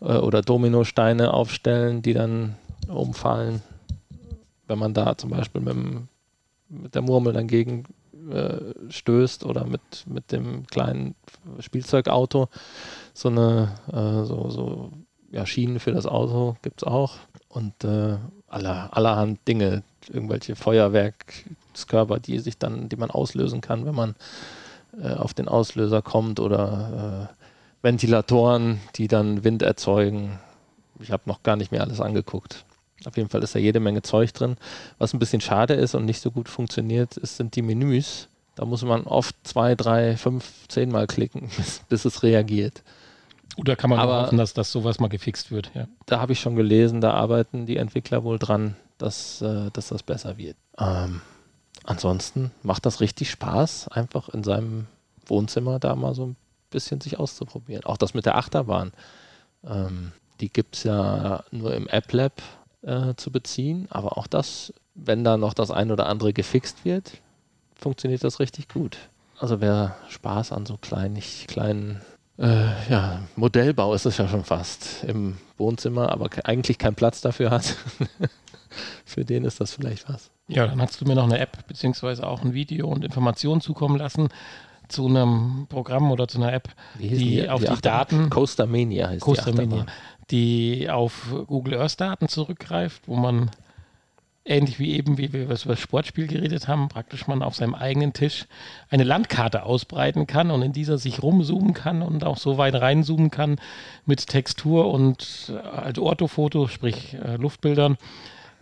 äh, 0.00 0.16
oder 0.16 0.42
Dominosteine 0.42 1.32
aufstellen, 1.32 2.02
die 2.02 2.14
dann 2.14 2.56
umfallen. 2.88 3.62
wenn 4.66 4.78
man 4.78 4.94
da 4.94 5.16
zum 5.16 5.30
Beispiel 5.30 5.60
mit, 5.60 5.74
dem, 5.74 6.08
mit 6.68 6.94
der 6.94 7.02
Murmel 7.02 7.32
dagegen 7.32 7.84
äh, 8.30 8.90
stößt 8.90 9.44
oder 9.44 9.64
mit, 9.66 9.80
mit 10.06 10.32
dem 10.32 10.66
kleinen 10.66 11.14
Spielzeugauto. 11.60 12.48
So 13.12 13.28
eine 13.28 13.74
äh, 13.92 14.24
so, 14.24 14.50
so 14.50 14.92
ja, 15.30 15.46
Schienen 15.46 15.80
für 15.80 15.92
das 15.92 16.06
Auto 16.06 16.56
gibt 16.62 16.82
es 16.82 16.88
auch. 16.88 17.16
Und 17.48 17.84
äh, 17.84 18.16
aller, 18.48 18.96
allerhand 18.96 19.40
Dinge, 19.48 19.82
irgendwelche 20.08 20.56
Feuerwerkskörper, 20.56 22.20
die 22.20 22.38
sich 22.38 22.58
dann, 22.58 22.88
die 22.88 22.96
man 22.96 23.10
auslösen 23.10 23.60
kann, 23.60 23.84
wenn 23.84 23.94
man 23.94 24.14
äh, 25.00 25.12
auf 25.12 25.34
den 25.34 25.48
Auslöser 25.48 26.02
kommt 26.02 26.40
oder 26.40 27.28
äh, 27.30 27.44
Ventilatoren, 27.82 28.80
die 28.96 29.08
dann 29.08 29.44
Wind 29.44 29.62
erzeugen. 29.62 30.38
Ich 31.00 31.10
habe 31.10 31.24
noch 31.26 31.42
gar 31.42 31.56
nicht 31.56 31.72
mehr 31.72 31.82
alles 31.82 32.00
angeguckt. 32.00 32.64
Auf 33.06 33.16
jeden 33.16 33.28
Fall 33.28 33.42
ist 33.42 33.54
da 33.54 33.58
jede 33.58 33.80
Menge 33.80 34.02
Zeug 34.02 34.32
drin. 34.32 34.56
Was 34.98 35.12
ein 35.12 35.18
bisschen 35.18 35.40
schade 35.40 35.74
ist 35.74 35.94
und 35.94 36.04
nicht 36.04 36.20
so 36.20 36.30
gut 36.30 36.48
funktioniert, 36.48 37.16
ist, 37.16 37.36
sind 37.36 37.56
die 37.56 37.62
Menüs. 37.62 38.28
Da 38.54 38.64
muss 38.64 38.82
man 38.82 39.04
oft 39.04 39.34
zwei, 39.44 39.74
drei, 39.74 40.16
fünf, 40.16 40.68
zehn 40.68 40.90
Mal 40.90 41.06
klicken, 41.06 41.50
bis, 41.56 41.80
bis 41.88 42.04
es 42.04 42.22
reagiert. 42.22 42.82
Oder 43.56 43.76
kann 43.76 43.90
man 43.90 43.98
Aber 43.98 44.22
hoffen, 44.22 44.38
dass 44.38 44.54
das 44.54 44.72
sowas 44.72 44.98
mal 44.98 45.08
gefixt 45.08 45.50
wird? 45.50 45.70
Ja. 45.74 45.86
Da 46.06 46.20
habe 46.20 46.32
ich 46.32 46.40
schon 46.40 46.56
gelesen, 46.56 47.00
da 47.00 47.12
arbeiten 47.12 47.66
die 47.66 47.76
Entwickler 47.76 48.24
wohl 48.24 48.38
dran, 48.38 48.76
dass, 48.98 49.42
äh, 49.42 49.70
dass 49.72 49.88
das 49.88 50.02
besser 50.02 50.38
wird. 50.38 50.56
Ähm, 50.78 51.20
ansonsten 51.84 52.50
macht 52.62 52.86
das 52.86 53.00
richtig 53.00 53.30
Spaß, 53.30 53.88
einfach 53.88 54.28
in 54.28 54.42
seinem 54.42 54.86
Wohnzimmer 55.26 55.78
da 55.78 55.94
mal 55.94 56.14
so 56.14 56.26
ein 56.26 56.36
bisschen 56.70 57.00
sich 57.00 57.18
auszuprobieren. 57.18 57.84
Auch 57.84 57.96
das 57.96 58.14
mit 58.14 58.26
der 58.26 58.36
Achterbahn. 58.36 58.92
Ähm, 59.64 60.12
die 60.40 60.48
gibt 60.48 60.76
es 60.76 60.82
ja 60.82 61.44
nur 61.52 61.74
im 61.74 61.86
App 61.88 62.12
Lab 62.12 62.42
äh, 62.86 63.14
zu 63.16 63.30
beziehen, 63.30 63.86
aber 63.90 64.18
auch 64.18 64.26
das, 64.26 64.72
wenn 64.94 65.24
da 65.24 65.36
noch 65.36 65.54
das 65.54 65.70
ein 65.70 65.90
oder 65.90 66.06
andere 66.06 66.32
gefixt 66.32 66.84
wird, 66.84 67.12
funktioniert 67.74 68.24
das 68.24 68.40
richtig 68.40 68.68
gut. 68.68 68.98
Also 69.38 69.60
wer 69.60 69.96
Spaß 70.08 70.52
an 70.52 70.66
so 70.66 70.76
kleinen, 70.76 71.20
kleinen 71.48 72.00
äh, 72.38 72.90
ja, 72.90 73.20
Modellbau 73.36 73.94
ist 73.94 74.06
es 74.06 74.18
ja 74.18 74.28
schon 74.28 74.44
fast 74.44 75.04
im 75.04 75.36
Wohnzimmer, 75.56 76.10
aber 76.10 76.28
eigentlich 76.44 76.78
keinen 76.78 76.94
Platz 76.94 77.20
dafür 77.20 77.50
hat, 77.50 77.76
für 79.04 79.24
den 79.24 79.44
ist 79.44 79.60
das 79.60 79.72
vielleicht 79.74 80.08
was. 80.08 80.30
Ja, 80.48 80.66
dann 80.66 80.80
hast 80.80 81.00
du 81.00 81.04
mir 81.04 81.14
noch 81.14 81.24
eine 81.24 81.38
App 81.38 81.66
beziehungsweise 81.66 82.26
auch 82.26 82.42
ein 82.42 82.54
Video 82.54 82.88
und 82.88 83.04
Informationen 83.04 83.60
zukommen 83.60 83.96
lassen 83.96 84.28
zu 84.88 85.06
einem 85.06 85.66
Programm 85.68 86.10
oder 86.10 86.28
zu 86.28 86.38
einer 86.38 86.52
App, 86.52 86.68
die, 86.98 87.08
die, 87.08 87.48
auf 87.48 87.64
die 87.64 87.74
die? 87.74 87.80
Daten 87.80 88.28
Coaster 88.28 88.66
Mania 88.66 89.08
heißt 89.08 89.22
Coaster 89.22 89.52
die 90.30 90.88
auf 90.90 91.34
Google 91.46 91.78
Earth 91.80 92.00
Daten 92.00 92.28
zurückgreift, 92.28 93.02
wo 93.06 93.16
man 93.16 93.50
ähnlich 94.44 94.78
wie 94.78 94.92
eben, 94.92 95.16
wie 95.16 95.32
wir 95.32 95.44
über 95.44 95.54
das 95.54 95.80
Sportspiel 95.80 96.26
geredet 96.26 96.68
haben, 96.68 96.88
praktisch 96.88 97.26
man 97.26 97.42
auf 97.42 97.54
seinem 97.56 97.74
eigenen 97.74 98.12
Tisch 98.12 98.46
eine 98.90 99.04
Landkarte 99.04 99.64
ausbreiten 99.64 100.26
kann 100.26 100.50
und 100.50 100.62
in 100.62 100.72
dieser 100.72 100.98
sich 100.98 101.22
rumzoomen 101.22 101.72
kann 101.72 102.02
und 102.02 102.24
auch 102.24 102.36
so 102.36 102.58
weit 102.58 102.74
reinzoomen 102.74 103.30
kann 103.30 103.56
mit 104.04 104.26
Textur 104.26 104.92
und 104.92 105.52
äh, 105.54 105.76
halt 105.76 105.98
Orthofoto, 105.98 106.68
sprich 106.68 107.14
äh, 107.14 107.36
Luftbildern, 107.36 107.96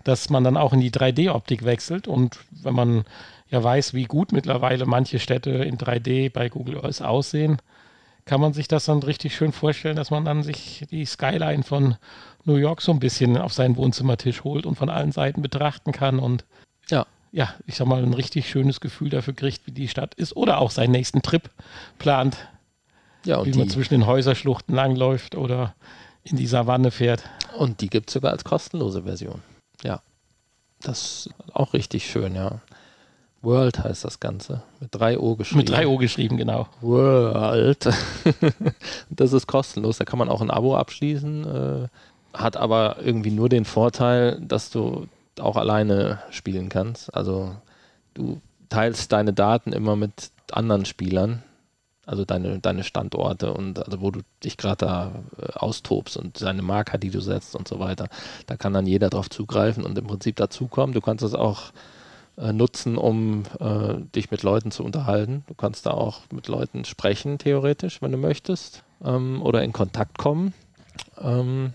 dass 0.04 0.30
man 0.30 0.44
dann 0.44 0.56
auch 0.56 0.72
in 0.72 0.80
die 0.80 0.92
3D-Optik 0.92 1.64
wechselt. 1.64 2.06
Und 2.06 2.38
wenn 2.50 2.74
man 2.74 3.04
ja 3.50 3.62
weiß, 3.62 3.92
wie 3.94 4.04
gut 4.04 4.32
mittlerweile 4.32 4.86
manche 4.86 5.18
Städte 5.18 5.50
in 5.50 5.78
3D 5.78 6.30
bei 6.32 6.48
Google 6.48 6.84
Earth 6.84 7.02
aussehen, 7.02 7.58
kann 8.24 8.40
man 8.40 8.52
sich 8.52 8.68
das 8.68 8.84
dann 8.84 9.02
richtig 9.02 9.34
schön 9.34 9.52
vorstellen, 9.52 9.96
dass 9.96 10.10
man 10.10 10.24
dann 10.24 10.42
sich 10.42 10.84
die 10.90 11.04
Skyline 11.04 11.62
von 11.64 11.96
New 12.44 12.56
York 12.56 12.80
so 12.80 12.92
ein 12.92 13.00
bisschen 13.00 13.36
auf 13.36 13.52
seinen 13.52 13.76
Wohnzimmertisch 13.76 14.44
holt 14.44 14.66
und 14.66 14.76
von 14.76 14.88
allen 14.90 15.12
Seiten 15.12 15.42
betrachten 15.42 15.92
kann 15.92 16.18
und 16.18 16.44
Ja. 16.88 17.06
ja, 17.32 17.52
ich 17.66 17.76
sag 17.76 17.86
mal, 17.86 18.02
ein 18.02 18.14
richtig 18.14 18.48
schönes 18.48 18.80
Gefühl 18.80 19.10
dafür 19.10 19.34
kriegt, 19.34 19.66
wie 19.66 19.72
die 19.72 19.88
Stadt 19.88 20.14
ist 20.14 20.36
oder 20.36 20.58
auch 20.58 20.70
seinen 20.70 20.92
nächsten 20.92 21.22
Trip 21.22 21.50
plant, 21.98 22.36
Ja, 23.24 23.44
wie 23.44 23.50
und 23.50 23.56
man 23.58 23.68
die, 23.68 23.74
zwischen 23.74 23.94
den 23.94 24.06
Häuserschluchten 24.06 24.74
langläuft 24.74 25.34
oder 25.34 25.74
in 26.24 26.36
die 26.36 26.46
Savanne 26.46 26.90
fährt. 26.90 27.24
und 27.58 27.80
die 27.80 27.88
gibt 27.90 28.08
es 28.10 28.14
sogar 28.14 28.32
als 28.32 28.44
kostenlose 28.44 29.02
Version. 29.02 29.42
Ja. 29.82 30.00
Das 30.80 31.26
ist 31.26 31.30
auch 31.52 31.74
richtig 31.74 32.10
schön, 32.10 32.34
ja. 32.34 32.60
World 33.42 33.82
heißt 33.82 34.04
das 34.04 34.20
Ganze. 34.20 34.62
Mit 34.80 34.94
drei 34.94 35.18
O 35.18 35.34
geschrieben. 35.34 35.58
Mit 35.58 35.68
drei 35.68 35.86
O 35.86 35.96
geschrieben, 35.96 36.36
genau. 36.36 36.68
World. 36.80 37.88
das 39.10 39.32
ist 39.32 39.46
kostenlos. 39.46 39.98
Da 39.98 40.04
kann 40.04 40.18
man 40.18 40.28
auch 40.28 40.40
ein 40.40 40.50
Abo 40.50 40.76
abschließen. 40.76 41.44
Äh, 41.84 41.88
hat 42.38 42.56
aber 42.56 42.96
irgendwie 43.02 43.30
nur 43.30 43.48
den 43.48 43.64
Vorteil, 43.64 44.40
dass 44.40 44.70
du 44.70 45.06
auch 45.40 45.56
alleine 45.56 46.20
spielen 46.30 46.68
kannst. 46.68 47.14
Also 47.14 47.54
du 48.14 48.40
teilst 48.68 49.12
deine 49.12 49.32
Daten 49.32 49.72
immer 49.72 49.96
mit 49.96 50.30
anderen 50.52 50.84
Spielern. 50.84 51.42
Also 52.04 52.24
deine, 52.24 52.58
deine 52.58 52.82
Standorte 52.82 53.52
und 53.52 53.78
also 53.84 54.00
wo 54.00 54.10
du 54.10 54.22
dich 54.42 54.56
gerade 54.56 54.76
da 54.76 55.12
äh, 55.38 55.52
austobst 55.52 56.16
und 56.16 56.42
deine 56.42 56.62
Marker, 56.62 56.98
die 56.98 57.10
du 57.10 57.20
setzt 57.20 57.54
und 57.54 57.68
so 57.68 57.78
weiter. 57.78 58.08
Da 58.46 58.56
kann 58.56 58.72
dann 58.72 58.88
jeder 58.88 59.08
drauf 59.08 59.30
zugreifen 59.30 59.84
und 59.84 59.96
im 59.96 60.08
Prinzip 60.08 60.34
dazukommen. 60.34 60.94
Du 60.94 61.00
kannst 61.00 61.22
es 61.22 61.34
auch 61.34 61.72
äh, 62.38 62.52
nutzen, 62.52 62.96
um 62.96 63.44
äh, 63.60 63.94
dich 64.14 64.30
mit 64.30 64.42
Leuten 64.42 64.70
zu 64.70 64.84
unterhalten. 64.84 65.44
Du 65.46 65.54
kannst 65.54 65.86
da 65.86 65.90
auch 65.90 66.20
mit 66.32 66.48
Leuten 66.48 66.84
sprechen, 66.84 67.38
theoretisch, 67.38 68.00
wenn 68.02 68.12
du 68.12 68.18
möchtest, 68.18 68.84
ähm, 69.04 69.42
oder 69.42 69.62
in 69.62 69.72
Kontakt 69.72 70.18
kommen. 70.18 70.54
Ähm, 71.20 71.74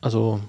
also 0.00 0.40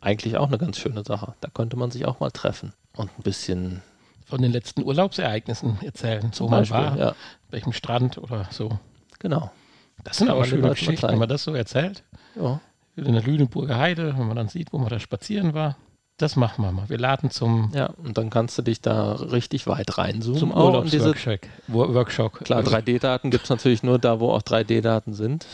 eigentlich 0.00 0.36
auch 0.36 0.48
eine 0.48 0.58
ganz 0.58 0.78
schöne 0.78 1.02
Sache. 1.04 1.34
Da 1.40 1.48
könnte 1.48 1.76
man 1.76 1.90
sich 1.90 2.04
auch 2.04 2.20
mal 2.20 2.30
treffen 2.30 2.72
und 2.94 3.10
ein 3.18 3.22
bisschen 3.22 3.82
Von 4.26 4.42
den 4.42 4.52
letzten 4.52 4.82
Urlaubsereignissen 4.82 5.78
erzählen, 5.82 6.24
wo 6.24 6.28
zum 6.30 6.50
man 6.50 6.60
Beispiel, 6.60 6.78
war, 6.78 6.98
ja, 6.98 7.14
welchem 7.50 7.72
Strand 7.72 8.18
oder 8.18 8.48
so. 8.50 8.78
genau. 9.18 9.50
Das 10.02 10.18
sind 10.18 10.28
aber 10.28 10.44
schöne 10.44 10.62
Leuten 10.62 10.68
mal 10.68 10.74
Geschichten, 10.74 11.08
wenn 11.08 11.18
man 11.18 11.28
das 11.28 11.44
so 11.44 11.54
erzählt. 11.54 12.02
Ja. 12.36 12.60
In 12.96 13.12
der 13.12 13.22
Lüneburger 13.22 13.78
Heide, 13.78 14.16
wenn 14.16 14.26
man 14.26 14.36
dann 14.36 14.48
sieht, 14.48 14.72
wo 14.72 14.78
man 14.78 14.88
da 14.88 15.00
spazieren 15.00 15.54
war. 15.54 15.76
Das 16.16 16.36
machen 16.36 16.64
wir 16.64 16.70
mal. 16.70 16.88
Wir 16.88 16.98
laden 16.98 17.30
zum, 17.30 17.72
ja, 17.74 17.86
und 17.86 18.16
dann 18.16 18.30
kannst 18.30 18.56
du 18.56 18.62
dich 18.62 18.80
da 18.80 19.12
richtig 19.14 19.66
weit 19.66 19.98
reinzoomen. 19.98 20.38
zum 20.38 20.52
Urlaubsworkshop. 20.52 21.40
Wo- 21.66 21.92
Workshop. 21.92 22.44
Klar, 22.44 22.62
3D-Daten 22.62 23.30
gibt 23.30 23.44
es 23.44 23.50
natürlich 23.50 23.82
nur 23.82 23.98
da, 23.98 24.20
wo 24.20 24.30
auch 24.30 24.42
3D-Daten 24.42 25.12
sind. 25.14 25.46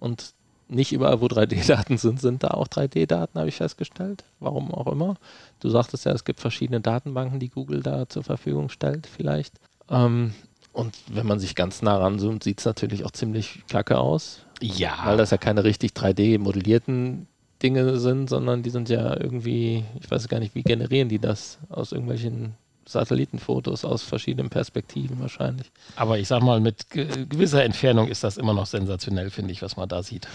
Und 0.00 0.32
nicht 0.68 0.92
überall, 0.92 1.20
wo 1.20 1.26
3D-Daten 1.26 1.98
sind, 1.98 2.20
sind 2.20 2.42
da 2.42 2.48
auch 2.48 2.66
3D-Daten, 2.66 3.38
habe 3.38 3.48
ich 3.48 3.54
festgestellt. 3.56 4.24
Warum 4.40 4.74
auch 4.74 4.88
immer. 4.90 5.14
Du 5.60 5.68
sagtest 5.68 6.04
ja, 6.04 6.12
es 6.12 6.24
gibt 6.24 6.40
verschiedene 6.40 6.80
Datenbanken, 6.80 7.38
die 7.38 7.50
Google 7.50 7.80
da 7.82 8.08
zur 8.08 8.24
Verfügung 8.24 8.70
stellt, 8.70 9.06
vielleicht. 9.06 9.54
Ähm, 9.88 10.32
und 10.72 10.96
wenn 11.12 11.26
man 11.26 11.38
sich 11.38 11.54
ganz 11.54 11.80
nah 11.82 11.98
ranzoomt, 11.98 12.42
sieht 12.42 12.58
es 12.58 12.64
natürlich 12.64 13.04
auch 13.04 13.10
ziemlich 13.12 13.62
kacke 13.68 13.98
aus, 13.98 14.40
Ja, 14.60 14.94
weil 15.04 15.16
das 15.18 15.30
ja 15.30 15.36
keine 15.36 15.62
richtig 15.62 15.92
3D-modellierten 15.92 17.26
Dinge 17.62 17.98
sind, 17.98 18.28
sondern 18.28 18.62
die 18.62 18.70
sind 18.70 18.88
ja 18.88 19.18
irgendwie, 19.18 19.84
ich 20.00 20.10
weiß 20.10 20.28
gar 20.28 20.40
nicht, 20.40 20.54
wie 20.54 20.62
generieren 20.62 21.08
die 21.08 21.18
das 21.18 21.58
aus 21.68 21.92
irgendwelchen 21.92 22.54
Satellitenfotos 22.86 23.84
aus 23.84 24.02
verschiedenen 24.02 24.50
Perspektiven 24.50 25.20
wahrscheinlich. 25.20 25.70
aber 25.96 26.18
ich 26.18 26.28
sag 26.28 26.42
mal, 26.42 26.60
mit 26.60 26.90
ge 26.90 27.06
gewisser 27.28 27.64
Entfernung 27.64 28.08
ist 28.08 28.24
das 28.24 28.36
immer 28.36 28.54
noch 28.54 28.66
sensationell, 28.66 29.30
finde 29.30 29.52
ich, 29.52 29.62
was 29.62 29.76
man 29.76 29.88
da 29.88 30.02
sieht. 30.02 30.26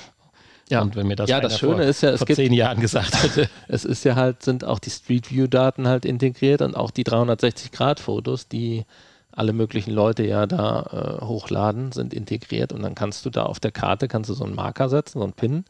Ja. 0.69 0.81
Und 0.81 0.95
wenn 0.95 1.07
mir 1.07 1.15
das 1.15 1.29
Ja, 1.29 1.39
das 1.39 1.59
Schöne 1.59 1.75
vor, 1.75 1.83
ist 1.83 2.01
ja, 2.01 2.09
es 2.11 2.19
vor 2.19 2.27
gibt 2.27 2.37
zehn 2.37 2.53
Jahren 2.53 2.79
gesagt 2.79 3.21
hätte, 3.23 3.49
Es 3.67 3.85
ist 3.85 4.03
ja 4.03 4.15
halt, 4.15 4.43
sind 4.43 4.65
auch 4.65 4.79
die 4.79 4.89
Street 4.89 5.31
View-Daten 5.31 5.87
halt 5.87 6.05
integriert 6.05 6.61
und 6.61 6.75
auch 6.75 6.91
die 6.91 7.05
360-Grad-Fotos, 7.05 8.47
die 8.47 8.85
alle 9.31 9.53
möglichen 9.53 9.91
Leute 9.91 10.25
ja 10.25 10.45
da 10.45 11.19
äh, 11.21 11.25
hochladen, 11.25 11.91
sind 11.91 12.13
integriert 12.13 12.73
und 12.73 12.81
dann 12.81 12.95
kannst 12.95 13.25
du 13.25 13.29
da 13.29 13.43
auf 13.43 13.59
der 13.59 13.71
Karte, 13.71 14.07
kannst 14.07 14.29
du 14.29 14.33
so 14.33 14.43
einen 14.43 14.55
Marker 14.55 14.89
setzen, 14.89 15.19
so 15.19 15.23
einen 15.23 15.33
Pin 15.33 15.63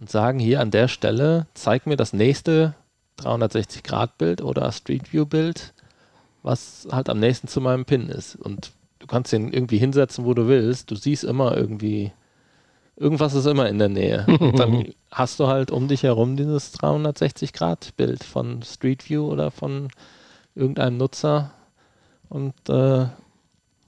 und 0.00 0.10
sagen, 0.10 0.38
hier 0.38 0.60
an 0.60 0.70
der 0.70 0.88
Stelle, 0.88 1.46
zeig 1.54 1.86
mir 1.86 1.96
das 1.96 2.12
nächste 2.12 2.74
360-Grad-Bild 3.20 4.42
oder 4.42 4.70
Street 4.72 5.12
View-Bild, 5.12 5.74
was 6.42 6.86
halt 6.90 7.08
am 7.08 7.18
nächsten 7.18 7.48
zu 7.48 7.60
meinem 7.60 7.84
Pin 7.84 8.08
ist. 8.08 8.36
Und 8.36 8.72
du 8.98 9.06
kannst 9.06 9.32
den 9.32 9.52
irgendwie 9.52 9.78
hinsetzen, 9.78 10.24
wo 10.24 10.34
du 10.34 10.48
willst. 10.48 10.90
Du 10.90 10.94
siehst 10.94 11.24
immer 11.24 11.56
irgendwie, 11.56 12.12
irgendwas 12.96 13.34
ist 13.34 13.46
immer 13.46 13.68
in 13.68 13.78
der 13.78 13.88
Nähe. 13.88 14.24
Und 14.40 14.58
dann 14.58 14.92
hast 15.10 15.40
du 15.40 15.48
halt 15.48 15.70
um 15.70 15.88
dich 15.88 16.04
herum 16.04 16.36
dieses 16.36 16.74
360-Grad-Bild 16.78 18.24
von 18.24 18.62
Street 18.62 19.08
View 19.08 19.26
oder 19.26 19.50
von 19.50 19.88
irgendeinem 20.54 20.96
Nutzer. 20.96 21.52
Und 22.28 22.54
äh, 22.68 23.06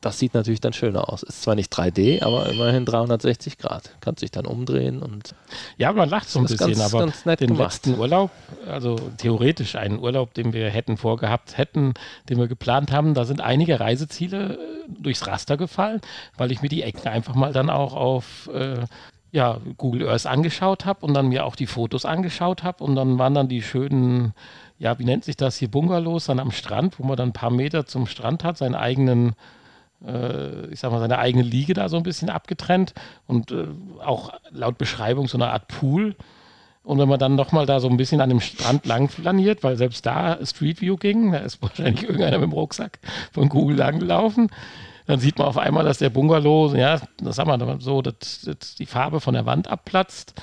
das 0.00 0.18
sieht 0.18 0.32
natürlich 0.34 0.60
dann 0.60 0.72
schöner 0.72 1.12
aus. 1.12 1.22
Ist 1.22 1.42
zwar 1.42 1.54
nicht 1.54 1.72
3D, 1.72 2.22
aber 2.22 2.48
immerhin 2.48 2.84
360 2.86 3.58
Grad. 3.58 3.90
Kannst 4.00 4.22
dich 4.22 4.30
dann 4.30 4.46
umdrehen 4.46 5.02
und 5.02 5.34
ja, 5.76 5.92
man 5.92 6.08
lacht 6.08 6.28
so 6.28 6.38
ein 6.38 6.46
bisschen, 6.46 6.58
ganz- 6.74 6.80
aber 6.94 7.00
ganz 7.06 7.22
den 7.24 7.36
gemacht. 7.36 7.58
letzten 7.86 7.98
Urlaub, 7.98 8.30
also 8.66 8.96
theoretisch 9.18 9.76
einen 9.76 9.98
Urlaub, 9.98 10.32
den 10.34 10.52
wir 10.52 10.70
hätten 10.70 10.96
vorgehabt 10.96 11.58
hätten, 11.58 11.94
den 12.28 12.38
wir 12.38 12.48
geplant 12.48 12.92
haben, 12.92 13.14
da 13.14 13.24
sind 13.24 13.40
einige 13.40 13.78
Reiseziele 13.80 14.54
äh, 14.54 14.58
durchs 14.88 15.26
Raster 15.26 15.56
gefallen, 15.56 16.00
weil 16.36 16.50
ich 16.52 16.62
mir 16.62 16.68
die 16.68 16.82
Ecken 16.82 17.06
einfach 17.08 17.34
mal 17.34 17.52
dann 17.52 17.68
auch 17.70 17.94
auf 17.94 18.48
äh, 18.54 18.84
ja, 19.32 19.58
Google 19.76 20.08
Earth 20.08 20.26
angeschaut 20.26 20.86
habe 20.86 21.06
und 21.06 21.14
dann 21.14 21.28
mir 21.28 21.44
auch 21.44 21.54
die 21.56 21.66
Fotos 21.66 22.04
angeschaut 22.04 22.62
habe 22.64 22.82
und 22.82 22.96
dann 22.96 23.18
waren 23.18 23.34
dann 23.34 23.48
die 23.48 23.62
schönen, 23.62 24.32
ja, 24.78 24.98
wie 24.98 25.04
nennt 25.04 25.24
sich 25.24 25.36
das 25.36 25.56
hier, 25.56 25.70
Bungalows 25.70 26.26
dann 26.26 26.40
am 26.40 26.50
Strand, 26.50 26.98
wo 26.98 27.04
man 27.06 27.16
dann 27.16 27.28
ein 27.28 27.32
paar 27.34 27.50
Meter 27.50 27.86
zum 27.86 28.06
Strand 28.06 28.42
hat, 28.44 28.56
seinen 28.58 28.74
eigenen, 28.74 29.34
ich 30.70 30.80
sag 30.80 30.90
mal, 30.90 31.00
seine 31.00 31.18
eigene 31.18 31.42
Liege 31.42 31.74
da 31.74 31.88
so 31.88 31.96
ein 31.96 32.02
bisschen 32.02 32.30
abgetrennt 32.30 32.94
und 33.26 33.50
äh, 33.50 33.66
auch 34.04 34.32
laut 34.50 34.78
Beschreibung 34.78 35.28
so 35.28 35.36
eine 35.36 35.50
Art 35.50 35.68
Pool. 35.68 36.16
Und 36.82 36.98
wenn 36.98 37.08
man 37.08 37.18
dann 37.18 37.34
nochmal 37.34 37.66
da 37.66 37.78
so 37.78 37.88
ein 37.88 37.98
bisschen 37.98 38.20
an 38.20 38.30
dem 38.30 38.40
Strand 38.40 38.86
lang 38.86 39.08
flaniert, 39.08 39.62
weil 39.62 39.76
selbst 39.76 40.06
da 40.06 40.38
Street 40.44 40.80
View 40.80 40.96
ging, 40.96 41.32
da 41.32 41.38
ist 41.38 41.60
wahrscheinlich 41.62 42.04
irgendeiner 42.04 42.38
mit 42.38 42.48
dem 42.48 42.52
Rucksack 42.52 42.98
von 43.32 43.48
Google 43.48 43.76
langgelaufen, 43.76 44.48
dann 45.06 45.20
sieht 45.20 45.38
man 45.38 45.48
auf 45.48 45.58
einmal, 45.58 45.84
dass 45.84 45.98
der 45.98 46.10
Bungalow, 46.10 46.74
ja, 46.74 47.00
das 47.18 47.36
sagen 47.36 47.50
wir 47.50 47.80
so, 47.80 48.00
dass, 48.00 48.42
dass 48.42 48.76
die 48.76 48.86
Farbe 48.86 49.20
von 49.20 49.34
der 49.34 49.44
Wand 49.44 49.68
abplatzt. 49.68 50.40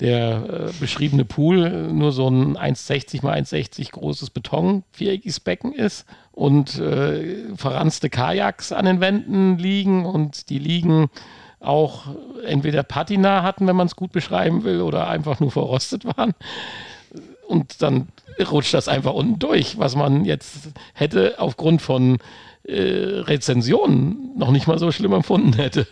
Der 0.00 0.68
äh, 0.68 0.72
beschriebene 0.80 1.24
Pool 1.24 1.92
nur 1.92 2.12
so 2.12 2.28
ein 2.28 2.56
1,60 2.56 3.22
mal 3.22 3.38
1,60 3.38 3.92
großes 3.92 4.30
Beton, 4.30 4.82
Becken 5.44 5.72
ist 5.72 6.04
und 6.32 6.78
äh, 6.78 7.54
verranzte 7.56 8.10
Kajaks 8.10 8.72
an 8.72 8.86
den 8.86 9.00
Wänden 9.00 9.56
liegen 9.58 10.04
und 10.04 10.50
die 10.50 10.58
liegen 10.58 11.10
auch 11.60 12.06
entweder 12.44 12.82
Patina 12.82 13.42
hatten, 13.42 13.66
wenn 13.66 13.76
man 13.76 13.86
es 13.86 13.96
gut 13.96 14.12
beschreiben 14.12 14.64
will, 14.64 14.80
oder 14.80 15.08
einfach 15.08 15.40
nur 15.40 15.50
verrostet 15.50 16.04
waren. 16.04 16.34
Und 17.48 17.82
dann 17.82 18.08
rutscht 18.50 18.74
das 18.74 18.88
einfach 18.88 19.12
unten 19.12 19.38
durch, 19.38 19.78
was 19.78 19.96
man 19.96 20.24
jetzt 20.24 20.70
hätte 20.94 21.34
aufgrund 21.38 21.82
von 21.82 22.18
äh, 22.64 23.20
Rezensionen 23.20 24.32
noch 24.36 24.50
nicht 24.50 24.66
mal 24.66 24.78
so 24.78 24.90
schlimm 24.92 25.12
empfunden 25.12 25.52
hätte. 25.54 25.86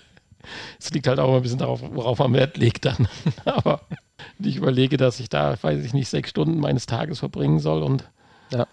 Es 0.78 0.90
liegt 0.90 1.06
halt 1.06 1.18
auch 1.18 1.34
ein 1.34 1.42
bisschen 1.42 1.58
darauf, 1.58 1.80
worauf 1.82 2.18
man 2.18 2.32
Wert 2.32 2.56
legt 2.56 2.84
dann. 2.84 3.08
Aber 3.44 3.82
ich 4.38 4.56
überlege, 4.56 4.96
dass 4.96 5.20
ich 5.20 5.28
da, 5.28 5.56
weiß 5.60 5.84
ich 5.84 5.94
nicht, 5.94 6.08
sechs 6.08 6.30
Stunden 6.30 6.58
meines 6.58 6.86
Tages 6.86 7.20
verbringen 7.20 7.58
soll 7.58 7.82
und 7.82 8.04
ja. 8.50 8.66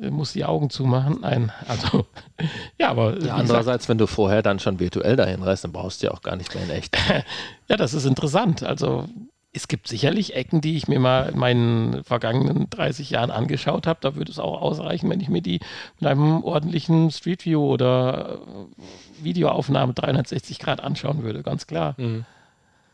Äh, 0.00 0.10
muss 0.10 0.32
die 0.32 0.44
Augen 0.44 0.70
zumachen. 0.70 1.18
Nein, 1.22 1.52
also 1.68 2.06
ja, 2.78 2.90
aber. 2.90 3.20
Ja, 3.22 3.34
andererseits, 3.34 3.82
gesagt, 3.82 3.88
wenn 3.88 3.98
du 3.98 4.06
vorher 4.06 4.42
dann 4.42 4.58
schon 4.58 4.80
virtuell 4.80 5.16
dahin 5.16 5.42
reist, 5.42 5.64
dann 5.64 5.72
brauchst 5.72 6.02
du 6.02 6.06
ja 6.06 6.12
auch 6.12 6.22
gar 6.22 6.36
nicht 6.36 6.54
mehr 6.54 6.64
in 6.64 6.70
echt. 6.70 6.96
ja, 7.68 7.76
das 7.76 7.94
ist 7.94 8.04
interessant. 8.04 8.62
Also 8.62 9.08
es 9.54 9.68
gibt 9.68 9.86
sicherlich 9.86 10.34
Ecken, 10.34 10.60
die 10.60 10.76
ich 10.76 10.88
mir 10.88 10.98
mal 10.98 11.30
in 11.30 11.38
meinen 11.38 12.04
vergangenen 12.04 12.68
30 12.70 13.10
Jahren 13.10 13.30
angeschaut 13.30 13.86
habe. 13.86 14.00
Da 14.02 14.16
würde 14.16 14.30
es 14.30 14.40
auch 14.40 14.60
ausreichen, 14.60 15.08
wenn 15.08 15.20
ich 15.20 15.28
mir 15.28 15.42
die 15.42 15.60
mit 16.00 16.10
einem 16.10 16.42
ordentlichen 16.42 17.12
Street 17.12 17.44
View 17.44 17.64
oder 17.64 18.40
äh, 18.40 19.24
Videoaufnahme 19.24 19.94
360 19.94 20.58
Grad 20.58 20.82
anschauen 20.82 21.22
würde, 21.22 21.42
ganz 21.42 21.68
klar. 21.68 21.94
Mhm. 21.98 22.24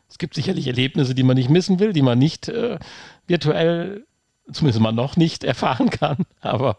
Es 0.09 0.19
gibt 0.19 0.35
sicherlich 0.35 0.67
Erlebnisse, 0.67 1.15
die 1.15 1.23
man 1.23 1.37
nicht 1.37 1.49
missen 1.49 1.79
will, 1.79 1.95
die 1.95 2.03
man 2.03 2.19
nicht 2.19 2.49
äh, 2.49 2.79
virtuell, 3.27 4.05
zumindest 4.53 4.83
mal 4.83 4.93
noch 4.93 5.17
nicht 5.17 5.45
erfahren 5.45 5.89
kann. 5.89 6.27
Aber 6.43 6.77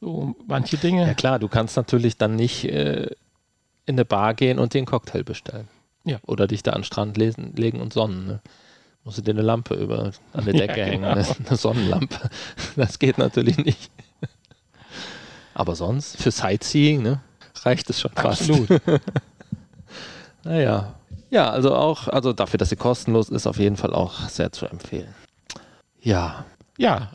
so 0.00 0.36
manche 0.46 0.76
Dinge. 0.76 1.06
Ja 1.08 1.14
klar, 1.14 1.40
du 1.40 1.48
kannst 1.48 1.76
natürlich 1.76 2.16
dann 2.16 2.36
nicht 2.36 2.64
äh, 2.64 3.10
in 3.84 3.96
eine 3.96 4.04
Bar 4.04 4.34
gehen 4.34 4.60
und 4.60 4.74
den 4.74 4.86
Cocktail 4.86 5.24
bestellen. 5.24 5.66
Ja. 6.04 6.18
Oder 6.26 6.46
dich 6.46 6.62
da 6.62 6.72
an 6.72 6.80
den 6.80 6.84
Strand 6.84 7.16
lesen, 7.16 7.54
legen 7.56 7.80
und 7.80 7.92
sonnen. 7.92 8.26
Ne? 8.26 8.40
Musst 9.04 9.18
du 9.18 9.22
dir 9.22 9.32
eine 9.32 9.42
Lampe 9.42 9.74
über 9.74 10.12
an 10.32 10.44
der 10.44 10.54
Decke 10.54 10.80
ja, 10.80 10.86
hängen, 10.86 11.02
genau. 11.02 11.14
eine, 11.14 11.26
eine 11.46 11.56
Sonnenlampe. 11.56 12.30
Das 12.76 12.98
geht 12.98 13.18
natürlich 13.18 13.58
nicht. 13.58 13.90
Aber 15.54 15.74
sonst, 15.74 16.16
für 16.16 16.30
Sightseeing, 16.30 17.02
ne, 17.02 17.20
reicht 17.62 17.90
es 17.90 18.00
schon 18.00 18.12
fast. 18.12 18.42
Absolut. 18.42 18.68
naja. 20.44 20.94
Ja, 21.30 21.50
also 21.50 21.74
auch, 21.74 22.08
also 22.08 22.32
dafür, 22.32 22.58
dass 22.58 22.70
sie 22.70 22.76
kostenlos 22.76 23.28
ist, 23.28 23.46
auf 23.46 23.58
jeden 23.58 23.76
Fall 23.76 23.92
auch 23.92 24.28
sehr 24.28 24.52
zu 24.52 24.66
empfehlen. 24.66 25.14
Ja. 26.00 26.46
Ja, 26.78 27.10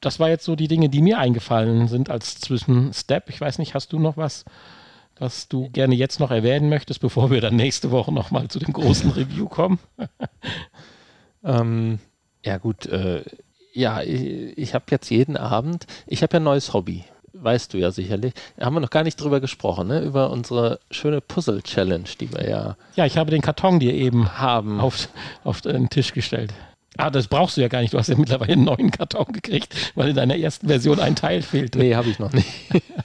das 0.00 0.20
war 0.20 0.28
jetzt 0.28 0.44
so 0.44 0.56
die 0.56 0.68
Dinge, 0.68 0.90
die 0.90 1.00
mir 1.00 1.18
eingefallen 1.18 1.88
sind 1.88 2.10
als 2.10 2.38
Zwischenstep. 2.38 3.30
Ich 3.30 3.40
weiß 3.40 3.58
nicht, 3.58 3.74
hast 3.74 3.92
du 3.92 3.98
noch 3.98 4.18
was 4.18 4.44
was 5.20 5.48
du 5.48 5.68
gerne 5.70 5.94
jetzt 5.94 6.18
noch 6.18 6.30
erwähnen 6.30 6.68
möchtest, 6.68 7.00
bevor 7.00 7.30
wir 7.30 7.40
dann 7.40 7.54
nächste 7.54 7.90
Woche 7.90 8.10
nochmal 8.12 8.48
zu 8.48 8.58
dem 8.58 8.72
großen 8.72 9.10
Review 9.12 9.48
kommen? 9.48 9.78
ähm, 11.44 12.00
ja 12.44 12.56
gut, 12.56 12.86
äh, 12.86 13.22
ja, 13.72 14.02
ich, 14.02 14.56
ich 14.58 14.74
habe 14.74 14.86
jetzt 14.90 15.10
jeden 15.10 15.36
Abend, 15.36 15.86
ich 16.06 16.22
habe 16.22 16.32
ja 16.32 16.40
ein 16.40 16.44
neues 16.44 16.72
Hobby, 16.72 17.04
weißt 17.34 17.74
du 17.74 17.78
ja 17.78 17.90
sicherlich. 17.90 18.32
Haben 18.58 18.74
wir 18.74 18.80
noch 18.80 18.90
gar 18.90 19.04
nicht 19.04 19.20
drüber 19.20 19.40
gesprochen, 19.40 19.88
ne? 19.88 20.00
über 20.00 20.30
unsere 20.30 20.80
schöne 20.90 21.20
Puzzle-Challenge, 21.20 22.08
die 22.18 22.32
wir 22.32 22.48
ja... 22.48 22.76
Ja, 22.96 23.04
ich 23.04 23.18
habe 23.18 23.30
den 23.30 23.42
Karton 23.42 23.78
dir 23.78 23.92
eben 23.92 24.38
haben 24.38 24.80
auf, 24.80 25.08
auf 25.44 25.60
den 25.60 25.90
Tisch 25.90 26.12
gestellt. 26.14 26.54
Ah, 26.96 27.10
das 27.10 27.28
brauchst 27.28 27.56
du 27.56 27.60
ja 27.60 27.68
gar 27.68 27.80
nicht. 27.80 27.94
Du 27.94 27.98
hast 27.98 28.08
ja 28.08 28.16
mittlerweile 28.16 28.52
einen 28.54 28.64
neuen 28.64 28.90
Karton 28.90 29.32
gekriegt, 29.32 29.74
weil 29.94 30.08
in 30.08 30.16
deiner 30.16 30.36
ersten 30.36 30.66
Version 30.66 30.98
ein 30.98 31.14
Teil 31.14 31.42
fehlte. 31.42 31.78
Nee, 31.78 31.94
habe 31.94 32.08
ich 32.08 32.18
noch 32.18 32.32
nicht. 32.32 32.48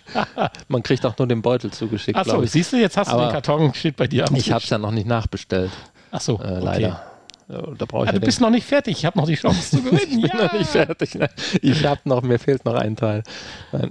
Man 0.68 0.82
kriegt 0.84 1.06
auch 1.06 1.18
nur 1.18 1.28
den 1.28 1.42
Beutel 1.42 1.72
zugeschickt. 1.72 2.18
Achso, 2.18 2.44
siehst 2.46 2.74
du, 2.74 2.78
jetzt 2.78 2.98
hast 2.98 3.10
Aber 3.10 3.22
du 3.22 3.28
den 3.28 3.34
Karton, 3.34 3.74
steht 3.74 3.96
bei 3.96 4.08
dir 4.08 4.28
am 4.28 4.36
Ich 4.36 4.52
habe 4.52 4.64
es 4.64 4.70
ja 4.70 4.78
noch 4.78 4.92
nicht 4.92 5.08
nachbestellt. 5.08 5.72
Achso, 6.12 6.42
äh, 6.42 6.60
leider. 6.60 7.04
Da 7.48 7.60
ich 7.60 7.92
ja, 7.92 8.12
du 8.12 8.20
bist 8.22 8.42
noch 8.42 8.50
nicht 8.50 8.66
fertig. 8.66 8.98
Ich 8.98 9.06
habe 9.06 9.20
noch 9.20 9.28
die 9.28 9.36
Chance 9.36 9.78
zu 9.78 9.84
gewinnen. 9.84 10.20
ich 10.26 10.32
bin 10.32 10.40
ja. 10.40 10.46
noch 10.46 10.54
nicht 10.54 10.70
fertig. 10.70 11.20
Ich 11.62 11.86
habe 11.86 12.02
noch, 12.06 12.24
mir 12.24 12.40
fehlt 12.40 12.66
noch 12.66 12.74
ein 12.74 12.96
Teil. 12.96 13.22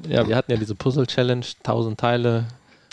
Ja, 0.09 0.27
wir 0.27 0.35
hatten 0.35 0.51
ja 0.51 0.57
diese 0.57 0.75
Puzzle-Challenge, 0.75 1.47
1000 1.59 2.01
Teile. 2.01 2.47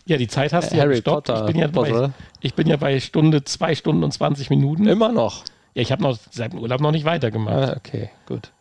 Ja, 0.05 0.17
die 0.17 0.27
Zeit 0.27 0.53
hast 0.53 0.71
du 0.71 0.77
ja 0.77 0.85
gestoppt. 0.85 1.29
Ich 1.29 1.45
bin 1.45 1.57
ja, 1.57 1.67
bei, 1.67 2.11
ich 2.41 2.53
bin 2.53 2.67
ja 2.67 2.77
bei 2.77 2.99
Stunde, 2.99 3.43
zwei 3.43 3.73
Stunden 3.73 4.03
und 4.03 4.11
20 4.11 4.51
Minuten. 4.51 4.87
Immer 4.87 5.11
noch. 5.11 5.43
Ja, 5.73 5.81
ich 5.81 5.91
habe 5.91 6.03
noch 6.03 6.17
seit 6.31 6.53
dem 6.53 6.59
Urlaub 6.59 6.81
noch 6.81 6.91
nicht 6.91 7.05
weitergemacht. 7.05 7.69
Ah, 7.69 7.75
okay, 7.77 8.09
gut. 8.25 8.51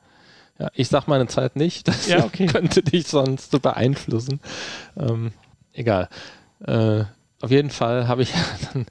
Ja, 0.58 0.70
ich 0.74 0.88
sag 0.88 1.08
meine 1.08 1.26
Zeit 1.26 1.56
nicht. 1.56 1.86
Das 1.88 2.06
ja, 2.06 2.24
okay. 2.24 2.46
könnte 2.46 2.82
dich 2.82 3.06
sonst 3.06 3.50
so 3.50 3.58
beeinflussen. 3.60 4.40
Ähm, 4.96 5.32
egal. 5.72 6.08
Äh, 6.64 7.04
auf 7.40 7.50
jeden 7.50 7.70
Fall 7.70 8.06
habe 8.06 8.22
ich 8.22 8.32
dann, 8.72 8.86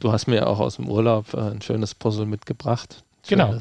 du 0.00 0.12
hast 0.12 0.26
mir 0.28 0.46
auch 0.46 0.60
aus 0.60 0.76
dem 0.76 0.88
Urlaub 0.88 1.34
äh, 1.34 1.50
ein 1.50 1.62
schönes 1.62 1.94
Puzzle 1.94 2.26
mitgebracht. 2.26 3.02
Genau. 3.28 3.58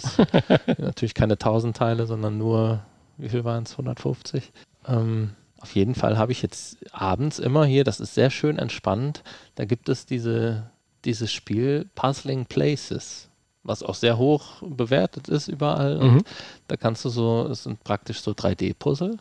natürlich 0.78 1.14
keine 1.14 1.34
1000 1.34 1.76
Teile, 1.76 2.06
sondern 2.06 2.38
nur, 2.38 2.84
wie 3.18 3.28
viel 3.28 3.44
waren 3.44 3.64
es? 3.64 3.72
150. 3.72 4.54
Ähm, 4.88 5.32
auf 5.60 5.76
jeden 5.76 5.96
Fall 5.96 6.18
habe 6.18 6.32
ich 6.32 6.42
jetzt 6.42 6.78
abends 6.92 7.40
immer 7.40 7.66
hier, 7.66 7.84
das 7.84 8.00
ist 8.00 8.14
sehr 8.14 8.30
schön 8.30 8.60
entspannt, 8.60 9.24
da 9.56 9.66
gibt 9.66 9.90
es 9.90 10.06
diese, 10.06 10.70
dieses 11.04 11.34
Spiel 11.34 11.90
Puzzling 11.96 12.46
Places 12.46 13.27
was 13.68 13.84
auch 13.84 13.96
sehr 13.96 14.18
hoch 14.18 14.62
bewertet 14.62 15.28
ist 15.28 15.48
überall. 15.50 16.00
Mhm. 16.00 16.24
da 16.68 16.78
kannst 16.78 17.06
du 17.06 17.10
so, 17.10 17.48
es 17.52 17.64
sind 17.64 17.84
praktisch 17.84 18.22
so 18.22 18.32
3D-Puzzle 18.32 19.18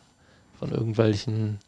von 0.57 0.71
irgendwelchen 0.71 1.59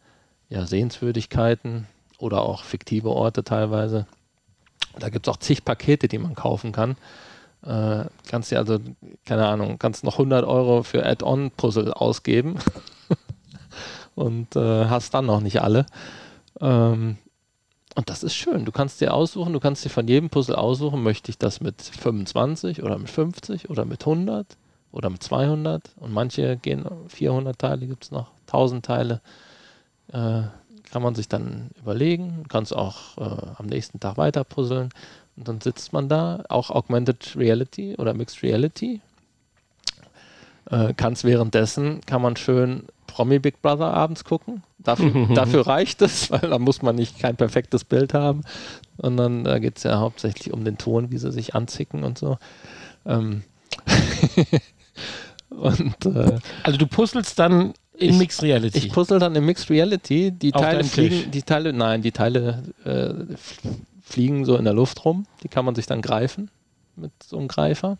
ja, 0.47 0.65
Sehenswürdigkeiten 0.65 1.87
oder 2.17 2.41
auch 2.41 2.63
fiktive 2.63 3.09
Orte 3.09 3.43
teilweise. 3.43 4.07
Da 4.97 5.09
gibt 5.09 5.27
es 5.27 5.31
auch 5.33 5.37
zig 5.37 5.65
Pakete, 5.65 6.07
die 6.07 6.17
man 6.17 6.35
kaufen 6.35 6.71
kann. 6.71 6.95
Äh, 7.63 8.05
kannst 8.29 8.51
dir 8.51 8.57
also, 8.57 8.79
keine 9.25 9.45
Ahnung, 9.45 9.77
kannst 9.77 10.05
noch 10.05 10.13
100 10.13 10.45
Euro 10.45 10.83
für 10.83 11.05
Add-on-Puzzle 11.05 11.93
ausgeben 11.93 12.55
und 14.15 14.55
äh, 14.55 14.85
hast 14.85 15.13
dann 15.13 15.25
noch 15.25 15.41
nicht 15.41 15.61
alle. 15.61 15.85
Ähm, 16.61 17.17
und 17.95 18.09
das 18.09 18.23
ist 18.23 18.35
schön. 18.35 18.65
Du 18.65 18.71
kannst 18.71 19.01
dir 19.01 19.13
aussuchen, 19.13 19.53
du 19.53 19.59
kannst 19.59 19.83
dir 19.83 19.89
von 19.89 20.07
jedem 20.07 20.29
Puzzle 20.29 20.55
aussuchen, 20.55 21.03
möchte 21.03 21.31
ich 21.31 21.37
das 21.37 21.59
mit 21.61 21.81
25 21.81 22.83
oder 22.83 22.97
mit 22.97 23.09
50 23.09 23.69
oder 23.69 23.85
mit 23.85 24.01
100 24.01 24.45
oder 24.91 25.09
mit 25.09 25.23
200. 25.23 25.91
Und 25.97 26.13
manche 26.13 26.57
gehen 26.57 26.85
400 27.07 27.57
Teile, 27.57 27.87
gibt 27.87 28.05
es 28.05 28.11
noch 28.11 28.31
1000 28.47 28.85
Teile. 28.85 29.21
Äh, 30.11 30.43
kann 30.91 31.03
man 31.03 31.13
sich 31.15 31.27
dann 31.27 31.69
überlegen, 31.79 32.45
kannst 32.49 32.75
auch 32.75 33.17
äh, 33.17 33.45
am 33.57 33.67
nächsten 33.67 33.99
Tag 33.99 34.17
weiter 34.17 34.43
puzzeln. 34.43 34.89
Und 35.35 35.47
dann 35.47 35.61
sitzt 35.61 35.93
man 35.93 36.09
da, 36.09 36.43
auch 36.49 36.69
Augmented 36.69 37.35
Reality 37.35 37.95
oder 37.97 38.13
Mixed 38.13 38.43
Reality. 38.43 39.01
Äh, 40.69 40.93
kannst 40.95 41.23
währenddessen, 41.23 42.01
kann 42.01 42.21
man 42.21 42.35
schön 42.35 42.83
Promi 43.19 43.39
Big 43.39 43.61
Brother 43.61 43.93
abends 43.93 44.23
gucken. 44.23 44.63
Dafür, 44.77 45.27
dafür 45.35 45.67
reicht 45.67 46.01
es, 46.01 46.31
weil 46.31 46.39
da 46.39 46.57
muss 46.57 46.81
man 46.81 46.95
nicht 46.95 47.19
kein 47.19 47.35
perfektes 47.35 47.83
Bild 47.83 48.13
haben, 48.13 48.43
sondern 48.97 49.43
da 49.43 49.59
geht 49.59 49.75
es 49.75 49.83
ja 49.83 49.99
hauptsächlich 49.99 50.53
um 50.53 50.63
den 50.63 50.77
Ton, 50.77 51.11
wie 51.11 51.17
sie 51.17 51.33
sich 51.33 51.53
anzicken 51.53 52.05
und 52.05 52.17
so. 52.17 52.37
Ähm 53.05 53.43
und, 55.49 56.05
äh, 56.05 56.37
also 56.63 56.77
du 56.77 56.87
puzzelst 56.87 57.37
dann 57.37 57.73
in 57.93 58.17
Mixed 58.17 58.41
Reality. 58.41 58.77
Ich 58.77 58.89
puzzle 58.89 59.19
dann 59.19 59.35
in 59.35 59.45
Mixed 59.45 59.69
Reality. 59.69 60.31
Die 60.31 60.53
Auf 60.53 60.61
Teile 60.61 60.85
fliegen, 60.85 61.29
die 61.29 61.43
Teile, 61.43 61.73
nein, 61.73 62.01
die 62.01 62.13
Teile 62.13 62.63
äh, 62.85 63.35
fliegen 64.01 64.45
so 64.45 64.55
in 64.55 64.63
der 64.63 64.73
Luft 64.73 65.03
rum. 65.03 65.25
Die 65.43 65.49
kann 65.49 65.65
man 65.65 65.75
sich 65.75 65.87
dann 65.87 66.01
greifen 66.01 66.49
mit 66.95 67.11
so 67.21 67.37
einem 67.37 67.49
Greifer 67.49 67.97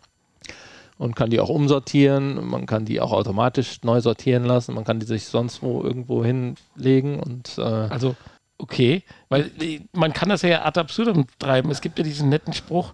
und 1.00 1.16
kann 1.16 1.30
die 1.30 1.40
auch 1.40 1.48
umsortieren. 1.48 2.46
Man 2.46 2.66
kann 2.66 2.84
die 2.84 3.00
auch 3.00 3.12
automatisch 3.12 3.78
neu 3.82 4.02
sortieren 4.02 4.44
lassen. 4.44 4.74
Man 4.74 4.84
kann 4.84 5.00
die 5.00 5.06
sich 5.06 5.24
sonst 5.24 5.62
wo 5.62 5.82
irgendwo 5.82 6.22
hinlegen 6.22 7.18
und 7.18 7.56
äh 7.56 7.62
also 7.62 8.14
okay, 8.58 9.02
weil 9.30 9.50
man 9.92 10.12
kann 10.12 10.28
das 10.28 10.42
ja 10.42 10.62
ad 10.62 10.78
absurdum 10.78 11.24
treiben. 11.38 11.70
Es 11.70 11.80
gibt 11.80 11.96
ja 11.98 12.04
diesen 12.04 12.28
netten 12.28 12.52
Spruch, 12.52 12.92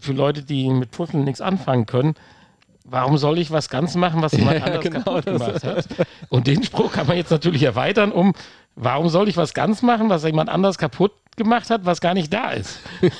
für 0.00 0.12
Leute, 0.12 0.42
die 0.42 0.70
mit 0.70 0.92
Puzzeln 0.92 1.24
nichts 1.24 1.42
anfangen 1.42 1.84
können, 1.84 2.14
warum 2.84 3.18
soll 3.18 3.38
ich 3.38 3.50
was 3.50 3.68
ganz 3.68 3.94
machen, 3.96 4.22
was 4.22 4.32
jemand 4.32 4.58
Ja, 4.60 4.64
anders 4.64 4.82
genau 4.82 5.20
gemacht 5.20 5.62
hat? 5.62 5.86
Und 6.30 6.46
den 6.46 6.62
Spruch 6.62 6.92
kann 6.92 7.06
man 7.06 7.18
jetzt 7.18 7.30
natürlich 7.30 7.62
erweitern 7.62 8.12
um, 8.12 8.32
warum 8.76 9.10
soll 9.10 9.28
ich 9.28 9.36
was 9.36 9.52
ganz 9.52 9.82
machen, 9.82 10.08
was 10.08 10.24
jemand 10.24 10.48
anders 10.48 10.78
kaputt 10.78 11.12
gemacht 11.36 11.68
hat, 11.68 11.84
was 11.84 12.00
gar 12.00 12.14
nicht 12.14 12.32
da 12.32 12.52
ist? 12.52 12.80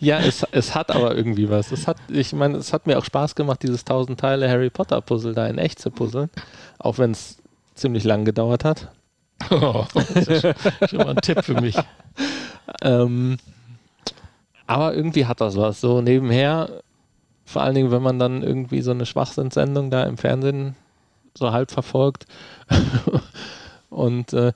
Ja, 0.00 0.18
es, 0.18 0.44
es 0.50 0.74
hat 0.74 0.90
aber 0.90 1.14
irgendwie 1.14 1.48
was. 1.48 1.70
Es 1.72 1.86
hat, 1.86 1.96
ich 2.08 2.32
meine, 2.32 2.58
es 2.58 2.72
hat 2.72 2.86
mir 2.86 2.98
auch 2.98 3.04
Spaß 3.04 3.34
gemacht, 3.34 3.62
dieses 3.62 3.82
1000 3.82 4.18
Teile 4.18 4.48
Harry 4.48 4.70
Potter 4.70 5.00
Puzzle 5.00 5.34
da 5.34 5.46
in 5.46 5.58
echt 5.58 5.78
zu 5.78 5.90
puzzeln. 5.90 6.30
Auch 6.78 6.98
wenn 6.98 7.12
es 7.12 7.38
ziemlich 7.74 8.04
lang 8.04 8.24
gedauert 8.24 8.64
hat. 8.64 8.90
Oh, 9.50 9.84
das 9.94 10.10
ist 10.10 10.42
schon 10.90 10.98
mal 10.98 11.10
ein 11.10 11.16
Tipp 11.16 11.42
für 11.44 11.60
mich. 11.60 11.76
Ähm, 12.82 13.38
aber 14.66 14.94
irgendwie 14.94 15.26
hat 15.26 15.40
das 15.40 15.56
was. 15.56 15.80
So 15.80 16.00
nebenher, 16.00 16.82
vor 17.44 17.62
allen 17.62 17.74
Dingen, 17.74 17.90
wenn 17.90 18.02
man 18.02 18.18
dann 18.18 18.42
irgendwie 18.42 18.82
so 18.82 18.92
eine 18.92 19.06
Schwachsinnssendung 19.06 19.90
da 19.90 20.04
im 20.04 20.16
Fernsehen 20.16 20.76
so 21.36 21.52
halb 21.52 21.70
verfolgt. 21.70 22.26
Und 23.90 24.32
äh, 24.32 24.52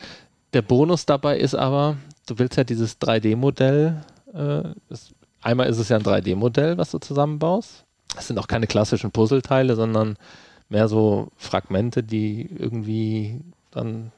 der 0.52 0.62
Bonus 0.62 1.04
dabei 1.04 1.38
ist 1.38 1.54
aber, 1.54 1.96
du 2.26 2.38
willst 2.38 2.56
ja 2.56 2.64
dieses 2.64 3.00
3D-Modell, 3.00 4.02
äh, 4.36 4.62
das- 4.88 5.14
einmal 5.42 5.68
ist 5.68 5.78
es 5.78 5.88
ja 5.88 5.96
ein 5.96 6.02
3D-Modell, 6.02 6.76
was 6.78 6.90
du 6.90 6.98
zusammenbaust. 6.98 7.84
Das 8.14 8.26
sind 8.28 8.38
auch 8.38 8.48
keine 8.48 8.66
klassischen 8.66 9.10
Puzzleteile, 9.10 9.74
sondern 9.76 10.16
mehr 10.68 10.88
so 10.88 11.28
Fragmente, 11.36 12.02
die 12.02 12.48
irgendwie 12.58 13.40
dann 13.70 14.10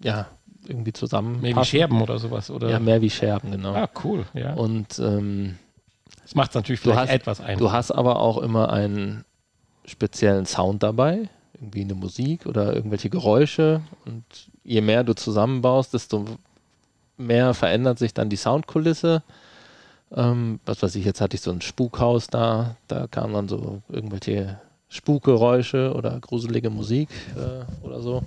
ja 0.00 0.26
irgendwie 0.66 0.92
zusammenpassen. 0.92 1.42
Mehr 1.54 1.56
wie 1.62 1.66
Scherben 1.66 2.00
oder 2.02 2.18
sowas. 2.18 2.50
Oder? 2.50 2.70
Ja, 2.70 2.78
mehr 2.78 3.00
wie 3.02 3.10
Scherben, 3.10 3.50
genau. 3.50 3.74
ah, 3.74 3.88
cool. 4.04 4.24
Ja. 4.34 4.54
Und 4.54 4.98
ähm, 5.00 5.58
Das 6.22 6.34
macht 6.34 6.50
es 6.50 6.54
natürlich 6.54 6.80
vielleicht 6.80 6.98
hast- 7.00 7.10
etwas 7.10 7.40
einfacher. 7.40 7.58
du 7.58 7.72
hast 7.72 7.90
aber 7.90 8.20
auch 8.20 8.38
immer 8.38 8.72
einen 8.72 9.24
speziellen 9.84 10.46
Sound 10.46 10.82
dabei, 10.84 11.28
irgendwie 11.54 11.80
eine 11.82 11.94
Musik 11.94 12.46
oder 12.46 12.74
irgendwelche 12.74 13.10
Geräusche. 13.10 13.80
Und 14.06 14.24
je 14.62 14.80
mehr 14.80 15.02
du 15.04 15.14
zusammenbaust, 15.14 15.92
desto 15.94 16.24
mehr 17.16 17.54
verändert 17.54 17.98
sich 17.98 18.14
dann 18.14 18.28
die 18.30 18.36
Soundkulisse. 18.36 19.22
Ähm, 20.14 20.60
was 20.66 20.82
weiß 20.82 20.94
ich, 20.96 21.04
jetzt 21.04 21.20
hatte 21.20 21.36
ich 21.36 21.40
so 21.40 21.50
ein 21.50 21.60
Spukhaus 21.60 22.26
da, 22.26 22.76
da 22.88 23.06
kamen 23.06 23.32
dann 23.32 23.48
so 23.48 23.82
irgendwelche 23.88 24.60
Spukgeräusche 24.88 25.94
oder 25.94 26.18
gruselige 26.20 26.68
Musik 26.68 27.08
äh, 27.34 27.86
oder 27.86 28.00
so. 28.00 28.22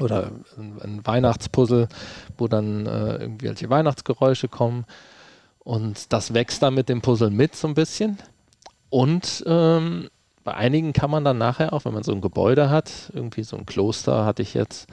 Oder 0.00 0.32
ein, 0.56 0.80
ein 0.82 1.06
Weihnachtspuzzle, 1.06 1.88
wo 2.36 2.48
dann 2.48 2.86
äh, 2.86 3.16
irgendwelche 3.16 3.70
Weihnachtsgeräusche 3.70 4.48
kommen. 4.48 4.86
Und 5.60 6.12
das 6.12 6.34
wächst 6.34 6.62
dann 6.62 6.74
mit 6.74 6.88
dem 6.88 7.00
Puzzle 7.00 7.30
mit 7.30 7.54
so 7.54 7.68
ein 7.68 7.74
bisschen. 7.74 8.18
Und 8.90 9.44
ähm, 9.46 10.08
bei 10.42 10.54
einigen 10.54 10.92
kann 10.92 11.10
man 11.10 11.24
dann 11.24 11.38
nachher 11.38 11.72
auch, 11.72 11.84
wenn 11.84 11.94
man 11.94 12.02
so 12.02 12.12
ein 12.12 12.20
Gebäude 12.20 12.70
hat, 12.70 13.10
irgendwie 13.12 13.44
so 13.44 13.56
ein 13.56 13.66
Kloster 13.66 14.24
hatte 14.24 14.42
ich 14.42 14.54
jetzt, 14.54 14.88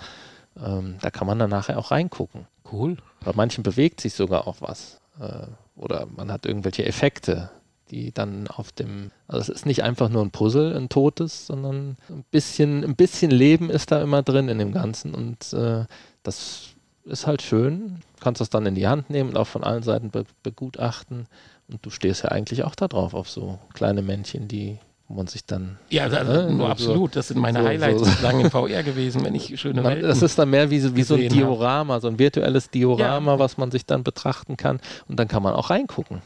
ähm, 0.61 0.97
da 1.01 1.09
kann 1.09 1.27
man 1.27 1.39
dann 1.39 1.49
nachher 1.49 1.77
auch 1.77 1.91
reingucken. 1.91 2.47
cool. 2.71 2.97
Bei 3.23 3.31
manchen 3.35 3.63
bewegt 3.63 4.01
sich 4.01 4.13
sogar 4.13 4.47
auch 4.47 4.57
was. 4.59 5.01
Äh, 5.19 5.47
oder 5.81 6.07
man 6.15 6.31
hat 6.31 6.45
irgendwelche 6.45 6.85
Effekte, 6.85 7.49
die 7.89 8.13
dann 8.13 8.47
auf 8.47 8.71
dem. 8.71 9.11
Also 9.27 9.41
es 9.41 9.49
ist 9.49 9.65
nicht 9.65 9.83
einfach 9.83 10.09
nur 10.09 10.23
ein 10.23 10.31
Puzzle, 10.31 10.75
ein 10.75 10.89
totes, 10.89 11.47
sondern 11.47 11.97
ein 12.09 12.23
bisschen, 12.31 12.83
ein 12.83 12.95
bisschen 12.95 13.31
Leben 13.31 13.69
ist 13.69 13.91
da 13.91 14.01
immer 14.01 14.23
drin 14.23 14.47
in 14.47 14.59
dem 14.59 14.71
Ganzen. 14.71 15.13
Und 15.13 15.51
äh, 15.53 15.85
das 16.23 16.69
ist 17.03 17.27
halt 17.27 17.41
schön. 17.41 17.99
Du 18.15 18.23
kannst 18.23 18.39
das 18.39 18.49
dann 18.49 18.65
in 18.65 18.75
die 18.75 18.87
Hand 18.87 19.09
nehmen 19.09 19.31
und 19.31 19.37
auch 19.37 19.47
von 19.47 19.63
allen 19.63 19.83
Seiten 19.83 20.11
be 20.11 20.25
begutachten. 20.43 21.27
Und 21.67 21.85
du 21.85 21.89
stehst 21.89 22.23
ja 22.23 22.29
eigentlich 22.29 22.63
auch 22.63 22.75
da 22.75 22.87
drauf, 22.87 23.13
auf 23.13 23.29
so 23.29 23.59
kleine 23.73 24.01
Männchen, 24.01 24.47
die 24.47 24.77
man 25.15 25.27
sich 25.27 25.45
dann 25.45 25.77
Ja, 25.89 26.09
da, 26.09 26.23
Ne? 26.23 26.55
So- 26.57 26.65
absolut. 26.65 27.15
Das 27.15 27.27
sind 27.29 27.39
meine 27.39 27.61
so- 27.61 27.67
Highlights 27.67 27.99
so- 27.99 28.05
bislang 28.05 28.39
in 28.39 28.49
VR 28.51 28.83
gewesen, 28.83 29.23
wenn 29.23 29.35
ich 29.35 29.59
schöne 29.59 29.83
Welten. 29.83 30.07
das 30.07 30.21
ist 30.21 30.37
dann 30.39 30.49
mehr 30.49 30.69
wie, 30.69 30.79
so- 30.79 30.95
wie 30.95 31.03
so 31.03 31.15
ein. 31.15 31.29
Diorama, 31.29 31.99
so 31.99 32.07
ein 32.07 32.17
virtuelles 32.19 32.69
Diorama, 32.69 33.33
Ja. 33.33 33.39
was 33.39 33.57
man 33.57 33.71
sich 33.71 33.85
dann 33.85 34.03
betrachten 34.03 34.57
kann. 34.57 34.79
Und 35.07 35.19
dann 35.19 35.27
kann 35.27 35.43
man 35.43 35.53
auch 35.53 35.69
reingucken, 35.69 36.21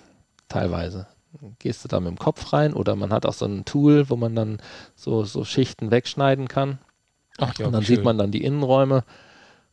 teilweise. 0.49 1.07
Gehst 1.59 1.83
du 1.83 1.89
da 1.89 1.99
mit 1.99 2.09
dem 2.09 2.17
Kopf 2.17 2.53
rein 2.53 2.73
oder 2.73 2.95
man 2.95 3.11
hat 3.11 3.25
auch 3.25 3.33
so 3.33 3.45
ein 3.45 3.65
Tool, 3.65 4.09
wo 4.09 4.15
man 4.15 4.35
dann 4.35 4.59
so, 4.95 5.25
so 5.25 5.43
Schichten 5.43 5.91
wegschneiden 5.91 6.47
kann. 6.47 6.79
Ach 7.37 7.53
ja, 7.59 7.65
und 7.65 7.73
dann 7.73 7.81
wie 7.81 7.85
sieht 7.87 7.95
schön. 7.97 8.05
man 8.05 8.17
dann 8.17 8.31
die 8.31 8.43
Innenräume. 8.43 9.03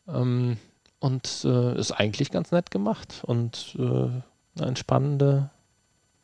Ähm, 0.08 0.56
und 0.98 1.44
äh, 1.44 1.78
ist 1.78 1.92
eigentlich 1.92 2.30
ganz 2.32 2.50
nett 2.50 2.70
gemacht 2.72 3.22
und 3.24 3.76
äh, 3.78 3.82
eine 3.82 4.66
entspannende 4.68 5.50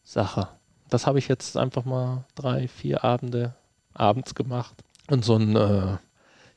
Sache. 0.03 0.49
Das 0.89 1.07
habe 1.07 1.19
ich 1.19 1.29
jetzt 1.29 1.57
einfach 1.57 1.85
mal 1.85 2.25
drei, 2.35 2.69
vier 2.69 3.05
Abende 3.05 3.55
abends 3.95 4.35
gemacht. 4.35 4.75
Und 5.11 5.25
so 5.25 5.37
ein, 5.37 5.55
äh, 5.57 5.97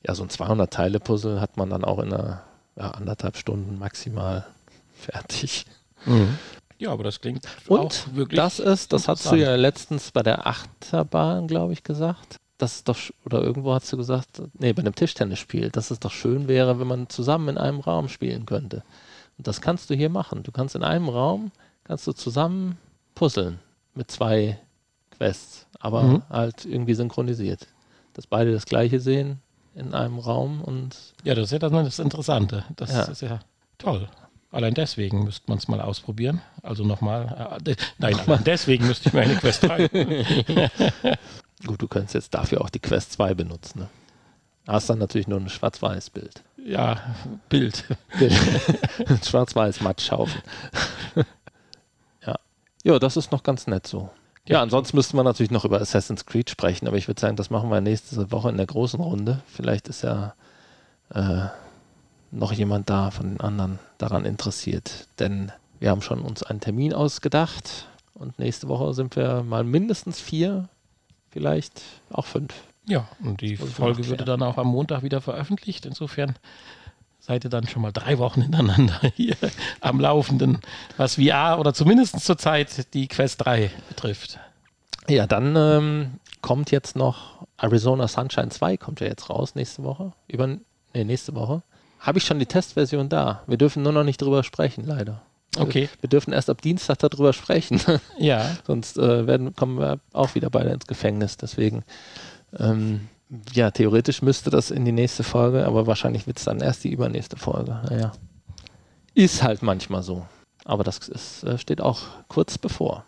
ja, 0.05 0.15
so 0.15 0.23
ein 0.23 0.29
200-Teile-Puzzle 0.29 1.41
hat 1.41 1.57
man 1.57 1.69
dann 1.69 1.84
auch 1.84 1.99
in 1.99 2.13
einer 2.13 2.43
ja, 2.75 2.91
anderthalb 2.91 3.38
Stunden 3.38 3.77
maximal 3.77 4.45
fertig. 4.93 5.65
Mhm. 6.05 6.38
Ja, 6.77 6.91
aber 6.91 7.03
das 7.03 7.21
klingt 7.21 7.45
Und 7.67 7.79
auch 7.79 8.15
wirklich. 8.15 8.38
das 8.38 8.59
ist, 8.59 8.91
das 8.91 9.07
hast 9.07 9.32
du 9.32 9.36
ja 9.36 9.55
letztens 9.55 10.11
bei 10.11 10.23
der 10.23 10.47
Achterbahn, 10.47 11.47
glaube 11.47 11.73
ich, 11.73 11.84
gesagt. 11.84 12.38
Das 12.57 12.75
ist 12.77 12.88
doch, 12.89 12.95
sch- 12.95 13.13
oder 13.25 13.41
irgendwo 13.41 13.73
hast 13.73 13.91
du 13.93 13.97
gesagt, 13.97 14.41
nee, 14.53 14.73
bei 14.73 14.82
einem 14.82 14.95
Tischtennisspiel, 14.95 15.69
dass 15.69 15.91
es 15.91 15.99
doch 15.99 16.11
schön 16.11 16.47
wäre, 16.47 16.79
wenn 16.79 16.88
man 16.88 17.09
zusammen 17.09 17.49
in 17.49 17.57
einem 17.57 17.79
Raum 17.82 18.07
spielen 18.07 18.45
könnte. 18.45 18.84
Und 19.38 19.47
das 19.47 19.61
kannst 19.61 19.89
du 19.89 19.95
hier 19.95 20.09
machen. 20.09 20.43
Du 20.43 20.51
kannst 20.51 20.75
in 20.75 20.84
einem 20.84 21.09
Raum, 21.09 21.51
kannst 21.84 22.07
du 22.07 22.13
zusammen 22.13 22.77
puzzeln 23.13 23.59
mit 23.95 24.09
zwei 24.11 24.57
Quests, 25.17 25.67
aber 25.79 26.03
Mhm. 26.03 26.23
halt 26.29 26.65
irgendwie 26.65 26.93
synchronisiert. 26.93 27.67
Dass 28.13 28.27
beide 28.27 28.51
das 28.51 28.65
gleiche 28.65 28.99
sehen 28.99 29.39
in 29.75 29.93
einem 29.93 30.19
Raum 30.19 30.61
und 30.61 30.95
Ja, 31.23 31.33
das 31.35 31.45
ist 31.45 31.51
ja 31.51 31.59
dann 31.59 31.73
das 31.73 31.99
Interessante. 31.99 32.65
Das 32.75 32.91
Ja. 32.91 33.03
ist 33.03 33.21
ja 33.21 33.39
toll. 33.77 34.07
Allein 34.51 34.73
deswegen 34.73 35.23
müsste 35.23 35.43
man 35.47 35.59
es 35.59 35.69
mal 35.69 35.79
ausprobieren. 35.79 36.41
Also 36.61 36.83
nochmal. 36.83 37.59
Äh, 37.65 37.75
nein, 37.99 38.19
allein 38.19 38.43
deswegen 38.43 38.85
müsste 38.85 39.07
ich 39.07 39.13
mir 39.13 39.21
eine 39.21 39.35
Quest 39.35 39.63
rein. 39.69 39.87
gut, 41.65 41.81
du 41.81 41.87
könntest 41.87 42.15
jetzt 42.15 42.33
dafür 42.33 42.59
auch 42.61 42.69
die 42.69 42.79
Quest 42.79 43.13
2 43.13 43.33
benutzen. 43.33 43.79
Ne? 43.79 43.89
Hast 44.67 44.89
dann 44.89 44.99
natürlich 44.99 45.27
nur 45.29 45.39
ein 45.39 45.47
Schwarz-Weiß-Bild. 45.49 46.43
ja, 46.65 46.97
Bild. 47.49 47.85
Ein 49.07 49.19
Schwarz-Weiß-Matschhaufen. 49.23 50.41
ja. 51.15 51.23
Ja, 52.84 52.99
das 52.99 53.17
ist 53.17 53.32
noch 53.32 53.43
ganz 53.43 53.67
nett 53.67 53.88
so. 53.88 54.09
Ja, 54.47 54.61
ansonsten 54.61 54.97
müsste 54.97 55.15
man 55.15 55.25
natürlich 55.25 55.51
noch 55.51 55.65
über 55.65 55.79
Assassin's 55.79 56.25
Creed 56.25 56.49
sprechen, 56.49 56.88
aber 56.88 56.97
ich 56.97 57.07
würde 57.07 57.21
sagen, 57.21 57.36
das 57.36 57.51
machen 57.51 57.69
wir 57.69 57.79
nächste 57.79 58.32
Woche 58.32 58.49
in 58.49 58.57
der 58.57 58.65
großen 58.65 58.99
Runde. 58.99 59.41
Vielleicht 59.45 59.88
ist 59.88 60.01
ja 60.01 60.34
äh, 61.13 61.45
noch 62.32 62.51
jemand 62.51 62.89
da 62.89 63.11
von 63.11 63.29
den 63.29 63.39
anderen 63.39 63.79
daran 63.99 64.25
interessiert, 64.25 65.07
denn 65.19 65.51
wir 65.79 65.91
haben 65.91 66.01
schon 66.01 66.21
uns 66.21 66.41
einen 66.43 66.59
Termin 66.59 66.93
ausgedacht 66.93 67.88
und 68.13 68.39
nächste 68.39 68.67
Woche 68.67 68.93
sind 68.93 69.15
wir 69.15 69.43
mal 69.43 69.63
mindestens 69.63 70.19
vier, 70.19 70.69
vielleicht 71.29 71.82
auch 72.11 72.25
fünf. 72.25 72.53
Ja, 72.88 73.07
und 73.23 73.41
die 73.41 73.57
Folge 73.57 74.07
würde 74.07 74.25
dann 74.25 74.41
auch 74.41 74.57
am 74.57 74.67
Montag 74.67 75.03
wieder 75.03 75.21
veröffentlicht. 75.21 75.86
Insofern 75.86 76.36
seid 77.32 77.45
ihr 77.45 77.49
dann 77.49 77.65
schon 77.65 77.82
mal 77.82 77.93
drei 77.93 78.17
Wochen 78.17 78.41
hintereinander 78.41 78.99
hier 79.15 79.38
am 79.79 80.01
Laufenden, 80.01 80.59
was 80.97 81.15
VR 81.15 81.59
oder 81.59 81.73
zumindest 81.73 82.19
zurzeit 82.19 82.93
die 82.93 83.07
Quest 83.07 83.45
3 83.45 83.71
betrifft. 83.88 84.38
Ja, 85.07 85.27
dann 85.27 85.55
ähm, 85.55 86.11
kommt 86.41 86.71
jetzt 86.71 86.97
noch 86.97 87.47
Arizona 87.57 88.09
Sunshine 88.09 88.49
2 88.49 88.75
kommt 88.75 88.99
ja 88.99 89.07
jetzt 89.07 89.29
raus 89.29 89.55
nächste 89.55 89.84
Woche. 89.84 90.11
Über, 90.27 90.47
nee, 90.47 91.03
nächste 91.05 91.34
Woche. 91.34 91.63
Habe 92.01 92.17
ich 92.17 92.25
schon 92.25 92.39
die 92.39 92.45
Testversion 92.45 93.07
da. 93.07 93.43
Wir 93.47 93.57
dürfen 93.57 93.82
nur 93.82 93.93
noch 93.93 94.03
nicht 94.03 94.21
drüber 94.21 94.43
sprechen, 94.43 94.86
leider. 94.86 95.21
Okay. 95.57 95.88
Wir 96.01 96.09
dürfen 96.09 96.34
erst 96.34 96.49
ab 96.49 96.61
Dienstag 96.61 96.99
darüber 96.99 97.32
sprechen. 97.32 97.79
Ja, 98.17 98.57
Sonst 98.67 98.97
äh, 98.97 99.25
werden, 99.25 99.55
kommen 99.55 99.79
wir 99.79 99.99
auch 100.11 100.36
wieder 100.36 100.49
beide 100.49 100.71
ins 100.71 100.88
Gefängnis. 100.88 101.38
Deswegen, 101.38 101.84
ähm, 102.59 103.07
ja, 103.53 103.71
theoretisch 103.71 104.21
müsste 104.21 104.49
das 104.49 104.71
in 104.71 104.84
die 104.86 104.91
nächste 104.91 105.23
Folge, 105.23 105.65
aber 105.65 105.88
wahrscheinlich 105.88 106.27
wird 106.27 106.38
es 106.38 106.45
dann 106.45 106.59
erst 106.59 106.84
die 106.84 106.91
übernächste 106.91 107.38
Folge. 107.38 107.79
Naja. 107.89 108.11
Ist 109.13 109.43
halt 109.43 109.61
manchmal 109.61 110.03
so. 110.03 110.25
Aber 110.65 110.84
das 110.84 111.07
ist, 111.07 111.43
äh, 111.43 111.57
steht 111.57 111.82
auch 111.82 111.99
kurz 112.27 112.57
bevor. 112.57 113.05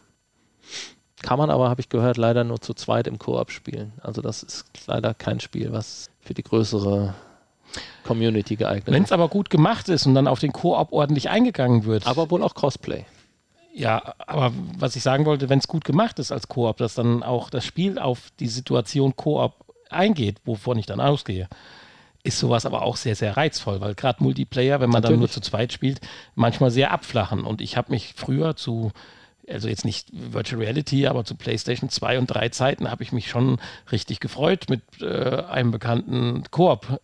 Kann 1.22 1.38
man 1.40 1.50
aber, 1.50 1.70
habe 1.70 1.82
ich 1.82 1.90
gehört, 1.90 2.18
leider 2.18 2.44
nur 2.44 2.60
zu 2.60 2.74
zweit 2.74 3.08
im 3.08 3.20
Koop 3.20 3.52
spielen. 3.52 3.94
Also 4.02 4.22
das 4.22 4.44
ist 4.44 4.66
leider 4.88 5.14
kein 5.14 5.40
Spiel, 5.40 5.72
was 5.72 6.10
für 6.22 6.34
die 6.34 6.44
größere 6.44 7.14
Community 8.04 8.56
geeignet 8.56 8.88
wenn 8.88 9.04
ist. 9.04 9.10
es 9.10 9.12
aber 9.14 9.30
gut 9.30 9.50
gemacht 9.50 9.90
ist 9.90 10.06
und 10.06 10.16
dann 10.16 10.28
auf 10.28 10.40
den 10.40 10.52
Koop 10.52 10.92
ordentlich 10.92 11.30
eingegangen 11.30 11.86
wird. 11.86 12.08
Aber 12.08 12.30
wohl 12.30 12.44
auch 12.44 12.56
Crossplay. 12.56 13.06
Ja, 13.74 14.14
aber 14.20 14.54
was 14.78 14.96
ich 14.96 15.04
sagen 15.04 15.26
wollte, 15.26 15.50
wenn 15.50 15.60
es 15.60 15.68
gut 15.68 15.84
gemacht 15.84 16.20
ist 16.20 16.32
als 16.32 16.48
Koop, 16.48 16.78
dass 16.78 16.94
dann 16.94 17.24
auch 17.24 17.50
das 17.50 17.66
Spiel 17.66 17.98
auf 17.98 18.30
die 18.40 18.48
Situation 18.48 19.16
Koop 19.16 19.63
eingeht, 19.94 20.38
wovon 20.46 20.78
ich 20.78 20.86
dann 20.86 21.00
ausgehe, 21.00 21.48
ist 22.24 22.40
sowas 22.40 22.66
aber 22.66 22.84
auch 22.84 22.96
sehr, 22.96 23.16
sehr 23.16 23.36
reizvoll, 23.36 23.82
weil 23.82 23.96
gerade 23.96 24.24
Multiplayer, 24.24 24.80
wenn 24.80 24.90
man 24.90 25.02
Natürlich. 25.02 25.16
dann 25.16 25.20
nur 25.20 25.30
zu 25.30 25.42
zweit 25.42 25.74
spielt, 25.74 26.00
manchmal 26.36 26.72
sehr 26.72 26.92
abflachen. 26.92 27.44
Und 27.44 27.62
ich 27.62 27.76
habe 27.76 27.92
mich 27.92 28.14
früher 28.16 28.56
zu, 28.56 28.92
also 29.50 29.68
jetzt 29.68 29.84
nicht 29.84 30.08
Virtual 30.14 30.62
Reality, 30.62 31.06
aber 31.08 31.26
zu 31.26 31.36
PlayStation 31.36 31.90
2 31.90 32.20
und 32.20 32.28
3 32.28 32.50
Zeiten 32.50 32.90
habe 32.90 33.04
ich 33.04 33.12
mich 33.12 33.30
schon 33.30 33.60
richtig 33.92 34.22
gefreut, 34.22 34.68
mit 34.70 34.82
äh, 35.02 35.44
einem 35.50 35.72
bekannten 35.72 36.44
Koop. 36.50 37.00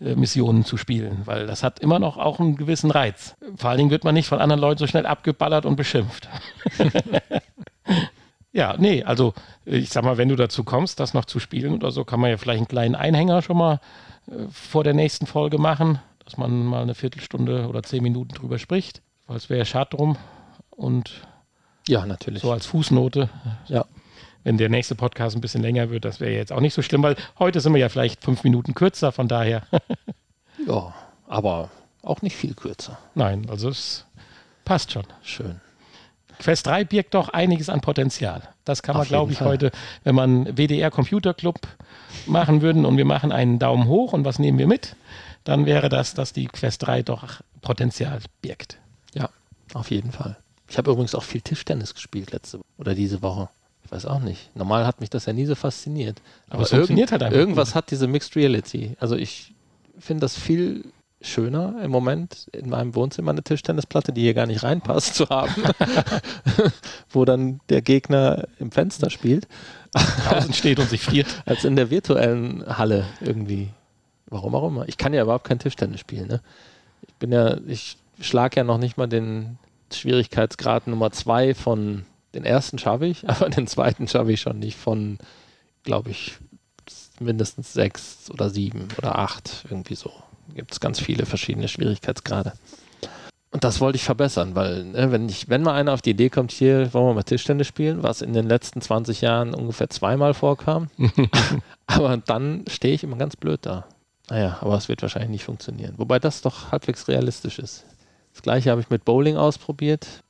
Missionen 0.00 0.64
zu 0.64 0.76
spielen, 0.76 1.22
weil 1.24 1.48
das 1.48 1.64
hat 1.64 1.80
immer 1.80 1.98
noch 1.98 2.18
auch 2.18 2.38
einen 2.38 2.54
gewissen 2.54 2.92
Reiz. 2.92 3.34
Vor 3.56 3.70
allen 3.70 3.78
Dingen 3.78 3.90
wird 3.90 4.04
man 4.04 4.14
nicht 4.14 4.28
von 4.28 4.38
anderen 4.38 4.60
Leuten 4.60 4.78
so 4.78 4.86
schnell 4.86 5.06
abgeballert 5.06 5.66
und 5.66 5.74
beschimpft. 5.74 6.28
ja, 8.52 8.76
nee, 8.78 9.02
also 9.02 9.34
ich 9.64 9.90
sag 9.90 10.04
mal, 10.04 10.16
wenn 10.16 10.28
du 10.28 10.36
dazu 10.36 10.64
kommst, 10.64 11.00
das 11.00 11.14
noch 11.14 11.24
zu 11.24 11.38
spielen 11.38 11.74
oder 11.74 11.90
so, 11.90 12.04
kann 12.04 12.20
man 12.20 12.30
ja 12.30 12.36
vielleicht 12.36 12.58
einen 12.58 12.68
kleinen 12.68 12.94
Einhänger 12.94 13.42
schon 13.42 13.56
mal 13.56 13.80
vor 14.50 14.84
der 14.84 14.94
nächsten 14.94 15.26
Folge 15.26 15.58
machen, 15.58 16.00
dass 16.24 16.36
man 16.36 16.64
mal 16.64 16.82
eine 16.82 16.94
Viertelstunde 16.94 17.68
oder 17.68 17.82
zehn 17.82 18.02
Minuten 18.02 18.34
drüber 18.34 18.58
spricht, 18.58 19.02
weil 19.26 19.36
es 19.36 19.48
wäre 19.48 19.64
schade 19.64 19.96
drum. 19.96 20.16
Und 20.70 21.22
ja, 21.86 22.04
natürlich. 22.04 22.42
So 22.42 22.52
als 22.52 22.66
Fußnote. 22.66 23.30
Ja. 23.68 23.86
Wenn 24.44 24.58
der 24.58 24.68
nächste 24.68 24.94
Podcast 24.94 25.36
ein 25.36 25.40
bisschen 25.40 25.62
länger 25.62 25.90
wird, 25.90 26.04
das 26.04 26.20
wäre 26.20 26.32
jetzt 26.32 26.52
auch 26.52 26.60
nicht 26.60 26.74
so 26.74 26.82
schlimm, 26.82 27.02
weil 27.02 27.16
heute 27.38 27.60
sind 27.60 27.72
wir 27.72 27.80
ja 27.80 27.88
vielleicht 27.88 28.22
fünf 28.22 28.44
Minuten 28.44 28.74
kürzer, 28.74 29.12
von 29.12 29.28
daher. 29.28 29.62
ja, 30.66 30.94
aber 31.26 31.70
auch 32.02 32.22
nicht 32.22 32.36
viel 32.36 32.54
kürzer. 32.54 32.98
Nein, 33.14 33.46
also 33.50 33.68
es 33.68 34.06
passt 34.64 34.92
schon. 34.92 35.04
Schön. 35.22 35.60
Quest 36.38 36.66
3 36.66 36.84
birgt 36.84 37.14
doch 37.14 37.28
einiges 37.30 37.68
an 37.68 37.80
Potenzial. 37.80 38.42
Das 38.64 38.82
kann 38.82 38.96
man, 38.96 39.06
glaube 39.06 39.32
ich, 39.32 39.38
Fall. 39.38 39.48
heute, 39.48 39.70
wenn 40.04 40.14
man 40.14 40.56
WDR 40.56 40.90
Computer 40.90 41.34
Club 41.34 41.60
machen 42.26 42.62
würden 42.62 42.84
und 42.84 42.96
wir 42.96 43.04
machen 43.04 43.32
einen 43.32 43.58
Daumen 43.58 43.86
hoch 43.86 44.12
und 44.12 44.24
was 44.24 44.38
nehmen 44.38 44.58
wir 44.58 44.66
mit, 44.66 44.96
dann 45.44 45.66
wäre 45.66 45.88
das, 45.88 46.14
dass 46.14 46.32
die 46.32 46.46
Quest 46.46 46.86
3 46.86 47.02
doch 47.02 47.40
Potenzial 47.62 48.18
birgt. 48.42 48.78
Ja, 49.14 49.30
auf 49.74 49.90
jeden 49.90 50.12
Fall. 50.12 50.36
Ich 50.68 50.76
habe 50.76 50.90
übrigens 50.90 51.14
auch 51.14 51.22
viel 51.22 51.40
Tischtennis 51.40 51.94
gespielt 51.94 52.32
letzte 52.32 52.60
oder 52.76 52.94
diese 52.94 53.22
Woche. 53.22 53.48
Ich 53.84 53.92
weiß 53.92 54.04
auch 54.04 54.20
nicht. 54.20 54.54
Normal 54.54 54.86
hat 54.86 55.00
mich 55.00 55.08
das 55.08 55.24
ja 55.24 55.32
nie 55.32 55.46
so 55.46 55.54
fasziniert. 55.54 56.20
Aber, 56.48 56.56
Aber 56.56 56.62
es 56.64 56.70
funktioniert 56.70 57.10
halt 57.10 57.22
einfach. 57.22 57.38
Irgendwas 57.38 57.70
gut. 57.70 57.74
hat 57.76 57.90
diese 57.90 58.06
Mixed 58.06 58.36
Reality. 58.36 58.96
Also 59.00 59.16
ich 59.16 59.54
finde 59.98 60.20
das 60.20 60.38
viel 60.38 60.84
schöner 61.20 61.82
im 61.82 61.90
Moment 61.90 62.48
in 62.52 62.68
meinem 62.68 62.94
Wohnzimmer 62.94 63.32
eine 63.32 63.42
Tischtennisplatte, 63.42 64.12
die 64.12 64.22
hier 64.22 64.34
gar 64.34 64.46
nicht 64.46 64.62
reinpasst, 64.62 65.14
zu 65.14 65.28
haben, 65.28 65.52
wo 67.10 67.24
dann 67.24 67.60
der 67.68 67.82
Gegner 67.82 68.46
im 68.58 68.70
Fenster 68.70 69.10
spielt. 69.10 69.48
Draußen 69.92 70.52
steht 70.52 70.78
und 70.78 70.88
sich 70.88 71.02
friert. 71.02 71.26
Als 71.46 71.64
in 71.64 71.76
der 71.76 71.90
virtuellen 71.90 72.64
Halle 72.78 73.06
irgendwie. 73.20 73.70
Warum 74.26 74.54
auch 74.54 74.68
immer. 74.68 74.86
Ich 74.88 74.98
kann 74.98 75.14
ja 75.14 75.22
überhaupt 75.22 75.44
kein 75.44 75.58
Tischtennis 75.58 76.00
spielen. 76.00 76.28
Ne? 76.28 76.40
Ich 77.06 77.14
bin 77.14 77.32
ja, 77.32 77.56
ich 77.66 77.96
schlage 78.20 78.56
ja 78.56 78.64
noch 78.64 78.78
nicht 78.78 78.96
mal 78.96 79.06
den 79.06 79.58
Schwierigkeitsgrad 79.92 80.86
Nummer 80.86 81.10
zwei 81.10 81.54
von 81.54 82.04
den 82.34 82.44
ersten 82.44 82.78
schaffe 82.78 83.06
ich, 83.06 83.28
aber 83.28 83.48
den 83.48 83.66
zweiten 83.66 84.06
schaffe 84.06 84.32
ich 84.32 84.40
schon 84.40 84.58
nicht 84.58 84.76
von, 84.76 85.18
glaube 85.82 86.10
ich, 86.10 86.36
mindestens 87.18 87.72
sechs 87.72 88.30
oder 88.30 88.50
sieben 88.50 88.88
oder 88.98 89.18
acht, 89.18 89.64
irgendwie 89.68 89.96
so 89.96 90.12
gibt 90.54 90.72
es 90.72 90.80
ganz 90.80 91.00
viele 91.00 91.26
verschiedene 91.26 91.68
Schwierigkeitsgrade. 91.68 92.52
Und 93.50 93.64
das 93.64 93.80
wollte 93.80 93.96
ich 93.96 94.04
verbessern, 94.04 94.54
weil 94.54 94.84
ne, 94.84 95.10
wenn, 95.10 95.28
ich, 95.28 95.48
wenn 95.48 95.62
mal 95.62 95.74
einer 95.74 95.94
auf 95.94 96.02
die 96.02 96.10
Idee 96.10 96.28
kommt, 96.28 96.52
hier 96.52 96.92
wollen 96.92 97.06
wir 97.06 97.14
mal 97.14 97.22
Tischtennis 97.22 97.66
spielen, 97.66 98.02
was 98.02 98.20
in 98.20 98.34
den 98.34 98.46
letzten 98.46 98.82
20 98.82 99.22
Jahren 99.22 99.54
ungefähr 99.54 99.88
zweimal 99.88 100.34
vorkam, 100.34 100.90
aber 101.86 102.18
dann 102.18 102.64
stehe 102.68 102.94
ich 102.94 103.04
immer 103.04 103.16
ganz 103.16 103.36
blöd 103.36 103.60
da. 103.62 103.86
Naja, 104.28 104.58
aber 104.60 104.76
es 104.76 104.90
wird 104.90 105.00
wahrscheinlich 105.00 105.30
nicht 105.30 105.44
funktionieren. 105.44 105.94
Wobei 105.96 106.18
das 106.18 106.42
doch 106.42 106.70
halbwegs 106.72 107.08
realistisch 107.08 107.58
ist. 107.58 107.86
Das 108.34 108.42
gleiche 108.42 108.70
habe 108.70 108.82
ich 108.82 108.90
mit 108.90 109.06
Bowling 109.06 109.38
ausprobiert. 109.38 110.22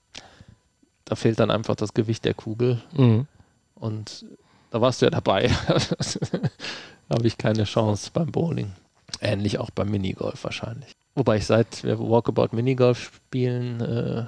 Da 1.04 1.16
fehlt 1.16 1.40
dann 1.40 1.50
einfach 1.50 1.74
das 1.74 1.94
Gewicht 1.94 2.24
der 2.24 2.34
Kugel. 2.34 2.80
Mhm. 2.96 3.26
Und 3.74 4.24
da 4.70 4.80
warst 4.80 5.02
du 5.02 5.06
ja 5.06 5.10
dabei. 5.10 5.50
da 5.68 7.14
habe 7.16 7.26
ich 7.26 7.36
keine 7.36 7.64
Chance 7.64 8.10
beim 8.12 8.30
Bowling. 8.30 8.72
Ähnlich 9.20 9.58
auch 9.58 9.70
beim 9.70 9.90
Minigolf 9.90 10.44
wahrscheinlich. 10.44 10.92
Wobei 11.14 11.38
ich 11.38 11.46
seit 11.46 11.82
wir 11.84 11.98
Walkabout 11.98 12.54
Minigolf 12.54 13.12
spielen, 13.14 13.80
äh, 13.80 14.26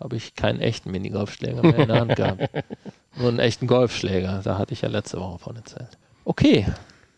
habe 0.00 0.16
ich 0.16 0.34
keinen 0.34 0.60
echten 0.60 0.90
Minigolfschläger 0.90 1.62
mehr 1.62 1.78
in 1.78 1.88
der 1.88 2.00
Hand 2.00 2.16
gehabt. 2.16 2.48
Nur 3.16 3.28
einen 3.28 3.38
echten 3.38 3.66
Golfschläger. 3.66 4.40
Da 4.44 4.58
hatte 4.58 4.74
ich 4.74 4.82
ja 4.82 4.88
letzte 4.88 5.18
Woche 5.18 5.38
von 5.38 5.56
erzählt. 5.56 5.98
Okay. 6.24 6.66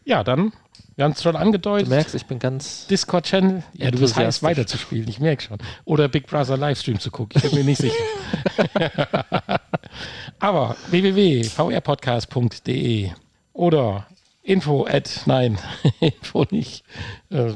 Ja, 0.05 0.25
dann, 0.25 0.53
wir 0.97 1.05
haben 1.05 1.13
es 1.13 1.23
schon 1.23 1.37
angedeutet. 1.37 1.87
Du 1.87 1.91
merkst, 1.91 2.15
ich 2.15 2.27
bin 2.27 2.39
ganz. 2.39 2.87
Discord-Channel. 2.89 3.63
Ja, 3.75 3.91
du 3.91 3.99
bist 3.99 4.17
heiß 4.17 4.43
weiterzuspielen, 4.43 5.09
ich 5.09 5.21
merke 5.21 5.43
schon. 5.43 5.59
Oder 5.85 6.09
Big 6.09 6.27
Brother 6.27 6.57
Livestream 6.57 6.99
zu 6.99 7.11
gucken, 7.11 7.43
ich 7.43 7.51
bin 7.51 7.61
mir 7.61 7.65
nicht 7.65 7.81
sicher. 7.81 7.95
Aber 10.41 10.77
www.vrpodcast.de 10.91 13.11
oder 13.53 14.07
info 14.49 14.87
at, 14.87 15.23
nein, 15.27 15.59
info 16.01 16.45
nicht. 16.51 16.85
Äh, 17.31 17.53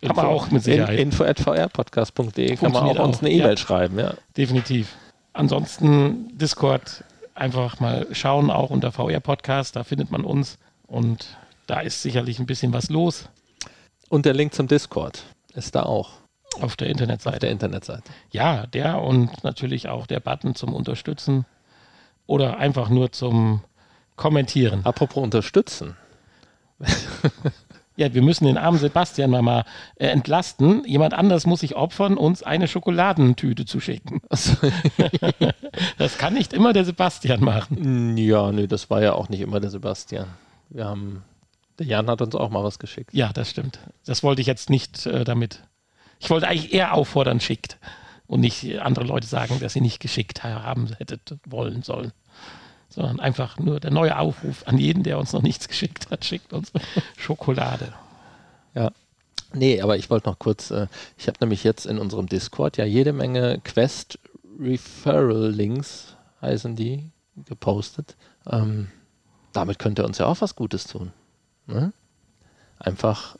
kann 0.00 0.16
man 0.16 0.26
auch 0.26 0.50
mit 0.50 0.62
Sicherheit. 0.62 0.98
Info 0.98 1.24
at 1.24 1.40
vrpodcast.de 1.40 2.56
kann 2.56 2.72
man 2.72 2.84
auch 2.84 2.98
uns 3.00 3.20
eine 3.20 3.30
E-Mail 3.30 3.50
ja. 3.50 3.56
schreiben, 3.56 3.98
ja. 3.98 4.14
Definitiv. 4.36 4.94
Ansonsten 5.32 6.38
Discord 6.38 7.02
einfach 7.34 7.80
mal 7.80 8.06
schauen, 8.12 8.50
auch 8.50 8.70
unter 8.70 8.92
VR 8.92 9.20
Podcast, 9.20 9.74
da 9.74 9.82
findet 9.82 10.10
man 10.10 10.24
uns 10.24 10.58
und 10.86 11.36
da 11.66 11.80
ist 11.80 12.02
sicherlich 12.02 12.38
ein 12.38 12.46
bisschen 12.46 12.72
was 12.72 12.88
los. 12.90 13.28
Und 14.08 14.24
der 14.24 14.34
Link 14.34 14.54
zum 14.54 14.68
Discord 14.68 15.24
ist 15.54 15.74
da 15.74 15.82
auch. 15.82 16.12
Auf 16.60 16.76
der 16.76 16.88
Internetseite. 16.88 17.36
Auf 17.36 17.40
der 17.40 17.50
Internetseite. 17.50 18.10
Ja, 18.30 18.66
der 18.66 19.02
und 19.02 19.44
natürlich 19.44 19.88
auch 19.88 20.06
der 20.06 20.20
Button 20.20 20.54
zum 20.54 20.72
Unterstützen 20.72 21.44
oder 22.26 22.58
einfach 22.58 22.88
nur 22.88 23.12
zum 23.12 23.62
Kommentieren. 24.16 24.80
Apropos 24.84 25.22
Unterstützen. 25.22 25.96
Ja, 27.96 28.14
wir 28.14 28.22
müssen 28.22 28.44
den 28.44 28.56
armen 28.56 28.78
Sebastian 28.78 29.30
mal, 29.30 29.42
mal 29.42 29.64
äh, 29.96 30.06
entlasten. 30.06 30.84
Jemand 30.84 31.14
anders 31.14 31.46
muss 31.46 31.60
sich 31.60 31.74
opfern, 31.74 32.16
uns 32.16 32.44
eine 32.44 32.68
Schokoladentüte 32.68 33.64
zu 33.64 33.80
schicken. 33.80 34.22
das 35.98 36.16
kann 36.16 36.34
nicht 36.34 36.52
immer 36.52 36.72
der 36.72 36.84
Sebastian 36.84 37.40
machen. 37.40 38.16
Ja, 38.16 38.52
nee, 38.52 38.68
das 38.68 38.88
war 38.88 39.02
ja 39.02 39.14
auch 39.14 39.28
nicht 39.28 39.40
immer 39.40 39.58
der 39.58 39.70
Sebastian. 39.70 40.26
Wir 40.70 40.84
haben, 40.84 41.24
der 41.80 41.86
Jan 41.86 42.08
hat 42.08 42.22
uns 42.22 42.36
auch 42.36 42.50
mal 42.50 42.62
was 42.62 42.78
geschickt. 42.78 43.12
Ja, 43.12 43.32
das 43.32 43.50
stimmt. 43.50 43.80
Das 44.06 44.22
wollte 44.22 44.40
ich 44.40 44.46
jetzt 44.46 44.70
nicht 44.70 45.06
äh, 45.06 45.24
damit. 45.24 45.64
Ich 46.20 46.30
wollte 46.30 46.46
eigentlich 46.46 46.72
eher 46.72 46.94
auffordern, 46.94 47.40
schickt. 47.40 47.78
Und 48.28 48.40
nicht 48.40 48.78
andere 48.80 49.06
Leute 49.06 49.26
sagen, 49.26 49.58
dass 49.58 49.72
sie 49.72 49.80
nicht 49.80 50.00
geschickt 50.00 50.44
haben 50.44 50.88
hättet 50.98 51.38
wollen 51.46 51.82
sollen 51.82 52.12
sondern 52.98 53.20
einfach 53.20 53.60
nur 53.60 53.78
der 53.78 53.92
neue 53.92 54.18
Aufruf 54.18 54.66
an 54.66 54.76
jeden, 54.76 55.04
der 55.04 55.20
uns 55.20 55.32
noch 55.32 55.42
nichts 55.42 55.68
geschickt 55.68 56.10
hat, 56.10 56.24
schickt 56.24 56.52
uns 56.52 56.72
Schokolade. 57.16 57.92
Ja. 58.74 58.90
Nee, 59.54 59.80
aber 59.80 59.96
ich 59.96 60.10
wollte 60.10 60.28
noch 60.28 60.40
kurz, 60.40 60.72
äh, 60.72 60.88
ich 61.16 61.28
habe 61.28 61.38
nämlich 61.40 61.62
jetzt 61.62 61.86
in 61.86 62.00
unserem 62.00 62.26
Discord 62.26 62.76
ja 62.76 62.84
jede 62.84 63.12
Menge 63.12 63.60
Quest 63.62 64.18
Referral 64.58 65.48
Links, 65.48 66.16
heißen 66.42 66.74
die, 66.74 67.08
gepostet. 67.46 68.16
Ähm, 68.50 68.88
damit 69.52 69.78
könnt 69.78 70.00
ihr 70.00 70.04
uns 70.04 70.18
ja 70.18 70.26
auch 70.26 70.40
was 70.40 70.56
Gutes 70.56 70.88
tun. 70.88 71.12
Ne? 71.66 71.92
Einfach 72.80 73.36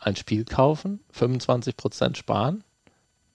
ein 0.00 0.16
Spiel 0.16 0.44
kaufen, 0.44 0.98
25% 1.16 2.16
sparen, 2.16 2.64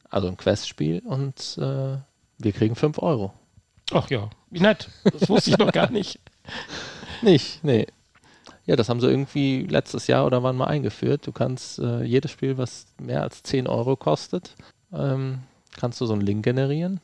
also 0.10 0.28
ein 0.28 0.36
Quest-Spiel 0.36 1.02
und 1.06 1.58
äh, 1.58 1.98
wir 2.38 2.52
kriegen 2.52 2.76
5 2.76 3.00
Euro. 3.00 3.34
Ach 3.92 4.10
ja, 4.10 4.30
wie 4.54 4.60
nett. 4.60 4.90
Das 5.04 5.28
wusste 5.30 5.50
ich 5.52 5.58
noch 5.58 5.72
gar 5.72 5.92
nicht. 5.92 6.20
Nicht, 7.22 7.64
nee. 7.64 7.88
Ja, 8.66 8.76
das 8.76 8.88
haben 8.88 9.02
sie 9.02 9.08
irgendwie 9.10 9.64
letztes 9.64 10.08
Jahr 10.08 10.26
oder 10.26 10.44
wann 10.44 10.56
mal 10.56 10.68
eingeführt. 10.68 11.28
Du 11.28 11.32
kannst 11.32 11.80
äh, 11.80 12.04
jedes 12.04 12.32
Spiel, 12.32 12.58
was 12.58 12.86
mehr 13.02 13.22
als 13.22 13.44
10 13.44 13.68
Euro 13.68 13.96
kostet, 13.96 14.56
ähm, 14.94 15.40
kannst 15.78 16.00
du 16.00 16.06
so 16.06 16.14
einen 16.14 16.22
Link 16.22 16.44
generieren 16.46 17.02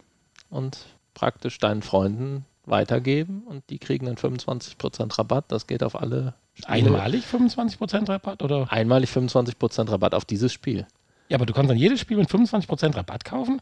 und 0.50 0.78
praktisch 1.14 1.58
deinen 1.58 1.82
Freunden 1.82 2.46
weitergeben 2.66 3.44
und 3.46 3.64
die 3.70 3.80
kriegen 3.80 4.06
dann 4.06 4.16
25% 4.16 5.18
Rabatt. 5.18 5.46
Das 5.50 5.68
geht 5.68 5.84
auf 5.84 6.00
alle 6.00 6.36
Spiele. 6.54 6.70
Einmalig 6.70 7.26
25% 7.26 8.08
Rabatt 8.08 8.42
oder? 8.42 8.72
Einmalig 8.72 9.10
25% 9.10 9.92
Rabatt 9.92 10.14
auf 10.14 10.26
dieses 10.26 10.54
Spiel. 10.54 10.86
Ja, 11.28 11.38
aber 11.38 11.46
du 11.46 11.54
kannst 11.54 11.70
dann 11.70 11.78
jedes 11.78 12.00
Spiel 12.00 12.18
mit 12.18 12.30
25% 12.30 12.96
Rabatt 12.96 13.26
kaufen? 13.26 13.62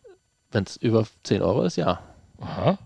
Wenn 0.52 0.64
es 0.64 0.78
über 0.78 1.06
10 1.24 1.42
Euro 1.42 1.64
ist, 1.64 1.78
ja. 1.78 2.00
Aha. 2.40 2.78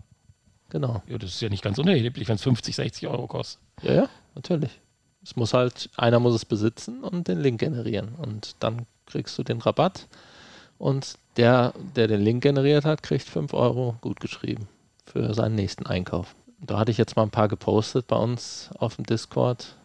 Genau. 0.72 1.04
Ja, 1.08 1.18
das 1.18 1.32
ist 1.32 1.42
ja 1.42 1.50
nicht 1.50 1.64
ganz 1.64 1.78
unerheblich, 1.78 2.30
wenn 2.30 2.36
es 2.36 2.44
50, 2.44 2.76
60 2.78 3.08
Euro 3.10 3.28
kostet. 3.28 3.62
Ja, 3.84 3.94
ja, 3.94 4.10
natürlich. 4.36 4.80
Es 5.22 5.36
muss 5.36 5.54
halt, 5.54 5.90
einer 5.98 6.20
muss 6.20 6.34
es 6.34 6.46
besitzen 6.46 7.04
und 7.04 7.28
den 7.28 7.42
Link 7.42 7.60
generieren. 7.60 8.16
Und 8.16 8.56
dann 8.60 8.86
kriegst 9.06 9.38
du 9.38 9.44
den 9.44 9.60
Rabatt. 9.60 10.08
Und 10.78 11.16
der, 11.36 11.74
der 11.96 12.08
den 12.08 12.22
Link 12.22 12.42
generiert 12.42 12.86
hat, 12.86 13.04
kriegt 13.04 13.28
5 13.28 13.54
Euro 13.54 13.98
gut 14.00 14.22
geschrieben 14.22 14.70
für 15.06 15.34
seinen 15.34 15.56
nächsten 15.56 15.86
Einkauf. 15.86 16.36
Da 16.62 16.80
hatte 16.80 16.92
ich 16.92 16.98
jetzt 16.98 17.18
mal 17.18 17.24
ein 17.24 17.32
paar 17.32 17.50
gepostet 17.50 18.08
bei 18.08 18.16
uns 18.16 18.70
auf 18.80 18.96
dem 18.96 19.06
Discord. 19.06 19.76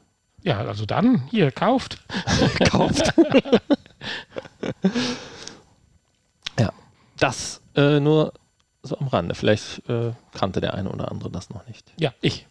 Ja, 0.43 0.61
also 0.61 0.87
dann, 0.87 1.27
hier, 1.29 1.51
kauft. 1.51 1.99
kauft. 2.71 3.13
ja, 6.61 6.73
das 7.19 7.61
äh, 7.75 7.99
nur 7.99 8.33
so 8.87 8.99
am 8.99 9.09
Rande. 9.09 9.35
Vielleicht 9.35 9.89
äh, 9.89 10.13
kannte 10.33 10.61
der 10.61 10.75
eine 10.75 10.91
oder 10.91 11.11
andere 11.11 11.31
das 11.31 11.51
noch 11.51 11.67
nicht. 11.67 11.93
Ja, 11.99 12.13
ich. 12.21 12.47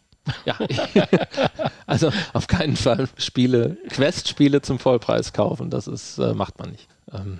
Ja, 0.46 0.58
also 1.86 2.12
auf 2.34 2.48
keinen 2.48 2.76
Fall 2.76 3.08
Spiele, 3.18 3.78
Quest-Spiele 3.90 4.62
zum 4.62 4.80
Vollpreis 4.80 5.34
kaufen. 5.34 5.70
Das 5.70 5.88
ist, 5.88 6.18
äh, 6.18 6.34
macht 6.34 6.58
man 6.58 6.72
nicht. 6.72 6.88
Ähm, 7.14 7.40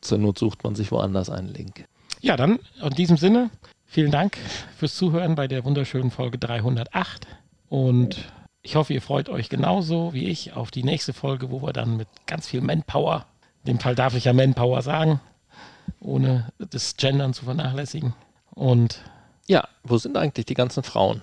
zur 0.00 0.18
Not 0.18 0.38
sucht 0.38 0.64
man 0.64 0.74
sich 0.74 0.90
woanders 0.90 1.28
einen 1.28 1.48
Link. 1.48 1.84
Ja, 2.20 2.36
dann 2.36 2.58
in 2.82 2.90
diesem 2.90 3.16
Sinne, 3.16 3.50
vielen 3.84 4.10
Dank 4.10 4.38
fürs 4.76 4.94
Zuhören 4.94 5.34
bei 5.34 5.48
der 5.48 5.64
wunderschönen 5.64 6.10
Folge 6.10 6.38
308. 6.38 7.26
Und 7.68 8.16
ich 8.62 8.76
hoffe, 8.76 8.94
ihr 8.94 9.02
freut 9.02 9.28
euch 9.28 9.48
genauso 9.48 10.12
wie 10.12 10.28
ich 10.28 10.54
auf 10.54 10.70
die 10.70 10.82
nächste 10.82 11.12
Folge, 11.12 11.50
wo 11.50 11.62
wir 11.62 11.72
dann 11.72 11.96
mit 11.96 12.08
ganz 12.26 12.48
viel 12.48 12.60
Manpower, 12.60 13.26
in 13.64 13.74
dem 13.74 13.80
Fall 13.80 13.94
darf 13.94 14.14
ich 14.14 14.24
ja 14.24 14.32
Manpower 14.32 14.82
sagen, 14.82 15.20
ohne 16.00 16.52
das 16.58 16.96
Gendern 16.96 17.34
zu 17.34 17.44
vernachlässigen. 17.44 18.14
Und 18.50 19.00
ja, 19.46 19.66
wo 19.82 19.98
sind 19.98 20.16
eigentlich 20.16 20.46
die 20.46 20.54
ganzen 20.54 20.82
Frauen? 20.82 21.22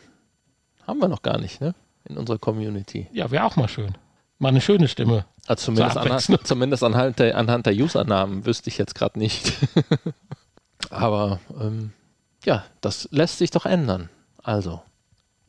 Haben 0.85 0.99
wir 0.99 1.07
noch 1.07 1.21
gar 1.21 1.39
nicht, 1.39 1.61
ne? 1.61 1.75
In 2.05 2.17
unserer 2.17 2.37
Community. 2.37 3.07
Ja, 3.11 3.31
wäre 3.31 3.45
auch 3.45 3.55
mal 3.55 3.67
schön. 3.67 3.97
Mal 4.37 4.49
eine 4.49 4.61
schöne 4.61 4.87
Stimme. 4.87 5.25
Also 5.47 5.65
zumindest, 5.65 5.97
anhand, 5.97 6.23
zumindest 6.47 6.83
anhand, 6.83 7.19
der, 7.19 7.37
anhand 7.37 7.65
der 7.65 7.73
Usernamen 7.73 8.45
wüsste 8.45 8.69
ich 8.69 8.77
jetzt 8.77 8.95
gerade 8.95 9.17
nicht. 9.17 9.53
Aber 10.89 11.39
ähm, 11.59 11.93
ja, 12.43 12.65
das 12.81 13.07
lässt 13.11 13.39
sich 13.39 13.51
doch 13.51 13.65
ändern. 13.65 14.09
Also. 14.43 14.81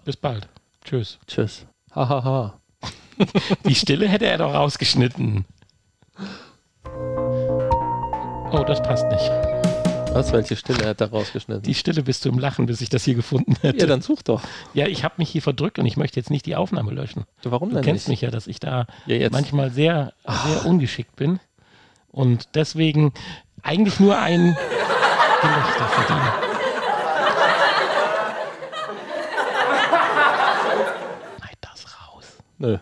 Bis 0.05 0.17
bald. 0.17 0.49
Tschüss. 0.85 1.19
Tschüss. 1.27 1.67
Hahaha. 1.95 2.25
Ha, 2.25 2.25
ha. 2.25 2.61
Die 3.65 3.75
Stille 3.75 4.09
hätte 4.09 4.27
er 4.27 4.39
doch 4.39 4.55
rausgeschnitten. 4.55 5.45
Oh, 8.53 8.65
das 8.65 8.83
passt 8.83 9.07
nicht. 9.09 9.31
Was? 10.13 10.33
Welche 10.33 10.57
Stille 10.57 10.87
hat 10.89 11.01
er 11.03 11.11
rausgeschnitten? 11.11 11.63
Die 11.63 11.75
Stille 11.75 12.03
bis 12.03 12.21
zum 12.21 12.39
Lachen, 12.39 12.65
bis 12.67 12.81
ich 12.81 12.89
das 12.89 13.05
hier 13.05 13.15
gefunden 13.15 13.55
hätte. 13.61 13.81
Ja, 13.81 13.87
dann 13.87 14.01
such 14.01 14.23
doch. 14.23 14.41
Ja, 14.73 14.87
ich 14.87 15.05
habe 15.05 15.15
mich 15.19 15.29
hier 15.29 15.43
verdrückt 15.43 15.79
und 15.79 15.85
ich 15.85 15.97
möchte 15.99 16.19
jetzt 16.19 16.31
nicht 16.31 16.47
die 16.47 16.57
Aufnahme 16.57 16.93
löschen. 16.93 17.25
Warum 17.43 17.69
denn 17.71 17.79
Du 17.83 17.85
kennst 17.85 18.09
nicht? 18.09 18.23
mich 18.23 18.23
ja, 18.23 18.31
dass 18.31 18.47
ich 18.47 18.59
da 18.59 18.87
Ja, 19.07 19.29
manchmal 19.31 19.71
sehr, 19.71 20.15
sehr 20.47 20.65
ungeschickt 20.65 21.17
bin 21.17 21.39
und 22.13 22.49
deswegen 22.55 23.13
eigentlich 23.63 24.01
nur 24.01 24.17
ein 24.19 24.57
Gelächter 25.43 25.89
verdiene. 25.89 26.33
Schneid 31.39 31.59
das 31.61 31.85
raus. 32.01 32.25
Nö. 32.59 32.79